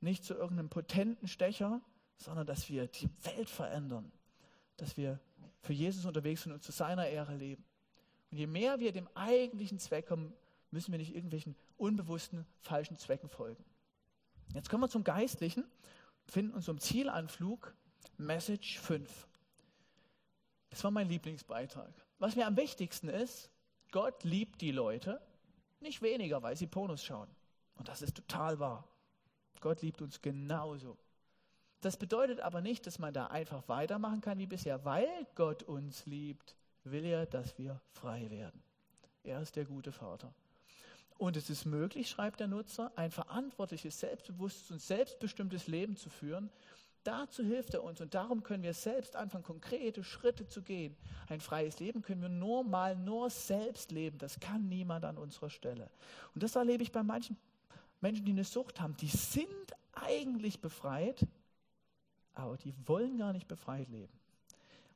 nicht 0.00 0.24
zu 0.24 0.34
irgendeinem 0.34 0.68
potenten 0.68 1.28
Stecher, 1.28 1.80
sondern 2.16 2.46
dass 2.46 2.68
wir 2.68 2.86
die 2.86 3.08
Welt 3.22 3.48
verändern, 3.48 4.10
dass 4.76 4.96
wir 4.96 5.20
für 5.62 5.72
Jesus 5.72 6.04
unterwegs 6.04 6.42
sind 6.42 6.52
und 6.52 6.62
zu 6.62 6.72
seiner 6.72 7.06
Ehre 7.06 7.34
leben. 7.34 7.64
Und 8.30 8.38
je 8.38 8.46
mehr 8.46 8.80
wir 8.80 8.92
dem 8.92 9.08
eigentlichen 9.14 9.78
Zweck 9.78 10.06
kommen, 10.06 10.32
müssen 10.70 10.92
wir 10.92 10.98
nicht 10.98 11.14
irgendwelchen 11.14 11.56
unbewussten, 11.76 12.46
falschen 12.60 12.96
Zwecken 12.96 13.28
folgen. 13.28 13.64
Jetzt 14.54 14.68
kommen 14.68 14.82
wir 14.82 14.88
zum 14.88 15.04
Geistlichen, 15.04 15.64
finden 16.26 16.54
uns 16.54 16.64
zum 16.64 16.78
Zielanflug, 16.78 17.74
Message 18.16 18.78
5. 18.78 19.28
Das 20.70 20.84
war 20.84 20.90
mein 20.90 21.08
Lieblingsbeitrag. 21.08 21.92
Was 22.18 22.36
mir 22.36 22.46
am 22.46 22.56
wichtigsten 22.56 23.08
ist, 23.08 23.50
Gott 23.90 24.22
liebt 24.24 24.60
die 24.60 24.70
Leute, 24.70 25.20
nicht 25.80 26.02
weniger, 26.02 26.42
weil 26.42 26.56
sie 26.56 26.66
Pornos 26.66 27.02
schauen. 27.02 27.28
Und 27.74 27.88
das 27.88 28.02
ist 28.02 28.14
total 28.16 28.58
wahr. 28.60 28.89
Gott 29.60 29.82
liebt 29.82 30.02
uns 30.02 30.20
genauso. 30.22 30.96
Das 31.80 31.96
bedeutet 31.96 32.40
aber 32.40 32.60
nicht, 32.60 32.86
dass 32.86 32.98
man 32.98 33.14
da 33.14 33.26
einfach 33.26 33.66
weitermachen 33.68 34.20
kann 34.20 34.38
wie 34.38 34.46
bisher. 34.46 34.84
Weil 34.84 35.08
Gott 35.34 35.62
uns 35.62 36.04
liebt, 36.06 36.54
will 36.84 37.04
er, 37.04 37.26
dass 37.26 37.56
wir 37.58 37.80
frei 37.92 38.28
werden. 38.30 38.62
Er 39.22 39.40
ist 39.40 39.56
der 39.56 39.64
gute 39.64 39.92
Vater. 39.92 40.32
Und 41.18 41.36
es 41.36 41.50
ist 41.50 41.66
möglich, 41.66 42.08
schreibt 42.08 42.40
der 42.40 42.48
Nutzer, 42.48 42.92
ein 42.96 43.10
verantwortliches, 43.10 44.00
selbstbewusstes 44.00 44.70
und 44.70 44.80
selbstbestimmtes 44.80 45.66
Leben 45.66 45.96
zu 45.96 46.08
führen. 46.08 46.50
Dazu 47.04 47.42
hilft 47.42 47.74
er 47.74 47.82
uns 47.82 48.00
und 48.00 48.14
darum 48.14 48.42
können 48.42 48.62
wir 48.62 48.74
selbst 48.74 49.16
anfangen, 49.16 49.44
konkrete 49.44 50.04
Schritte 50.04 50.46
zu 50.46 50.62
gehen. 50.62 50.96
Ein 51.28 51.40
freies 51.40 51.78
Leben 51.78 52.02
können 52.02 52.20
wir 52.20 52.28
nur 52.28 52.62
mal 52.62 52.94
nur 52.94 53.30
selbst 53.30 53.90
leben. 53.90 54.18
Das 54.18 54.38
kann 54.38 54.68
niemand 54.68 55.04
an 55.06 55.16
unserer 55.16 55.48
Stelle. 55.48 55.90
Und 56.34 56.42
das 56.42 56.56
erlebe 56.56 56.82
ich 56.82 56.92
bei 56.92 57.02
manchen 57.02 57.38
Menschen, 58.00 58.24
die 58.24 58.32
eine 58.32 58.44
Sucht 58.44 58.80
haben, 58.80 58.96
die 58.96 59.08
sind 59.08 59.48
eigentlich 59.92 60.60
befreit, 60.60 61.26
aber 62.34 62.56
die 62.56 62.74
wollen 62.86 63.18
gar 63.18 63.32
nicht 63.32 63.48
befreit 63.48 63.88
leben, 63.88 64.12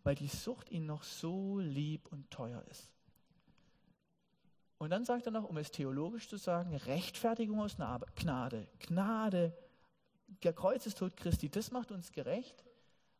weil 0.03 0.15
die 0.15 0.29
Sucht 0.29 0.71
ihnen 0.71 0.87
noch 0.87 1.03
so 1.03 1.59
lieb 1.59 2.11
und 2.11 2.31
teuer 2.31 2.63
ist. 2.71 2.91
Und 4.79 4.91
dann 4.91 5.05
sagt 5.05 5.27
er 5.27 5.33
noch, 5.33 5.49
um 5.49 5.57
es 5.57 5.71
theologisch 5.71 6.29
zu 6.29 6.37
sagen, 6.37 6.75
Rechtfertigung 6.75 7.61
aus 7.61 7.77
Gnade. 7.77 8.69
Gnade, 8.81 9.57
der 10.43 10.53
Kreuzestod 10.53 11.17
Christi, 11.17 11.49
das 11.49 11.71
macht 11.71 11.93
uns 11.93 12.13
gerecht 12.13 12.65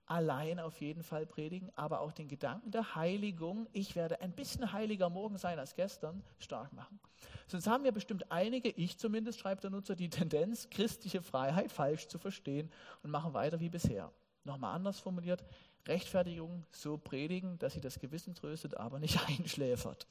allein 0.07 0.61
auf 0.61 0.81
jeden 0.81 1.03
Fall 1.03 1.27
predigen, 1.27 1.71
aber 1.77 2.01
auch 2.01 2.13
den 2.13 2.29
Gedanken 2.29 2.71
der 2.71 2.95
Heiligung, 2.95 3.67
ich 3.73 3.97
werde 3.97 4.21
ein 4.21 4.33
bisschen 4.33 4.73
heiliger 4.73 5.09
morgen 5.09 5.39
sein 5.39 5.59
als 5.59 5.75
gestern, 5.75 6.23
stark 6.39 6.73
machen. 6.73 7.01
Sonst 7.47 7.67
haben 7.67 7.85
wir 7.85 7.93
bestimmt 7.93 8.31
einige, 8.31 8.69
ich 8.71 8.99
zumindest, 8.99 9.39
schreibt 9.39 9.65
der 9.65 9.71
Nutzer, 9.71 9.97
die 9.97 10.11
Tendenz, 10.11 10.69
christliche 10.71 11.23
Freiheit 11.23 11.73
falsch 11.73 12.09
zu 12.09 12.19
verstehen 12.19 12.71
und 13.03 13.11
machen 13.11 13.35
weiter 13.35 13.61
wie 13.61 13.71
bisher. 13.71 14.13
Nochmal 14.45 14.75
anders 14.75 15.01
formuliert, 15.01 15.43
Rechtfertigung 15.87 16.65
so 16.71 16.99
predigen, 16.99 17.59
dass 17.59 17.75
sie 17.75 17.81
das 17.81 17.99
Gewissen 17.99 18.35
tröstet, 18.35 18.77
aber 18.77 18.99
nicht 18.99 19.19
einschläfert. 19.29 20.07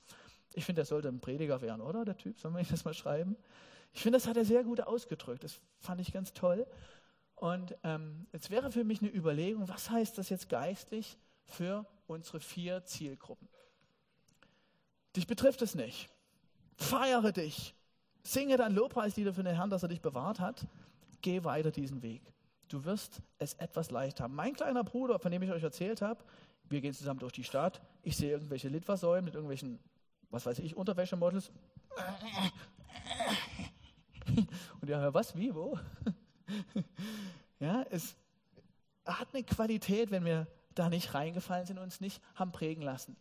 Ich 0.54 0.66
finde, 0.66 0.82
er 0.82 0.86
sollte 0.86 1.08
ein 1.08 1.20
Prediger 1.20 1.62
werden, 1.62 1.82
oder? 1.82 2.06
Der 2.06 2.18
Typ, 2.18 2.42
wir 2.44 2.60
ihn 2.60 2.68
das 2.70 2.86
mal 2.86 2.94
schreiben? 2.94 3.36
Ich 3.94 4.02
finde, 4.02 4.18
das 4.18 4.28
hat 4.28 4.38
er 4.38 4.46
sehr 4.46 4.64
gut 4.64 4.82
ausgedrückt. 4.82 5.44
Das 5.44 5.60
fand 5.80 6.02
ich 6.02 6.12
ganz 6.12 6.34
toll. 6.34 6.66
Und 7.44 7.76
ähm, 7.84 8.26
jetzt 8.32 8.50
wäre 8.52 8.72
für 8.72 8.86
mich 8.86 9.02
eine 9.02 9.14
Überlegung, 9.14 9.68
was 9.68 9.90
heißt 9.90 10.18
das 10.18 10.30
jetzt 10.30 10.48
geistlich 10.48 11.18
für 11.44 11.86
unsere 12.08 12.40
vier 12.40 12.86
Zielgruppen? 12.86 13.50
Dich 15.14 15.28
betrifft 15.28 15.62
es 15.62 15.76
nicht. 15.76 16.08
Feiere 16.78 17.34
dich. 17.34 17.76
Singe 18.24 18.56
dein 18.56 18.72
Lobpreislieder 18.72 19.34
für 19.34 19.44
den 19.44 19.58
Herrn, 19.58 19.70
dass 19.70 19.84
er 19.84 19.90
dich 19.90 20.00
bewahrt 20.00 20.40
hat. 20.40 20.66
Geh 21.22 21.44
weiter 21.44 21.72
diesen 21.72 22.02
Weg. 22.02 22.22
Du 22.70 22.86
wirst 22.86 23.22
es 23.40 23.56
etwas 23.56 23.92
leicht 23.92 24.22
haben. 24.22 24.36
Mein 24.36 24.54
kleiner 24.54 24.86
Bruder, 24.86 25.20
von 25.20 25.30
dem 25.30 25.42
ich 25.42 25.52
euch 25.52 25.64
erzählt 25.64 26.02
habe, 26.02 26.24
wir 26.70 26.80
gehen 26.80 26.94
zusammen 26.94 27.20
durch 27.20 27.34
die 27.34 27.44
Stadt. 27.44 27.82
Ich 28.04 28.16
sehe 28.16 28.32
irgendwelche 28.32 28.70
Litfaßsäulen 28.70 29.26
mit 29.26 29.34
irgendwelchen, 29.34 29.80
was 30.30 30.46
weiß 30.46 30.60
ich, 30.60 30.78
Unterwäschemodels. 30.78 31.52
Und 34.80 34.90
ja, 34.90 35.14
was, 35.14 35.36
wie, 35.36 35.54
wo? 35.54 35.78
Ja, 37.64 37.86
es 37.90 38.16
hat 39.06 39.34
eine 39.34 39.44
Qualität, 39.44 40.12
wenn 40.12 40.26
wir 40.26 40.48
da 40.76 40.90
nicht 40.90 41.14
reingefallen 41.14 41.66
sind 41.66 41.78
und 41.78 41.84
uns 41.84 42.02
nicht 42.02 42.22
haben 42.36 42.52
prägen 42.52 42.84
lassen. 42.84 43.16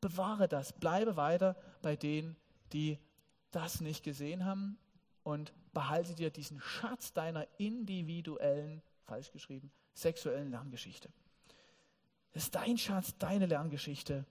Bewahre 0.00 0.48
das, 0.48 0.72
bleibe 0.72 1.16
weiter 1.16 1.56
bei 1.82 1.96
denen, 1.96 2.36
die 2.72 2.98
das 3.50 3.80
nicht 3.80 4.04
gesehen 4.04 4.44
haben 4.44 4.78
und 5.22 5.52
behalte 5.72 6.14
dir 6.14 6.30
diesen 6.30 6.60
Schatz 6.60 7.12
deiner 7.12 7.46
individuellen, 7.58 8.82
falsch 9.04 9.32
geschrieben, 9.32 9.70
sexuellen 9.94 10.50
Lerngeschichte. 10.50 11.08
Das 12.32 12.44
ist 12.44 12.54
dein 12.54 12.76
Schatz, 12.76 13.16
deine 13.18 13.46
Lerngeschichte 13.46 14.26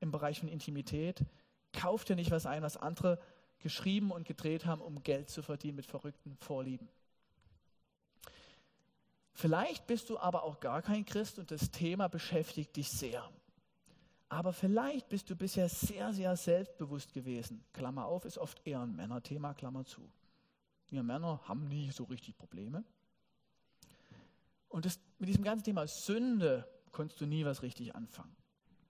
im 0.00 0.10
Bereich 0.10 0.40
von 0.40 0.48
Intimität. 0.48 1.24
Kauf 1.72 2.04
dir 2.04 2.16
nicht 2.16 2.30
was 2.30 2.46
ein, 2.46 2.62
was 2.62 2.76
andere 2.76 3.20
geschrieben 3.58 4.12
und 4.12 4.26
gedreht 4.26 4.64
haben, 4.64 4.80
um 4.80 5.02
Geld 5.02 5.28
zu 5.28 5.42
verdienen 5.42 5.76
mit 5.76 5.86
verrückten 5.86 6.36
Vorlieben. 6.38 6.88
Vielleicht 9.36 9.86
bist 9.86 10.08
du 10.08 10.18
aber 10.18 10.44
auch 10.44 10.60
gar 10.60 10.80
kein 10.80 11.04
Christ 11.04 11.38
und 11.38 11.50
das 11.50 11.70
Thema 11.70 12.08
beschäftigt 12.08 12.74
dich 12.74 12.90
sehr. 12.90 13.22
Aber 14.30 14.54
vielleicht 14.54 15.10
bist 15.10 15.28
du 15.28 15.36
bisher 15.36 15.68
sehr, 15.68 16.14
sehr 16.14 16.34
selbstbewusst 16.36 17.12
gewesen. 17.12 17.62
Klammer 17.74 18.06
auf, 18.06 18.24
ist 18.24 18.38
oft 18.38 18.66
eher 18.66 18.80
ein 18.80 18.96
Männerthema, 18.96 19.52
Klammer 19.52 19.84
zu. 19.84 20.10
Wir 20.88 21.02
Männer 21.02 21.38
haben 21.44 21.68
nie 21.68 21.90
so 21.90 22.04
richtig 22.04 22.38
Probleme. 22.38 22.82
Und 24.70 24.86
das, 24.86 24.98
mit 25.18 25.28
diesem 25.28 25.44
ganzen 25.44 25.64
Thema 25.64 25.86
Sünde 25.86 26.66
konntest 26.90 27.20
du 27.20 27.26
nie 27.26 27.44
was 27.44 27.60
richtig 27.60 27.94
anfangen. 27.94 28.34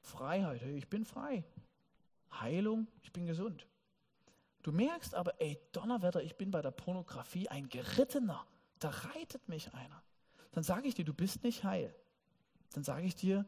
Freiheit, 0.01 0.61
hey, 0.63 0.77
ich 0.77 0.89
bin 0.89 1.05
frei. 1.05 1.45
Heilung, 2.41 2.87
ich 3.03 3.13
bin 3.13 3.27
gesund. 3.27 3.67
Du 4.63 4.71
merkst 4.71 5.13
aber, 5.17 5.41
ey, 5.41 5.59
Donnerwetter, 5.73 6.23
ich 6.23 6.37
bin 6.37 6.53
bei 6.53 6.63
der 6.63 6.71
Pornografie 6.71 7.49
ein 7.49 7.69
Gerittener. 7.69 8.47
Da 8.79 8.91
reitet 8.91 9.49
mich 9.49 9.75
einer. 9.75 10.06
Dann 10.57 10.65
sage 10.65 10.89
ich 10.89 10.95
dir, 10.95 11.05
du 11.05 11.13
bist 11.13 11.45
nicht 11.45 11.65
heil. 11.65 11.95
Dann 12.73 12.83
sage 12.83 13.07
ich 13.07 13.15
dir, 13.15 13.45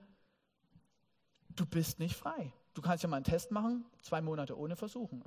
du 1.57 1.65
bist 1.65 1.99
nicht 2.01 2.15
frei. 2.15 2.53
Du 2.75 2.83
kannst 2.83 3.03
ja 3.03 3.09
mal 3.09 3.17
einen 3.17 3.25
Test 3.25 3.51
machen, 3.51 3.87
zwei 4.03 4.21
Monate 4.21 4.59
ohne 4.59 4.77
versuchen. 4.77 5.23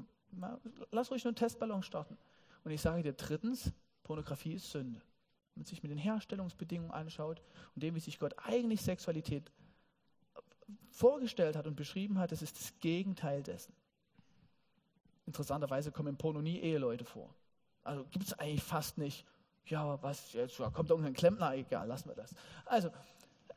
Lass 0.91 1.09
ruhig 1.09 1.23
nur 1.23 1.29
einen 1.29 1.37
Testballon 1.37 1.81
starten. 1.81 2.19
Und 2.63 2.69
ich 2.69 2.81
sage 2.81 3.01
dir 3.01 3.13
drittens, 3.13 3.71
Pornografie 4.03 4.53
ist 4.53 4.69
Sünde. 4.69 4.99
Wenn 4.99 5.61
man 5.61 5.65
sich 5.65 5.81
mit 5.81 5.91
den 5.91 5.97
Herstellungsbedingungen 5.97 6.91
anschaut 6.91 7.41
und 7.73 7.81
dem, 7.81 7.95
wie 7.95 7.99
sich 7.99 8.19
Gott 8.19 8.35
eigentlich 8.37 8.83
Sexualität 8.83 9.51
vorgestellt 10.91 11.55
hat 11.55 11.65
und 11.65 11.75
beschrieben 11.75 12.19
hat, 12.19 12.31
das 12.31 12.43
ist 12.43 12.59
das 12.59 12.77
Gegenteil 12.79 13.41
dessen. 13.41 13.73
Interessanterweise 15.25 15.91
kommen 15.91 16.09
im 16.09 16.17
Porno 16.17 16.43
nie 16.43 16.59
Eheleute 16.59 17.05
vor. 17.05 17.33
Also 17.81 18.05
gibt 18.11 18.25
es 18.25 18.33
eigentlich 18.33 18.61
fast 18.61 18.99
nicht. 18.99 19.25
Ja, 19.65 20.01
was 20.01 20.33
jetzt? 20.33 20.59
Da 20.59 20.69
kommt 20.69 20.89
irgendein 20.89 21.13
Klempner, 21.13 21.53
egal, 21.53 21.87
lassen 21.87 22.09
wir 22.09 22.15
das. 22.15 22.33
Also, 22.65 22.89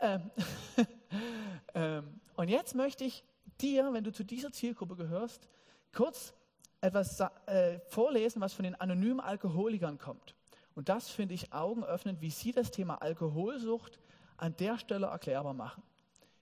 ähm, 0.00 0.30
ähm, 1.74 2.20
und 2.36 2.48
jetzt 2.48 2.74
möchte 2.74 3.04
ich 3.04 3.24
dir, 3.60 3.92
wenn 3.92 4.04
du 4.04 4.12
zu 4.12 4.24
dieser 4.24 4.52
Zielgruppe 4.52 4.96
gehörst, 4.96 5.48
kurz 5.92 6.34
etwas 6.80 7.18
äh, 7.46 7.78
vorlesen, 7.88 8.40
was 8.40 8.52
von 8.52 8.64
den 8.64 8.74
anonymen 8.74 9.20
Alkoholikern 9.20 9.98
kommt. 9.98 10.34
Und 10.74 10.88
das 10.88 11.08
finde 11.08 11.34
ich 11.34 11.52
augenöffnend, 11.52 12.20
wie 12.20 12.30
sie 12.30 12.52
das 12.52 12.70
Thema 12.70 12.96
Alkoholsucht 12.96 13.98
an 14.36 14.56
der 14.56 14.78
Stelle 14.78 15.06
erklärbar 15.06 15.54
machen. 15.54 15.82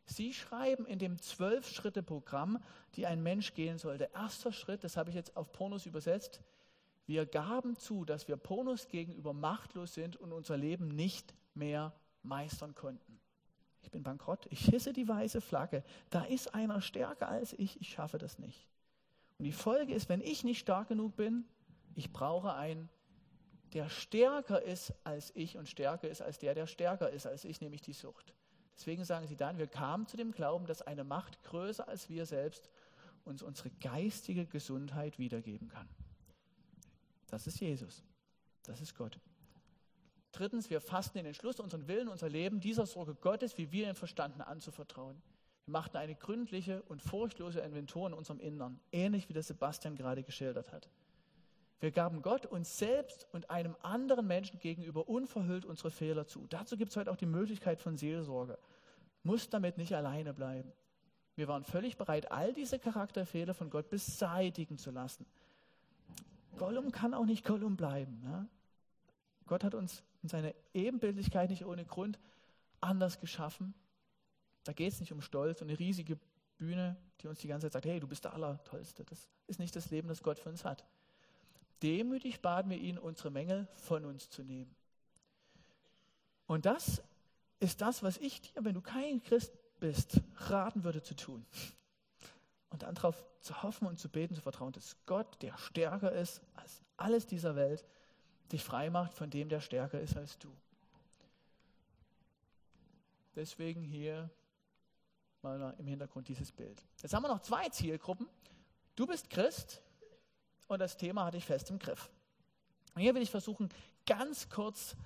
Sie 0.05 0.33
schreiben 0.33 0.85
in 0.87 0.99
dem 0.99 1.21
Zwölf-Schritte-Programm, 1.21 2.63
die 2.97 3.07
ein 3.07 3.23
Mensch 3.23 3.55
gehen 3.55 3.79
sollte. 3.79 4.11
Erster 4.15 4.53
Schritt, 4.53 4.85
das 4.85 4.97
habe 4.97 5.11
ich 5.11 5.17
jetzt 5.17 5.37
auf 5.37 5.53
Pornos 5.53 5.87
übersetzt. 5.87 6.41
Wir 7.13 7.27
gaben 7.27 7.77
zu, 7.77 8.07
dass 8.07 8.27
wir 8.27 8.39
Pornos 8.39 8.89
gegenüber 8.89 9.35
machtlos 9.35 9.93
sind 9.93 10.17
und 10.17 10.33
unser 10.33 10.57
Leben 10.57 10.89
nicht 10.89 11.35
mehr 11.53 11.93
meistern 12.23 12.75
konnten. 12.75 13.21
Ich 13.83 13.91
bin 13.91 14.03
bankrott, 14.03 14.47
ich 14.49 14.65
hisse 14.65 14.95
die 14.95 15.07
weiße 15.07 15.43
Flagge. 15.43 15.85
Da 16.09 16.25
ist 16.25 16.55
einer 16.55 16.81
stärker 16.81 17.29
als 17.29 17.53
ich, 17.53 17.79
ich 17.83 17.91
schaffe 17.91 18.17
das 18.17 18.39
nicht. 18.39 18.67
Und 19.37 19.45
die 19.45 19.53
Folge 19.53 19.93
ist, 19.93 20.09
wenn 20.09 20.23
ich 20.23 20.43
nicht 20.43 20.61
stark 20.61 20.89
genug 20.89 21.15
bin, 21.15 21.45
ich 21.97 22.15
brauche 22.15 22.55
einen, 22.55 22.89
der 23.75 23.91
stärker 23.91 24.63
ist 24.63 24.95
als 25.05 25.33
ich 25.37 25.59
und 25.59 25.69
stärker 25.69 26.09
ist 26.09 26.23
als 26.23 26.39
der, 26.39 26.55
der 26.55 26.67
stärker 26.67 27.11
ist 27.11 27.27
als 27.27 27.45
ich, 27.45 27.61
nämlich 27.61 27.83
die 27.83 27.93
Sucht. 27.93 28.33
Deswegen 28.75 29.05
sagen 29.05 29.27
sie 29.27 29.37
dann, 29.37 29.59
wir 29.59 29.67
kamen 29.67 30.07
zu 30.07 30.17
dem 30.17 30.33
Glauben, 30.33 30.65
dass 30.65 30.81
eine 30.81 31.05
Macht 31.05 31.43
größer 31.43 31.87
als 31.87 32.09
wir 32.09 32.25
selbst 32.25 32.71
uns 33.27 33.43
unsere 33.43 33.69
geistige 33.83 34.47
Gesundheit 34.47 35.19
wiedergeben 35.19 35.69
kann. 35.69 35.91
Das 37.33 37.47
ist 37.47 37.61
Jesus. 37.61 38.05
Das 38.63 38.83
ist 38.83 38.95
Gott. 38.95 39.19
Drittens, 40.33 40.69
wir 40.69 40.83
fasten 40.83 41.17
den 41.17 41.25
Entschluss, 41.25 41.61
unseren 41.61 41.89
Willen, 41.89 42.09
unser 42.09 42.29
Leben 42.29 42.61
dieser 42.61 42.85
Sorge 42.85 43.15
Gottes, 43.15 43.57
wie 43.57 43.73
wir 43.73 43.89
ihn 43.89 43.95
verstanden, 43.95 44.43
anzuvertrauen. 44.43 45.17
Wir 45.65 45.73
machten 45.73 45.97
eine 45.97 46.15
gründliche 46.15 46.83
und 46.83 47.01
furchtlose 47.01 47.61
Inventur 47.61 48.07
in 48.07 48.13
unserem 48.13 48.39
Innern, 48.39 48.79
ähnlich 48.93 49.31
wie 49.31 49.33
das 49.33 49.47
Sebastian 49.47 49.97
gerade 49.97 50.23
geschildert 50.23 50.73
hat. 50.73 50.91
Wir 51.81 51.91
gaben 51.91 52.21
Gott 52.21 52.45
uns 52.45 52.77
selbst 52.77 53.27
und 53.33 53.49
einem 53.49 53.77
anderen 53.81 54.27
Menschen 54.27 54.59
gegenüber 54.61 55.09
unverhüllt 55.09 55.65
unsere 55.65 55.91
Fehler 55.91 56.27
zu. 56.27 56.47
Dazu 56.49 56.77
gibt 56.77 56.91
es 56.91 56.99
heute 56.99 57.11
auch 57.11 57.17
die 57.17 57.25
Möglichkeit 57.25 57.81
von 57.81 57.97
Seelsorge. 57.97 58.59
Muss 59.23 59.49
damit 59.49 59.79
nicht 59.79 59.95
alleine 59.95 60.35
bleiben. 60.35 60.71
Wir 61.35 61.49
waren 61.49 61.65
völlig 61.65 61.97
bereit, 61.97 62.31
all 62.31 62.53
diese 62.53 62.79
Charakterfehler 62.79 63.55
von 63.55 63.71
Gott 63.71 63.89
beseitigen 63.89 64.77
zu 64.77 64.91
lassen. 64.91 65.25
Gollum 66.57 66.93
kann 66.93 67.15
auch 67.15 67.25
nicht 67.25 67.45
Gollum 67.45 67.77
bleiben. 67.77 68.21
Ne? 68.23 68.49
Gott 69.47 69.65
hat 69.65 69.75
uns 69.75 70.03
in 70.23 70.29
seiner 70.29 70.55
Ebenbildlichkeit 70.75 71.51
nicht 71.51 71.65
ohne 71.65 71.85
Grund 71.85 72.19
anders 72.81 73.21
geschaffen. 73.21 73.75
Da 74.65 74.73
geht 74.73 74.93
es 74.93 75.01
nicht 75.01 75.13
um 75.13 75.21
Stolz 75.21 75.61
und 75.61 75.69
eine 75.69 75.79
riesige 75.79 76.19
Bühne, 76.59 76.97
die 77.21 77.27
uns 77.27 77.41
die 77.41 77.49
ganze 77.49 77.67
Zeit 77.67 77.73
sagt, 77.73 77.87
hey, 77.87 78.01
du 78.01 78.07
bist 78.07 78.25
der 78.25 78.35
Allertollste. 78.35 79.05
Das 79.05 79.29
ist 79.47 79.59
nicht 79.59 79.75
das 79.75 79.91
Leben, 79.91 80.09
das 80.09 80.23
Gott 80.23 80.39
für 80.39 80.49
uns 80.49 80.65
hat. 80.65 80.85
Demütig 81.83 82.41
baten 82.41 82.71
wir 82.71 82.79
ihn, 82.79 82.99
unsere 82.99 83.31
Mängel 83.31 83.67
von 83.75 84.05
uns 84.05 84.31
zu 84.31 84.45
nehmen. 84.45 84.75
Und 86.47 86.67
das 86.67 87.03
ist 87.59 87.81
das, 87.81 88.03
was 88.03 88.19
ich 88.19 88.41
dir, 88.41 88.65
wenn 88.65 88.75
du 88.75 88.81
kein 88.81 89.23
Christ 89.23 89.53
bist, 89.81 90.21
raten 90.37 90.85
würde 90.85 91.03
zu 91.03 91.17
tun. 91.17 91.45
Und 92.73 92.83
dann 92.83 92.95
darauf 92.95 93.25
zu 93.41 93.63
hoffen 93.63 93.87
und 93.87 93.99
zu 93.99 94.09
beten, 94.09 94.35
zu 94.35 94.41
vertrauen, 94.41 94.73
dass 94.73 94.97
Gott, 95.07 95.41
der 95.43 95.57
stärker 95.59 96.13
ist 96.13 96.41
als 96.55 96.81
alles 96.97 97.27
dieser 97.27 97.55
Welt, 97.55 97.85
dich 98.51 98.65
frei 98.65 98.91
macht 98.91 99.15
von 99.15 99.29
dem, 99.31 99.49
der 99.49 99.61
stärker 99.61 100.01
ist 100.01 100.17
als 100.17 100.39
du. 100.39 100.51
Deswegen 103.35 103.83
hier 103.83 104.31
mal 105.43 105.75
im 105.79 105.87
Hintergrund 105.87 106.29
dieses 106.29 106.53
Bild. 106.53 106.83
Jetzt 107.03 107.13
haben 107.13 107.23
wir 107.23 107.29
noch 107.29 107.41
zwei 107.41 107.69
Zielgruppen. 107.69 108.29
Du 108.95 109.07
bist 109.07 109.29
Christ 109.31 109.83
und 110.69 110.79
das 110.79 110.97
Thema 110.97 111.25
hatte 111.25 111.37
ich 111.37 111.45
fest 111.45 111.71
im 111.71 111.79
Griff. 111.79 112.11
Und 112.95 113.03
hier 113.03 113.15
will 113.15 113.23
ich 113.23 113.31
versuchen, 113.31 113.69
ganz 114.07 114.49
kurz 114.49 114.97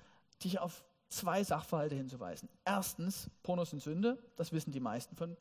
dich 0.43 0.59
auf 0.59 0.83
zwei 1.09 1.43
Sachverhalte 1.43 1.95
hinzuweisen. 1.95 2.49
Erstens, 2.65 3.29
Pornos 3.43 3.73
und 3.73 3.81
Sünde, 3.81 4.17
das 4.35 4.51
wissen 4.51 4.71
die 4.71 4.79
meisten 4.79 5.15
von 5.15 5.37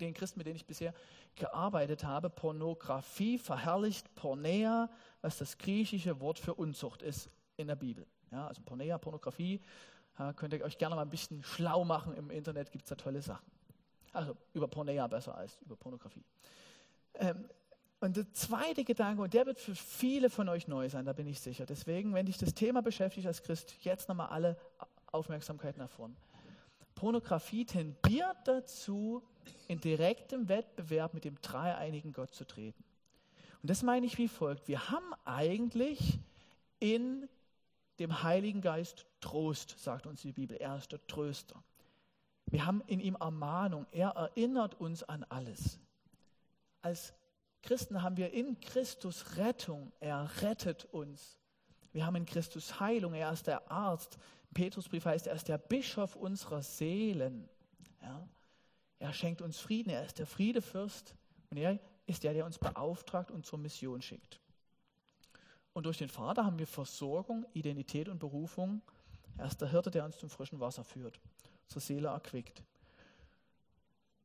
den 0.00 0.14
Christen, 0.14 0.38
mit 0.38 0.46
denen 0.46 0.56
ich 0.56 0.66
bisher 0.66 0.94
gearbeitet 1.34 2.04
habe. 2.04 2.30
Pornografie 2.30 3.38
verherrlicht 3.38 4.14
Pornea, 4.14 4.88
was 5.20 5.38
das 5.38 5.58
griechische 5.58 6.20
Wort 6.20 6.38
für 6.38 6.54
Unzucht 6.54 7.02
ist 7.02 7.30
in 7.56 7.66
der 7.66 7.76
Bibel. 7.76 8.06
Ja, 8.30 8.46
also 8.46 8.62
Pornea, 8.62 8.98
Pornografie, 8.98 9.60
könnt 10.36 10.52
ihr 10.52 10.62
euch 10.62 10.78
gerne 10.78 10.94
mal 10.94 11.02
ein 11.02 11.10
bisschen 11.10 11.42
schlau 11.42 11.84
machen. 11.84 12.14
Im 12.14 12.30
Internet 12.30 12.70
gibt 12.70 12.84
es 12.84 12.90
da 12.90 12.94
tolle 12.94 13.22
Sachen. 13.22 13.50
Also 14.12 14.36
über 14.52 14.68
Pornea 14.68 15.06
besser 15.06 15.34
als 15.34 15.58
über 15.62 15.76
Pornografie. 15.76 16.24
Ähm, 17.14 17.48
und 18.00 18.16
der 18.16 18.32
zweite 18.32 18.82
Gedanke, 18.82 19.20
und 19.22 19.34
der 19.34 19.44
wird 19.44 19.60
für 19.60 19.74
viele 19.74 20.30
von 20.30 20.48
euch 20.48 20.66
neu 20.68 20.88
sein, 20.88 21.04
da 21.04 21.12
bin 21.12 21.26
ich 21.26 21.38
sicher. 21.38 21.66
Deswegen, 21.66 22.14
wenn 22.14 22.24
dich 22.24 22.38
das 22.38 22.54
Thema 22.54 22.80
beschäftigt 22.80 23.26
als 23.26 23.42
Christ, 23.42 23.74
jetzt 23.82 24.08
nochmal 24.08 24.28
alle 24.28 24.56
Aufmerksamkeit 25.12 25.76
nach 25.76 25.90
vorn. 25.90 26.16
Pornografie 26.94 27.64
tendiert 27.64 28.36
dazu, 28.44 29.22
in 29.68 29.80
direktem 29.80 30.48
Wettbewerb 30.48 31.14
mit 31.14 31.24
dem 31.24 31.40
dreieinigen 31.40 32.12
Gott 32.12 32.34
zu 32.34 32.44
treten. 32.44 32.84
Und 33.62 33.70
das 33.70 33.82
meine 33.82 34.06
ich 34.06 34.18
wie 34.18 34.28
folgt. 34.28 34.68
Wir 34.68 34.90
haben 34.90 35.12
eigentlich 35.24 36.18
in 36.78 37.28
dem 37.98 38.22
Heiligen 38.22 38.60
Geist 38.60 39.06
Trost, 39.20 39.78
sagt 39.78 40.06
uns 40.06 40.22
die 40.22 40.32
Bibel. 40.32 40.56
Er 40.56 40.76
ist 40.76 40.92
der 40.92 41.06
Tröster. 41.06 41.62
Wir 42.46 42.66
haben 42.66 42.82
in 42.86 43.00
ihm 43.00 43.16
Ermahnung. 43.20 43.86
Er 43.92 44.10
erinnert 44.10 44.80
uns 44.80 45.02
an 45.02 45.24
alles. 45.28 45.78
Als 46.82 47.12
Christen 47.62 48.02
haben 48.02 48.16
wir 48.16 48.32
in 48.32 48.58
Christus 48.60 49.36
Rettung. 49.36 49.92
Er 50.00 50.28
rettet 50.40 50.86
uns. 50.86 51.38
Wir 51.92 52.06
haben 52.06 52.16
in 52.16 52.26
Christus 52.26 52.80
Heilung. 52.80 53.14
Er 53.14 53.32
ist 53.32 53.46
der 53.46 53.70
Arzt. 53.70 54.18
Petrusbrief 54.54 55.04
heißt, 55.04 55.26
er 55.26 55.34
ist 55.34 55.48
der 55.48 55.58
Bischof 55.58 56.16
unserer 56.16 56.62
Seelen. 56.62 57.48
Ja? 58.02 58.28
Er 58.98 59.12
schenkt 59.12 59.42
uns 59.42 59.58
Frieden. 59.58 59.90
Er 59.90 60.04
ist 60.04 60.18
der 60.18 60.26
Friedefürst. 60.26 61.14
Und 61.50 61.56
er 61.56 61.78
ist 62.06 62.24
der, 62.24 62.34
der 62.34 62.44
uns 62.44 62.58
beauftragt 62.58 63.30
und 63.30 63.46
zur 63.46 63.58
Mission 63.58 64.02
schickt. 64.02 64.40
Und 65.72 65.86
durch 65.86 65.98
den 65.98 66.08
Vater 66.08 66.44
haben 66.44 66.58
wir 66.58 66.66
Versorgung, 66.66 67.46
Identität 67.52 68.08
und 68.08 68.18
Berufung. 68.18 68.82
Er 69.38 69.46
ist 69.46 69.60
der 69.60 69.70
Hirte, 69.70 69.90
der 69.90 70.04
uns 70.04 70.18
zum 70.18 70.28
frischen 70.28 70.60
Wasser 70.60 70.84
führt, 70.84 71.20
zur 71.68 71.80
Seele 71.80 72.08
erquickt. 72.08 72.62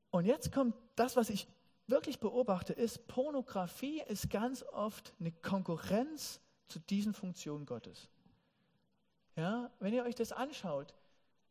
Und 0.10 0.26
jetzt 0.26 0.52
kommt 0.52 0.76
das, 0.96 1.16
was 1.16 1.30
ich 1.30 1.48
wirklich 1.88 2.20
beobachte, 2.20 2.74
ist, 2.74 3.08
Pornografie 3.08 4.02
ist 4.08 4.30
ganz 4.30 4.64
oft 4.64 5.14
eine 5.20 5.32
Konkurrenz 5.32 6.40
zu 6.68 6.80
diesen 6.80 7.14
Funktionen 7.14 7.66
Gottes. 7.66 8.10
Ja, 9.36 9.70
wenn 9.80 9.94
ihr 9.94 10.04
euch 10.04 10.16
das 10.16 10.32
anschaut, 10.32 10.94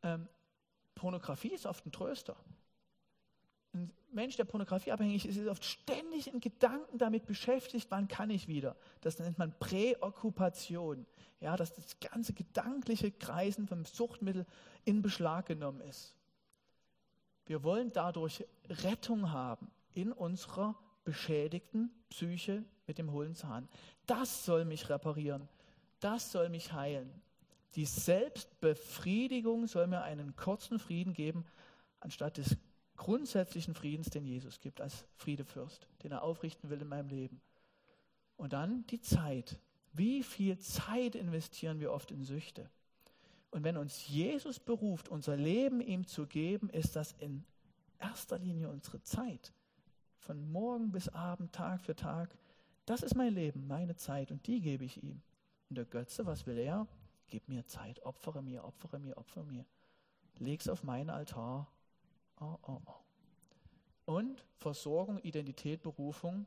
ähm, 0.02 0.28
Pornografie 0.94 1.52
ist 1.52 1.66
oft 1.66 1.84
ein 1.86 1.92
Tröster. 1.92 2.36
Ein 3.72 3.90
Mensch, 4.12 4.36
der 4.36 4.44
Pornografie 4.44 4.92
abhängig 4.92 5.26
ist, 5.26 5.36
ist 5.36 5.48
oft 5.48 5.64
ständig 5.64 6.32
in 6.32 6.40
Gedanken 6.40 6.98
damit 6.98 7.26
beschäftigt, 7.26 7.90
wann 7.90 8.08
kann 8.08 8.30
ich 8.30 8.46
wieder. 8.48 8.76
Das 9.00 9.18
nennt 9.18 9.38
man 9.38 9.52
Präokkupation. 9.58 11.06
Ja, 11.40 11.56
dass 11.56 11.74
das 11.74 11.98
ganze 12.00 12.32
gedankliche 12.32 13.10
Kreisen 13.10 13.66
vom 13.66 13.84
Suchtmittel 13.84 14.46
in 14.84 15.02
Beschlag 15.02 15.46
genommen 15.46 15.80
ist. 15.82 16.14
Wir 17.46 17.62
wollen 17.62 17.92
dadurch 17.92 18.46
Rettung 18.68 19.30
haben 19.30 19.70
in 19.92 20.12
unserer 20.12 20.74
beschädigten 21.04 21.90
Psyche 22.08 22.64
mit 22.86 22.96
dem 22.96 23.12
hohlen 23.12 23.34
Zahn. 23.34 23.68
Das 24.06 24.44
soll 24.44 24.64
mich 24.64 24.88
reparieren. 24.88 25.48
das 26.00 26.32
soll 26.32 26.48
mich 26.48 26.72
heilen. 26.72 27.10
Die 27.76 27.86
Selbstbefriedigung 27.86 29.66
soll 29.66 29.86
mir 29.86 30.02
einen 30.02 30.36
kurzen 30.36 30.78
Frieden 30.78 31.12
geben, 31.12 31.44
anstatt 32.00 32.36
des 32.36 32.56
grundsätzlichen 32.96 33.74
Friedens, 33.74 34.10
den 34.10 34.24
Jesus 34.24 34.60
gibt 34.60 34.80
als 34.80 35.04
Friedefürst, 35.16 35.88
den 36.02 36.12
er 36.12 36.22
aufrichten 36.22 36.70
will 36.70 36.80
in 36.80 36.88
meinem 36.88 37.08
Leben. 37.08 37.40
Und 38.36 38.52
dann 38.52 38.86
die 38.88 39.00
Zeit. 39.00 39.58
Wie 39.92 40.22
viel 40.22 40.58
Zeit 40.58 41.14
investieren 41.14 41.80
wir 41.80 41.92
oft 41.92 42.10
in 42.10 42.24
Süchte? 42.24 42.68
Und 43.50 43.62
wenn 43.62 43.76
uns 43.76 44.08
Jesus 44.08 44.58
beruft, 44.58 45.08
unser 45.08 45.36
Leben 45.36 45.80
ihm 45.80 46.06
zu 46.06 46.26
geben, 46.26 46.68
ist 46.70 46.96
das 46.96 47.12
in 47.12 47.44
erster 48.00 48.38
Linie 48.38 48.68
unsere 48.68 49.00
Zeit. 49.02 49.52
Von 50.18 50.50
morgen 50.50 50.90
bis 50.90 51.08
Abend, 51.08 51.52
Tag 51.52 51.80
für 51.80 51.94
Tag. 51.94 52.36
Das 52.86 53.02
ist 53.02 53.14
mein 53.14 53.32
Leben, 53.32 53.66
meine 53.66 53.94
Zeit 53.94 54.30
und 54.30 54.46
die 54.46 54.60
gebe 54.60 54.84
ich 54.84 55.02
ihm. 55.02 55.22
Und 55.68 55.76
der 55.76 55.84
Götze, 55.84 56.26
was 56.26 56.46
will 56.46 56.58
er? 56.58 56.86
Gib 57.34 57.48
mir 57.48 57.66
Zeit, 57.66 58.00
opfere 58.04 58.44
mir, 58.44 58.62
opfere 58.62 59.00
mir, 59.00 59.18
opfere 59.18 59.42
mir. 59.42 59.64
Leg's 60.38 60.68
auf 60.68 60.84
meinen 60.84 61.10
Altar. 61.10 61.66
Oh, 62.38 62.58
oh, 62.62 62.80
oh. 62.86 62.94
Und 64.04 64.46
Versorgung, 64.60 65.18
Identität, 65.18 65.82
Berufung, 65.82 66.46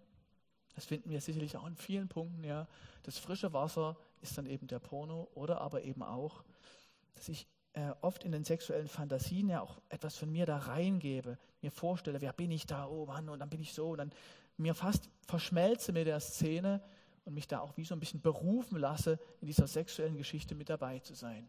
das 0.75 0.85
finden 0.85 1.09
wir 1.09 1.19
sicherlich 1.19 1.57
auch 1.57 1.67
in 1.67 1.75
vielen 1.75 2.07
Punkten. 2.07 2.41
Ja. 2.45 2.67
Das 3.03 3.17
frische 3.17 3.51
Wasser 3.51 3.97
ist 4.21 4.37
dann 4.37 4.45
eben 4.45 4.67
der 4.67 4.79
Porno 4.79 5.27
oder 5.35 5.59
aber 5.59 5.83
eben 5.83 6.03
auch, 6.03 6.45
dass 7.15 7.27
ich 7.27 7.47
äh, 7.73 7.91
oft 7.99 8.23
in 8.23 8.31
den 8.31 8.45
sexuellen 8.45 8.87
Fantasien 8.87 9.49
ja 9.49 9.59
auch 9.59 9.81
etwas 9.89 10.15
von 10.15 10.31
mir 10.31 10.45
da 10.45 10.55
reingebe, 10.55 11.37
mir 11.59 11.71
vorstelle, 11.71 12.21
wer 12.21 12.31
bin 12.31 12.49
ich 12.49 12.65
da, 12.65 12.87
oh 12.87 13.07
Mann, 13.07 13.27
und 13.27 13.39
dann 13.39 13.49
bin 13.49 13.59
ich 13.59 13.73
so, 13.73 13.89
und 13.89 13.97
dann 13.97 14.13
mir 14.55 14.73
fast 14.73 15.09
verschmelze 15.27 15.91
mit 15.91 16.07
der 16.07 16.21
Szene 16.21 16.81
und 17.27 17.33
mich 17.33 17.47
da 17.47 17.59
auch 17.59 17.75
wie 17.75 17.83
so 17.83 17.93
ein 17.93 17.99
bisschen 17.99 18.21
berufen 18.21 18.79
lasse, 18.79 19.19
in 19.41 19.47
dieser 19.47 19.67
sexuellen 19.67 20.15
Geschichte 20.15 20.55
mit 20.55 20.69
dabei 20.69 20.99
zu 20.99 21.13
sein. 21.13 21.47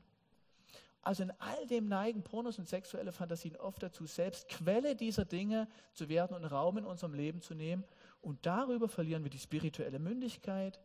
Also 1.02 1.22
in 1.22 1.30
all 1.38 1.66
dem 1.68 1.88
neigen 1.88 2.24
Pornos 2.24 2.58
und 2.58 2.68
sexuelle 2.68 3.12
Fantasien 3.12 3.56
oft 3.56 3.80
dazu, 3.82 4.04
selbst 4.04 4.48
Quelle 4.48 4.96
dieser 4.96 5.24
Dinge 5.24 5.68
zu 5.94 6.08
werden 6.08 6.36
und 6.36 6.44
Raum 6.44 6.78
in 6.78 6.84
unserem 6.84 7.14
Leben 7.14 7.40
zu 7.40 7.54
nehmen 7.54 7.84
und 8.20 8.44
darüber 8.44 8.88
verlieren 8.88 9.22
wir 9.22 9.30
die 9.30 9.38
spirituelle 9.38 10.00
Mündigkeit, 10.00 10.80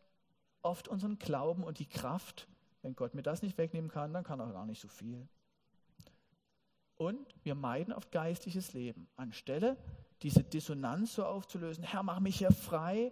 oft 0.61 0.87
unseren 0.87 1.17
Glauben 1.17 1.63
und 1.63 1.79
die 1.79 1.89
Kraft. 1.89 2.47
Wenn 2.83 2.95
Gott 2.95 3.15
mir 3.15 3.23
das 3.23 3.41
nicht 3.41 3.57
wegnehmen 3.57 3.89
kann, 3.89 4.13
dann 4.13 4.23
kann 4.23 4.39
er 4.39 4.53
gar 4.53 4.67
nicht 4.67 4.79
so 4.79 4.87
viel. 4.87 5.27
Und 6.95 7.35
wir 7.43 7.55
meiden 7.55 7.93
oft 7.93 8.11
geistliches 8.11 8.73
Leben. 8.73 9.09
Anstelle 9.15 9.75
diese 10.23 10.43
Dissonanz 10.43 11.15
so 11.15 11.25
aufzulösen, 11.25 11.83
Herr, 11.83 12.03
mach 12.03 12.19
mich 12.19 12.37
hier 12.37 12.51
frei, 12.51 13.11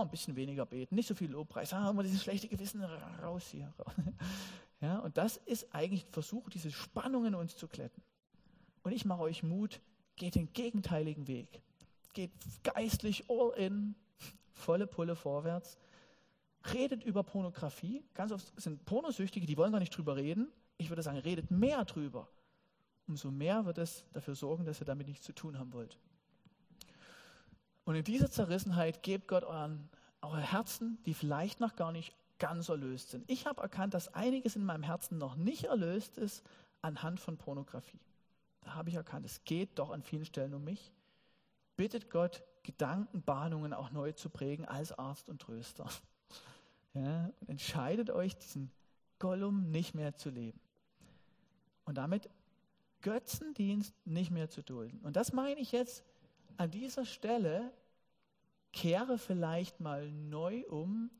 oh, 0.00 0.04
ein 0.04 0.10
bisschen 0.10 0.36
weniger 0.36 0.66
beten, 0.66 0.94
nicht 0.94 1.08
so 1.08 1.14
viel 1.14 1.30
Lobpreis, 1.30 1.72
haben 1.72 1.96
wir 1.96 2.02
dieses 2.02 2.22
schlechte 2.22 2.48
Gewissen 2.48 2.82
raus 2.82 3.48
hier. 3.50 3.72
Ja, 4.82 4.98
und 5.00 5.18
das 5.18 5.36
ist 5.36 5.74
eigentlich 5.74 6.06
ein 6.06 6.10
Versuch, 6.10 6.48
diese 6.48 6.70
Spannungen 6.70 7.34
uns 7.34 7.54
zu 7.54 7.68
kletten. 7.68 8.02
Und 8.82 8.92
ich 8.92 9.04
mache 9.04 9.20
euch 9.20 9.42
Mut, 9.42 9.78
geht 10.16 10.36
den 10.36 10.54
gegenteiligen 10.54 11.26
Weg 11.26 11.60
geht 12.12 12.32
geistlich 12.62 13.24
all 13.28 13.52
in, 13.56 13.94
volle 14.52 14.86
Pulle 14.86 15.16
vorwärts, 15.16 15.78
redet 16.74 17.04
über 17.04 17.22
Pornografie. 17.22 18.04
Ganz 18.14 18.32
oft 18.32 18.52
sind 18.60 18.84
Pornosüchtige, 18.84 19.46
die 19.46 19.56
wollen 19.56 19.72
gar 19.72 19.78
nicht 19.78 19.96
drüber 19.96 20.16
reden. 20.16 20.48
Ich 20.76 20.90
würde 20.90 21.02
sagen, 21.02 21.18
redet 21.18 21.50
mehr 21.50 21.84
drüber. 21.84 22.28
Umso 23.06 23.30
mehr 23.30 23.64
wird 23.64 23.78
es 23.78 24.04
dafür 24.12 24.34
sorgen, 24.34 24.64
dass 24.64 24.80
ihr 24.80 24.86
damit 24.86 25.08
nichts 25.08 25.24
zu 25.24 25.32
tun 25.32 25.58
haben 25.58 25.72
wollt. 25.72 25.98
Und 27.90 27.96
in 27.96 28.04
dieser 28.04 28.30
Zerrissenheit 28.30 29.02
gebt 29.02 29.28
Gott 29.28 29.44
euren, 29.44 29.88
eure 30.22 30.40
Herzen, 30.40 30.98
die 31.04 31.14
vielleicht 31.14 31.60
noch 31.60 31.76
gar 31.76 31.92
nicht 31.92 32.14
ganz 32.38 32.68
erlöst 32.68 33.10
sind. 33.10 33.28
Ich 33.28 33.46
habe 33.46 33.60
erkannt, 33.60 33.94
dass 33.94 34.14
einiges 34.14 34.56
in 34.56 34.64
meinem 34.64 34.82
Herzen 34.82 35.18
noch 35.18 35.36
nicht 35.36 35.64
erlöst 35.64 36.16
ist 36.16 36.42
anhand 36.80 37.20
von 37.20 37.36
Pornografie. 37.36 38.00
Da 38.62 38.74
habe 38.74 38.88
ich 38.88 38.94
erkannt, 38.94 39.26
es 39.26 39.44
geht 39.44 39.78
doch 39.78 39.90
an 39.90 40.02
vielen 40.02 40.24
Stellen 40.24 40.54
um 40.54 40.64
mich 40.64 40.92
bittet 41.80 42.10
Gott, 42.10 42.42
Gedankenbahnungen 42.62 43.72
auch 43.72 43.90
neu 43.90 44.12
zu 44.12 44.28
prägen 44.28 44.66
als 44.66 44.92
Arzt 44.92 45.30
und 45.30 45.40
Tröster. 45.40 45.86
Ja, 46.92 47.30
und 47.40 47.48
entscheidet 47.48 48.10
euch, 48.10 48.36
diesen 48.36 48.68
Gollum 49.20 49.70
nicht 49.70 49.94
mehr 49.94 50.16
zu 50.16 50.28
leben. 50.28 50.58
Und 51.84 51.98
damit 51.98 52.28
Götzendienst 53.00 53.94
nicht 54.04 54.32
mehr 54.32 54.50
zu 54.50 54.60
dulden. 54.60 54.98
Und 55.04 55.14
das 55.14 55.32
meine 55.32 55.60
ich 55.60 55.70
jetzt 55.70 56.02
an 56.56 56.72
dieser 56.72 57.06
Stelle, 57.06 57.72
kehre 58.72 59.18
vielleicht 59.18 59.80
mal 59.80 60.10
neu 60.10 60.64
um. 60.68 61.10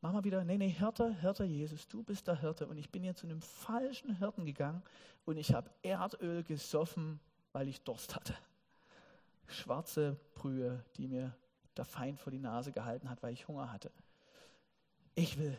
Mach 0.00 0.12
mal 0.12 0.24
wieder, 0.24 0.44
nee, 0.44 0.58
nee, 0.58 0.68
Hirte, 0.68 1.14
Hirte 1.20 1.44
Jesus, 1.44 1.88
du 1.88 2.02
bist 2.02 2.26
der 2.26 2.40
Hirte. 2.40 2.66
Und 2.66 2.76
ich 2.76 2.90
bin 2.90 3.04
jetzt 3.04 3.20
zu 3.20 3.26
einem 3.26 3.40
falschen 3.40 4.16
Hirten 4.18 4.44
gegangen 4.44 4.82
und 5.24 5.36
ich 5.36 5.54
habe 5.54 5.70
Erdöl 5.82 6.42
gesoffen, 6.42 7.20
weil 7.52 7.68
ich 7.68 7.80
Durst 7.82 8.14
hatte 8.14 8.34
schwarze 9.46 10.16
Brühe, 10.34 10.84
die 10.96 11.08
mir 11.08 11.34
der 11.76 11.84
Feind 11.84 12.20
vor 12.20 12.30
die 12.30 12.38
Nase 12.38 12.72
gehalten 12.72 13.10
hat, 13.10 13.22
weil 13.22 13.32
ich 13.32 13.48
Hunger 13.48 13.72
hatte. 13.72 13.90
Ich 15.14 15.38
will 15.38 15.56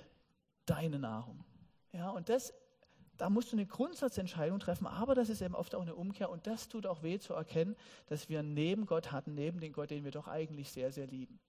deine 0.65 0.99
Nahrung. 0.99 1.43
Ja, 1.91 2.09
und 2.09 2.29
das, 2.29 2.53
da 3.17 3.29
musst 3.29 3.51
du 3.51 3.55
eine 3.55 3.65
Grundsatzentscheidung 3.65 4.59
treffen, 4.59 4.87
aber 4.87 5.15
das 5.15 5.29
ist 5.29 5.41
eben 5.41 5.55
oft 5.55 5.75
auch 5.75 5.81
eine 5.81 5.95
Umkehr 5.95 6.29
und 6.29 6.47
das 6.47 6.67
tut 6.67 6.85
auch 6.85 7.03
weh 7.03 7.19
zu 7.19 7.33
erkennen, 7.33 7.75
dass 8.07 8.29
wir 8.29 8.43
neben 8.43 8.85
Gott 8.85 9.11
hatten, 9.11 9.33
neben 9.35 9.59
den 9.59 9.73
Gott, 9.73 9.89
den 9.89 10.03
wir 10.03 10.11
doch 10.11 10.27
eigentlich 10.27 10.71
sehr, 10.71 10.91
sehr 10.91 11.07
lieben. 11.07 11.39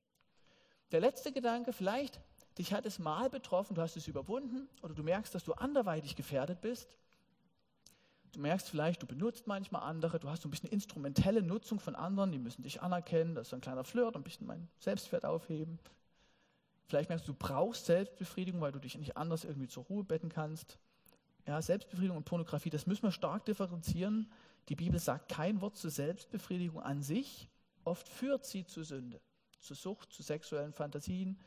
Der 0.92 1.00
letzte 1.00 1.32
Gedanke, 1.32 1.72
vielleicht, 1.72 2.20
dich 2.58 2.72
hat 2.72 2.86
es 2.86 2.98
mal 2.98 3.28
betroffen, 3.28 3.74
du 3.74 3.82
hast 3.82 3.96
es 3.96 4.08
überwunden 4.08 4.68
oder 4.82 4.94
du 4.94 5.02
merkst, 5.02 5.34
dass 5.34 5.44
du 5.44 5.52
anderweitig 5.52 6.16
gefährdet 6.16 6.60
bist 6.60 6.96
Du 8.36 8.42
merkst 8.42 8.68
vielleicht, 8.68 9.02
du 9.02 9.06
benutzt 9.06 9.46
manchmal 9.46 9.82
andere, 9.82 10.18
du 10.18 10.28
hast 10.28 10.42
so 10.42 10.48
ein 10.48 10.50
bisschen 10.50 10.68
instrumentelle 10.68 11.42
Nutzung 11.42 11.80
von 11.80 11.96
anderen, 11.96 12.32
die 12.32 12.38
müssen 12.38 12.62
dich 12.62 12.82
anerkennen, 12.82 13.34
das 13.34 13.46
ist 13.46 13.50
so 13.50 13.56
ein 13.56 13.62
kleiner 13.62 13.82
Flirt, 13.82 14.14
ein 14.14 14.22
bisschen 14.22 14.46
mein 14.46 14.68
Selbstwert 14.78 15.24
aufheben. 15.24 15.78
Vielleicht 16.86 17.08
merkst 17.08 17.26
du, 17.26 17.32
du 17.32 17.38
brauchst 17.38 17.86
Selbstbefriedigung, 17.86 18.60
weil 18.60 18.72
du 18.72 18.78
dich 18.78 18.98
nicht 18.98 19.16
anders 19.16 19.44
irgendwie 19.44 19.68
zur 19.68 19.84
Ruhe 19.84 20.04
betten 20.04 20.28
kannst. 20.28 20.78
Ja, 21.46 21.62
Selbstbefriedigung 21.62 22.16
und 22.16 22.24
Pornografie, 22.24 22.70
das 22.70 22.86
müssen 22.86 23.04
wir 23.04 23.12
stark 23.12 23.44
differenzieren. 23.44 24.30
Die 24.68 24.74
Bibel 24.74 24.98
sagt 24.98 25.30
kein 25.30 25.60
Wort 25.60 25.76
zur 25.76 25.90
Selbstbefriedigung 25.90 26.80
an 26.80 27.02
sich. 27.02 27.48
Oft 27.84 28.08
führt 28.08 28.44
sie 28.44 28.66
zu 28.66 28.82
Sünde, 28.82 29.20
zu 29.60 29.74
Sucht, 29.74 30.12
zu 30.12 30.24
sexuellen 30.24 30.72
Fantasien, 30.72 31.38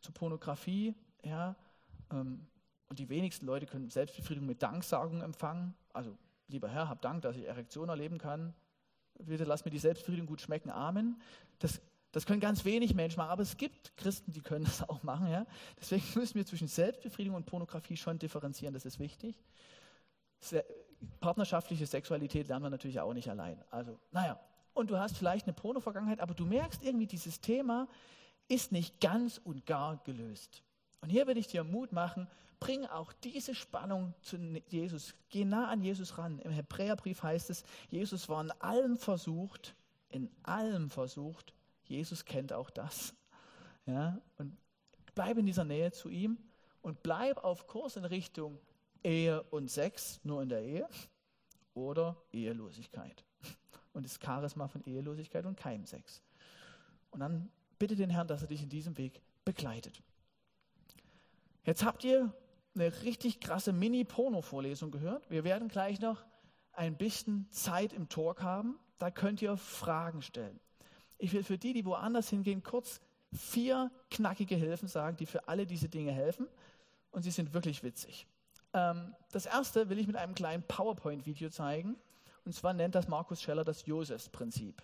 zu 0.00 0.12
Pornografie. 0.12 0.94
Ja, 1.24 1.56
ähm, 2.12 2.46
und 2.88 2.98
die 2.98 3.08
wenigsten 3.08 3.46
Leute 3.46 3.66
können 3.66 3.90
Selbstbefriedigung 3.90 4.46
mit 4.46 4.62
Danksagung 4.62 5.22
empfangen. 5.22 5.74
Also 5.92 6.16
lieber 6.46 6.68
Herr, 6.68 6.88
hab 6.88 7.02
Dank, 7.02 7.22
dass 7.22 7.36
ich 7.36 7.44
Erektion 7.44 7.88
erleben 7.88 8.18
kann. 8.18 8.54
Bitte 9.18 9.44
lass 9.44 9.64
mir 9.64 9.72
die 9.72 9.78
Selbstbefriedigung 9.78 10.28
gut 10.28 10.40
schmecken. 10.40 10.70
Amen. 10.70 11.20
Das, 11.58 11.80
das 12.12 12.26
können 12.26 12.40
ganz 12.40 12.64
wenig 12.64 12.94
Menschen 12.94 13.18
machen, 13.18 13.30
aber 13.30 13.42
es 13.42 13.56
gibt 13.56 13.96
Christen, 13.96 14.32
die 14.32 14.40
können 14.40 14.64
das 14.64 14.88
auch 14.88 15.02
machen. 15.02 15.28
Ja? 15.28 15.46
Deswegen 15.78 16.04
müssen 16.14 16.36
wir 16.36 16.46
zwischen 16.46 16.68
Selbstbefriedigung 16.68 17.36
und 17.36 17.46
Pornografie 17.46 17.96
schon 17.96 18.18
differenzieren, 18.18 18.74
das 18.74 18.84
ist 18.84 18.98
wichtig. 18.98 19.42
Se 20.40 20.64
partnerschaftliche 21.20 21.86
Sexualität 21.86 22.48
lernen 22.48 22.64
wir 22.64 22.70
natürlich 22.70 22.98
auch 22.98 23.14
nicht 23.14 23.30
allein. 23.30 23.62
Also, 23.70 24.00
naja, 24.10 24.40
und 24.74 24.90
du 24.90 24.98
hast 24.98 25.16
vielleicht 25.16 25.46
eine 25.46 25.52
Porno-Vergangenheit, 25.52 26.20
aber 26.20 26.34
du 26.34 26.44
merkst 26.44 26.82
irgendwie, 26.82 27.06
dieses 27.06 27.40
Thema 27.40 27.86
ist 28.48 28.72
nicht 28.72 29.00
ganz 29.00 29.38
und 29.38 29.64
gar 29.66 29.98
gelöst. 30.04 30.62
Und 31.00 31.10
hier 31.10 31.26
will 31.26 31.36
ich 31.36 31.46
dir 31.46 31.62
Mut 31.62 31.92
machen, 31.92 32.26
bring 32.58 32.86
auch 32.86 33.12
diese 33.12 33.54
Spannung 33.54 34.14
zu 34.22 34.36
Jesus. 34.68 35.14
Geh 35.28 35.44
nah 35.44 35.68
an 35.68 35.82
Jesus 35.82 36.18
ran. 36.18 36.38
Im 36.40 36.50
Hebräerbrief 36.50 37.22
heißt 37.22 37.50
es, 37.50 37.64
Jesus 37.90 38.28
war 38.28 38.42
in 38.42 38.50
allem 38.60 38.96
versucht, 38.96 39.74
in 40.08 40.30
allem 40.42 40.90
versucht. 40.90 41.54
Jesus 41.88 42.24
kennt 42.24 42.52
auch 42.52 42.70
das. 42.70 43.14
Ja, 43.86 44.20
und 44.36 44.56
bleib 45.14 45.38
in 45.38 45.46
dieser 45.46 45.64
Nähe 45.64 45.90
zu 45.90 46.10
ihm 46.10 46.38
und 46.82 47.02
bleib 47.02 47.42
auf 47.42 47.66
Kurs 47.66 47.96
in 47.96 48.04
Richtung 48.04 48.60
Ehe 49.02 49.42
und 49.44 49.70
Sex, 49.70 50.20
nur 50.22 50.42
in 50.42 50.48
der 50.48 50.62
Ehe, 50.62 50.88
oder 51.74 52.16
Ehelosigkeit. 52.32 53.24
Und 53.92 54.04
das 54.04 54.18
Charisma 54.22 54.68
von 54.68 54.84
Ehelosigkeit 54.84 55.46
und 55.46 55.56
Keimsex. 55.56 56.22
Und 57.10 57.20
dann 57.20 57.50
bitte 57.78 57.96
den 57.96 58.10
Herrn, 58.10 58.28
dass 58.28 58.42
er 58.42 58.48
dich 58.48 58.62
in 58.62 58.68
diesem 58.68 58.98
Weg 58.98 59.20
begleitet. 59.44 60.02
Jetzt 61.64 61.84
habt 61.84 62.04
ihr 62.04 62.32
eine 62.74 63.02
richtig 63.02 63.40
krasse 63.40 63.72
Mini-Porno-Vorlesung 63.72 64.90
gehört. 64.90 65.28
Wir 65.30 65.44
werden 65.44 65.68
gleich 65.68 66.00
noch 66.00 66.24
ein 66.72 66.96
bisschen 66.96 67.50
Zeit 67.50 67.92
im 67.92 68.08
Talk 68.08 68.42
haben. 68.42 68.78
Da 68.98 69.10
könnt 69.10 69.42
ihr 69.42 69.56
Fragen 69.56 70.22
stellen. 70.22 70.60
Ich 71.18 71.32
will 71.32 71.42
für 71.42 71.58
die, 71.58 71.72
die 71.72 71.84
woanders 71.84 72.30
hingehen, 72.30 72.62
kurz 72.62 73.00
vier 73.32 73.90
knackige 74.10 74.54
Hilfen 74.54 74.88
sagen, 74.88 75.16
die 75.16 75.26
für 75.26 75.48
alle 75.48 75.66
diese 75.66 75.88
Dinge 75.88 76.12
helfen. 76.12 76.48
Und 77.10 77.22
sie 77.22 77.30
sind 77.30 77.52
wirklich 77.52 77.82
witzig. 77.82 78.26
Ähm, 78.72 79.14
das 79.32 79.46
erste 79.46 79.88
will 79.88 79.98
ich 79.98 80.06
mit 80.06 80.16
einem 80.16 80.34
kleinen 80.34 80.62
PowerPoint-Video 80.62 81.50
zeigen. 81.50 81.96
Und 82.44 82.54
zwar 82.54 82.72
nennt 82.72 82.94
das 82.94 83.08
Markus 83.08 83.42
Scheller 83.42 83.64
das 83.64 83.84
Josefs-Prinzip. 83.86 84.82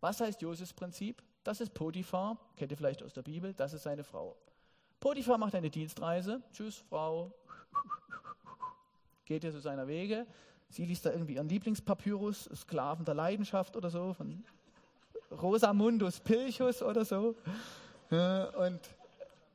Was 0.00 0.20
heißt 0.20 0.42
Josefs-Prinzip? 0.42 1.22
Das 1.44 1.60
ist 1.60 1.74
Potiphar, 1.74 2.38
kennt 2.56 2.72
ihr 2.72 2.76
vielleicht 2.76 3.02
aus 3.02 3.12
der 3.12 3.22
Bibel, 3.22 3.52
das 3.54 3.72
ist 3.74 3.82
seine 3.82 4.04
Frau. 4.04 4.36
Potiphar 5.00 5.36
macht 5.36 5.54
eine 5.54 5.70
Dienstreise. 5.70 6.42
Tschüss, 6.52 6.82
Frau. 6.88 7.32
Geht 9.26 9.44
ihr 9.44 9.52
zu 9.52 9.60
seiner 9.60 9.86
Wege. 9.86 10.26
Sie 10.70 10.86
liest 10.86 11.04
da 11.04 11.12
irgendwie 11.12 11.34
ihren 11.34 11.48
Lieblingspapyrus, 11.48 12.48
Sklaven 12.54 13.04
der 13.04 13.14
Leidenschaft 13.14 13.76
oder 13.76 13.90
so, 13.90 14.14
von 14.14 14.44
Rosamundus 15.42 16.20
Pilchus 16.20 16.82
oder 16.82 17.04
so. 17.04 17.36
Und 18.10 18.80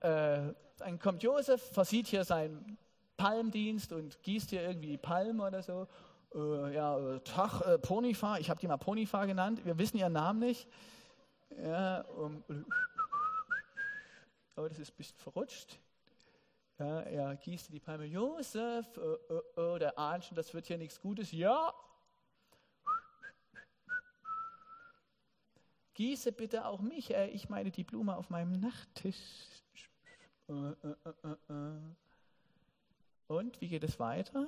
äh, 0.02 0.54
dann 0.78 1.00
kommt 1.00 1.24
Josef, 1.24 1.62
versieht 1.72 2.08
hier 2.08 2.24
seinen 2.24 2.78
Palmdienst 3.18 3.92
und 3.92 4.22
gießt 4.24 4.50
hier 4.50 4.64
irgendwie 4.64 4.98
Palmen 4.98 5.42
oder 5.42 5.62
so. 5.62 5.88
Äh, 6.34 6.74
ja, 6.74 6.98
äh, 6.98 7.20
Tag, 7.22 7.62
äh, 7.62 7.78
Ponifar, 7.78 8.40
ich 8.40 8.50
habe 8.50 8.60
die 8.60 8.68
mal 8.68 8.78
Ponifar 8.78 9.28
genannt, 9.28 9.66
wir 9.66 9.78
wissen 9.78 9.98
ihren 9.98 10.14
Namen 10.14 10.40
nicht. 10.40 10.68
Ja, 11.64 12.02
um, 12.02 12.44
oh, 14.56 14.68
das 14.68 14.80
ist 14.80 14.92
ein 14.92 14.98
bisschen 14.98 15.18
verrutscht. 15.18 15.80
Ja, 16.78 17.02
er 17.02 17.36
gießt 17.36 17.74
die 17.74 17.80
Palme. 17.80 18.06
Josef, 18.06 18.86
oh, 18.98 19.18
oh, 19.30 19.62
oh, 19.62 19.78
der 19.78 19.98
ahnt 19.98 20.26
schon, 20.26 20.36
das 20.36 20.54
wird 20.54 20.68
hier 20.68 20.78
nichts 20.78 21.02
Gutes. 21.02 21.32
Ja. 21.32 21.74
Gieße 26.00 26.32
bitte 26.32 26.66
auch 26.66 26.80
mich, 26.80 27.14
äh, 27.14 27.28
ich 27.28 27.50
meine 27.50 27.72
die 27.72 27.84
Blume 27.84 28.16
auf 28.16 28.30
meinem 28.30 28.58
Nachttisch. 28.58 29.18
Äh, 30.48 30.54
äh, 30.54 31.74
Und 33.28 33.60
wie 33.60 33.68
geht 33.68 33.84
es 33.84 34.00
weiter? 34.00 34.48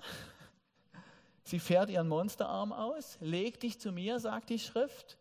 Sie 1.43 1.59
fährt 1.59 1.89
ihren 1.89 2.07
Monsterarm 2.07 2.71
aus. 2.71 3.17
Leg 3.19 3.59
dich 3.59 3.77
zu 3.81 3.91
mir, 3.91 4.21
sagt 4.21 4.49
die 4.49 4.59
Schrift. 4.59 5.17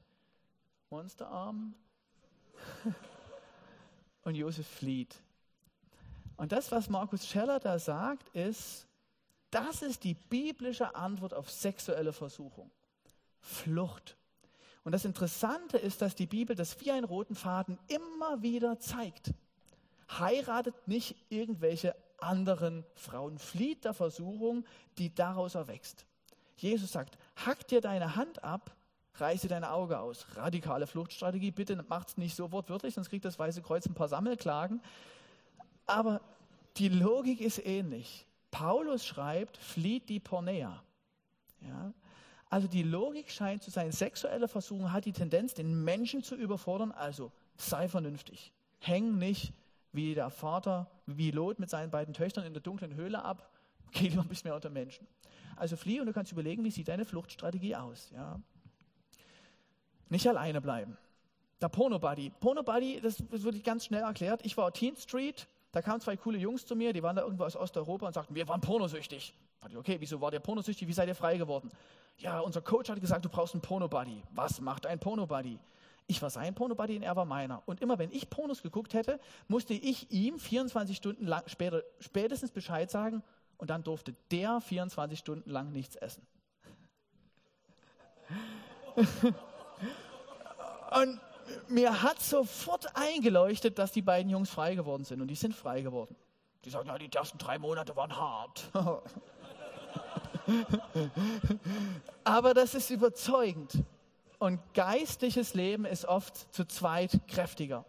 Monsterarm. 0.90 1.74
Und 4.22 4.36
Josef 4.36 4.68
flieht. 4.68 5.16
Und 6.36 6.52
das, 6.52 6.70
was 6.70 6.88
Markus 6.88 7.26
Scheller 7.26 7.58
da 7.58 7.76
sagt, 7.80 8.28
ist, 8.36 8.86
das 9.50 9.82
ist 9.82 10.04
die 10.04 10.14
biblische 10.14 10.94
Antwort 10.94 11.34
auf 11.34 11.50
sexuelle 11.50 12.12
Versuchung. 12.12 12.70
Flucht. 13.40 14.16
Und 14.84 14.92
das 14.92 15.04
Interessante 15.04 15.76
ist, 15.76 16.00
dass 16.00 16.14
die 16.14 16.26
Bibel 16.26 16.56
das 16.56 16.80
wie 16.80 16.90
einen 16.90 17.04
roten 17.04 17.34
Faden 17.34 17.78
immer 17.88 18.42
wieder 18.42 18.78
zeigt. 18.78 19.32
Heiratet 20.18 20.74
nicht 20.86 21.16
irgendwelche 21.28 21.94
anderen 22.18 22.84
Frauen, 22.94 23.38
flieht 23.38 23.84
der 23.84 23.94
Versuchung, 23.94 24.64
die 24.98 25.14
daraus 25.14 25.54
erwächst. 25.54 26.06
Jesus 26.56 26.92
sagt, 26.92 27.16
hack 27.36 27.66
dir 27.68 27.80
deine 27.80 28.16
Hand 28.16 28.42
ab, 28.44 28.74
reiße 29.14 29.48
dein 29.48 29.64
Auge 29.64 29.98
aus. 29.98 30.26
Radikale 30.34 30.86
Fluchtstrategie, 30.86 31.50
bitte 31.50 31.82
macht 31.88 32.08
es 32.08 32.16
nicht 32.16 32.34
so 32.34 32.52
wortwörtlich, 32.52 32.94
sonst 32.94 33.08
kriegt 33.08 33.24
das 33.24 33.38
Weiße 33.38 33.62
Kreuz 33.62 33.86
ein 33.86 33.94
paar 33.94 34.08
Sammelklagen. 34.08 34.82
Aber 35.86 36.20
die 36.76 36.88
Logik 36.88 37.40
ist 37.40 37.64
ähnlich. 37.64 38.26
Paulus 38.50 39.04
schreibt, 39.06 39.56
flieht 39.56 40.08
die 40.08 40.20
Pornea. 40.20 40.82
Ja? 41.60 41.92
Also 42.50 42.66
die 42.66 42.82
Logik 42.82 43.30
scheint 43.30 43.62
zu 43.62 43.70
sein, 43.70 43.92
sexuelle 43.92 44.48
Versuchung 44.48 44.92
hat 44.92 45.04
die 45.04 45.12
Tendenz, 45.12 45.54
den 45.54 45.84
Menschen 45.84 46.24
zu 46.24 46.34
überfordern, 46.34 46.90
also 46.90 47.30
sei 47.56 47.88
vernünftig. 47.88 48.52
Häng 48.80 49.18
nicht 49.18 49.52
wie 49.92 50.14
der 50.14 50.30
Vater, 50.30 50.90
wie 51.06 51.30
Lot 51.30 51.60
mit 51.60 51.70
seinen 51.70 51.90
beiden 51.90 52.12
Töchtern 52.12 52.44
in 52.44 52.52
der 52.52 52.62
dunklen 52.62 52.94
Höhle 52.94 53.24
ab, 53.24 53.50
geh 53.92 54.08
lieber 54.08 54.22
ein 54.22 54.28
bisschen 54.28 54.48
mehr 54.48 54.56
unter 54.56 54.70
Menschen. 54.70 55.06
Also 55.56 55.76
flieh 55.76 56.00
und 56.00 56.06
du 56.06 56.12
kannst 56.12 56.32
überlegen, 56.32 56.64
wie 56.64 56.70
sieht 56.70 56.88
deine 56.88 57.04
Fluchtstrategie 57.04 57.76
aus. 57.76 58.10
Ja? 58.12 58.40
Nicht 60.08 60.28
alleine 60.28 60.60
bleiben. 60.60 60.96
Der 61.60 61.68
Porno-Buddy. 61.68 62.32
Porno-Buddy, 62.40 63.00
das 63.00 63.22
wurde 63.30 63.60
ganz 63.60 63.84
schnell 63.84 64.02
erklärt. 64.02 64.44
Ich 64.44 64.56
war 64.56 64.66
auf 64.66 64.72
Teen 64.72 64.96
Street, 64.96 65.46
da 65.70 65.82
kamen 65.82 66.00
zwei 66.00 66.16
coole 66.16 66.38
Jungs 66.38 66.66
zu 66.66 66.74
mir, 66.74 66.92
die 66.92 67.02
waren 67.02 67.14
da 67.14 67.22
irgendwo 67.22 67.44
aus 67.44 67.54
Osteuropa 67.54 68.06
und 68.06 68.14
sagten, 68.14 68.34
wir 68.34 68.48
waren 68.48 68.60
pornosüchtig. 68.60 69.34
Okay, 69.76 69.96
wieso 70.00 70.20
war 70.20 70.30
der 70.30 70.40
pornosüchtig? 70.40 70.88
Wie 70.88 70.92
seid 70.92 71.08
ihr 71.08 71.14
frei 71.14 71.36
geworden? 71.36 71.70
Ja, 72.18 72.40
unser 72.40 72.62
Coach 72.62 72.90
hat 72.90 73.00
gesagt, 73.00 73.24
du 73.24 73.28
brauchst 73.28 73.54
einen 73.54 73.62
Porno-Buddy. 73.62 74.22
Was 74.32 74.60
macht 74.60 74.86
ein 74.86 74.98
Porno-Buddy? 74.98 75.58
Ich 76.06 76.20
war 76.22 76.30
sein 76.30 76.54
Porno-Buddy 76.54 76.96
und 76.96 77.02
er 77.02 77.14
war 77.14 77.24
meiner. 77.24 77.62
Und 77.66 77.80
immer 77.80 77.98
wenn 77.98 78.10
ich 78.10 78.28
Pornos 78.28 78.62
geguckt 78.62 78.94
hätte, 78.94 79.20
musste 79.48 79.74
ich 79.74 80.10
ihm 80.10 80.38
24 80.38 80.96
Stunden 80.96 81.26
lang 81.26 81.46
später, 81.46 81.82
spätestens 82.00 82.50
Bescheid 82.50 82.90
sagen 82.90 83.22
und 83.58 83.70
dann 83.70 83.84
durfte 83.84 84.14
der 84.30 84.60
24 84.60 85.18
Stunden 85.18 85.48
lang 85.48 85.70
nichts 85.72 85.94
essen. 85.96 86.26
und 90.90 91.20
mir 91.68 92.02
hat 92.02 92.20
sofort 92.20 92.96
eingeleuchtet, 92.96 93.78
dass 93.78 93.92
die 93.92 94.02
beiden 94.02 94.30
Jungs 94.30 94.50
frei 94.50 94.74
geworden 94.74 95.04
sind. 95.04 95.20
Und 95.20 95.28
die 95.28 95.36
sind 95.36 95.54
frei 95.54 95.82
geworden. 95.82 96.16
Die 96.64 96.70
sagen, 96.70 96.88
ja, 96.88 96.98
die 96.98 97.12
ersten 97.12 97.38
drei 97.38 97.58
Monate 97.58 97.94
waren 97.96 98.16
hart. 98.16 98.68
Aber 102.24 102.54
das 102.54 102.74
ist 102.74 102.90
überzeugend. 102.90 103.82
Und 104.38 104.58
geistliches 104.74 105.54
Leben 105.54 105.84
ist 105.84 106.06
oft 106.06 106.54
zu 106.54 106.64
zweit 106.64 107.20
kräftiger. 107.28 107.84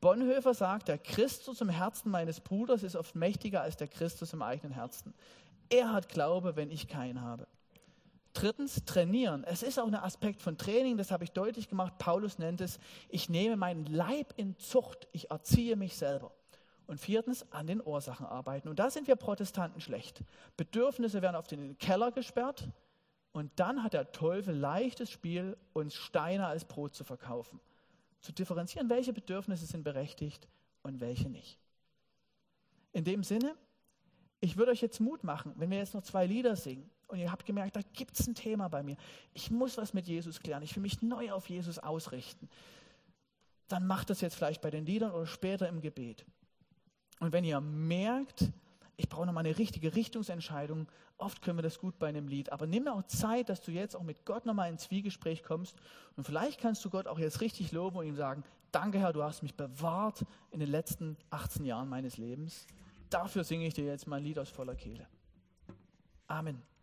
Bonhoeffer 0.00 0.54
sagt, 0.54 0.88
der 0.88 0.98
Christus 0.98 1.60
im 1.60 1.68
Herzen 1.68 2.10
meines 2.10 2.40
Bruders 2.40 2.82
ist 2.82 2.96
oft 2.96 3.14
mächtiger 3.14 3.62
als 3.62 3.76
der 3.76 3.88
Christus 3.88 4.32
im 4.32 4.42
eigenen 4.42 4.72
Herzen. 4.72 5.14
Er 5.70 5.92
hat 5.92 6.08
Glaube, 6.08 6.56
wenn 6.56 6.70
ich 6.70 6.88
keinen 6.88 7.22
habe. 7.22 7.46
Drittens, 8.34 8.84
trainieren. 8.84 9.44
Es 9.44 9.62
ist 9.62 9.78
auch 9.78 9.86
ein 9.86 9.94
Aspekt 9.94 10.42
von 10.42 10.58
Training, 10.58 10.96
das 10.96 11.10
habe 11.10 11.24
ich 11.24 11.30
deutlich 11.30 11.68
gemacht. 11.68 11.94
Paulus 11.98 12.38
nennt 12.38 12.60
es, 12.60 12.78
ich 13.08 13.28
nehme 13.28 13.56
meinen 13.56 13.86
Leib 13.86 14.34
in 14.36 14.58
Zucht, 14.58 15.08
ich 15.12 15.30
erziehe 15.30 15.76
mich 15.76 15.96
selber. 15.96 16.32
Und 16.86 17.00
viertens, 17.00 17.50
an 17.50 17.66
den 17.66 17.84
Ursachen 17.84 18.26
arbeiten. 18.26 18.68
Und 18.68 18.78
da 18.78 18.90
sind 18.90 19.06
wir 19.08 19.16
Protestanten 19.16 19.80
schlecht. 19.80 20.22
Bedürfnisse 20.56 21.22
werden 21.22 21.42
in 21.50 21.60
den 21.60 21.78
Keller 21.78 22.12
gesperrt 22.12 22.68
und 23.32 23.50
dann 23.56 23.82
hat 23.82 23.94
der 23.94 24.12
Teufel 24.12 24.54
leichtes 24.54 25.10
Spiel, 25.10 25.56
uns 25.72 25.94
Steine 25.94 26.46
als 26.46 26.64
Brot 26.64 26.94
zu 26.94 27.02
verkaufen. 27.02 27.58
Zu 28.20 28.32
differenzieren, 28.32 28.88
welche 28.88 29.12
Bedürfnisse 29.12 29.66
sind 29.66 29.82
berechtigt 29.82 30.46
und 30.82 31.00
welche 31.00 31.28
nicht. 31.28 31.58
In 32.92 33.02
dem 33.02 33.24
Sinne, 33.24 33.56
ich 34.40 34.56
würde 34.56 34.70
euch 34.70 34.82
jetzt 34.82 35.00
Mut 35.00 35.24
machen, 35.24 35.52
wenn 35.56 35.70
wir 35.70 35.78
jetzt 35.78 35.94
noch 35.94 36.02
zwei 36.02 36.26
Lieder 36.26 36.54
singen 36.54 36.88
und 37.08 37.18
ihr 37.18 37.32
habt 37.32 37.44
gemerkt, 37.44 37.74
da 37.74 37.80
gibt 37.92 38.18
es 38.18 38.26
ein 38.26 38.36
Thema 38.36 38.68
bei 38.68 38.82
mir. 38.82 38.96
Ich 39.32 39.50
muss 39.50 39.76
was 39.78 39.94
mit 39.94 40.06
Jesus 40.06 40.38
klären. 40.38 40.62
Ich 40.62 40.76
will 40.76 40.82
mich 40.82 41.02
neu 41.02 41.32
auf 41.32 41.48
Jesus 41.48 41.80
ausrichten. 41.80 42.48
Dann 43.66 43.86
macht 43.86 44.10
das 44.10 44.20
jetzt 44.20 44.36
vielleicht 44.36 44.60
bei 44.60 44.70
den 44.70 44.86
Liedern 44.86 45.10
oder 45.10 45.26
später 45.26 45.68
im 45.68 45.80
Gebet. 45.80 46.24
Und 47.24 47.32
wenn 47.32 47.44
ihr 47.44 47.58
merkt, 47.62 48.52
ich 48.98 49.08
brauche 49.08 49.24
nochmal 49.24 49.46
eine 49.46 49.56
richtige 49.56 49.94
Richtungsentscheidung, 49.94 50.86
oft 51.16 51.40
können 51.40 51.56
wir 51.56 51.62
das 51.62 51.78
gut 51.78 51.98
bei 51.98 52.06
einem 52.06 52.28
Lied, 52.28 52.52
aber 52.52 52.66
nimm 52.66 52.86
auch 52.86 53.02
Zeit, 53.04 53.48
dass 53.48 53.62
du 53.62 53.70
jetzt 53.70 53.96
auch 53.96 54.02
mit 54.02 54.26
Gott 54.26 54.44
nochmal 54.44 54.70
ins 54.70 54.82
Zwiegespräch 54.82 55.42
kommst 55.42 55.74
und 56.18 56.24
vielleicht 56.24 56.60
kannst 56.60 56.84
du 56.84 56.90
Gott 56.90 57.06
auch 57.06 57.18
jetzt 57.18 57.40
richtig 57.40 57.72
loben 57.72 57.96
und 57.96 58.06
ihm 58.06 58.14
sagen, 58.14 58.44
danke 58.72 58.98
Herr, 58.98 59.14
du 59.14 59.22
hast 59.22 59.42
mich 59.42 59.54
bewahrt 59.54 60.26
in 60.50 60.60
den 60.60 60.68
letzten 60.68 61.16
18 61.30 61.64
Jahren 61.64 61.88
meines 61.88 62.18
Lebens. 62.18 62.66
Dafür 63.08 63.42
singe 63.42 63.66
ich 63.68 63.72
dir 63.72 63.86
jetzt 63.86 64.06
mein 64.06 64.22
Lied 64.22 64.38
aus 64.38 64.50
voller 64.50 64.74
Kehle. 64.74 65.06
Amen. 66.26 66.73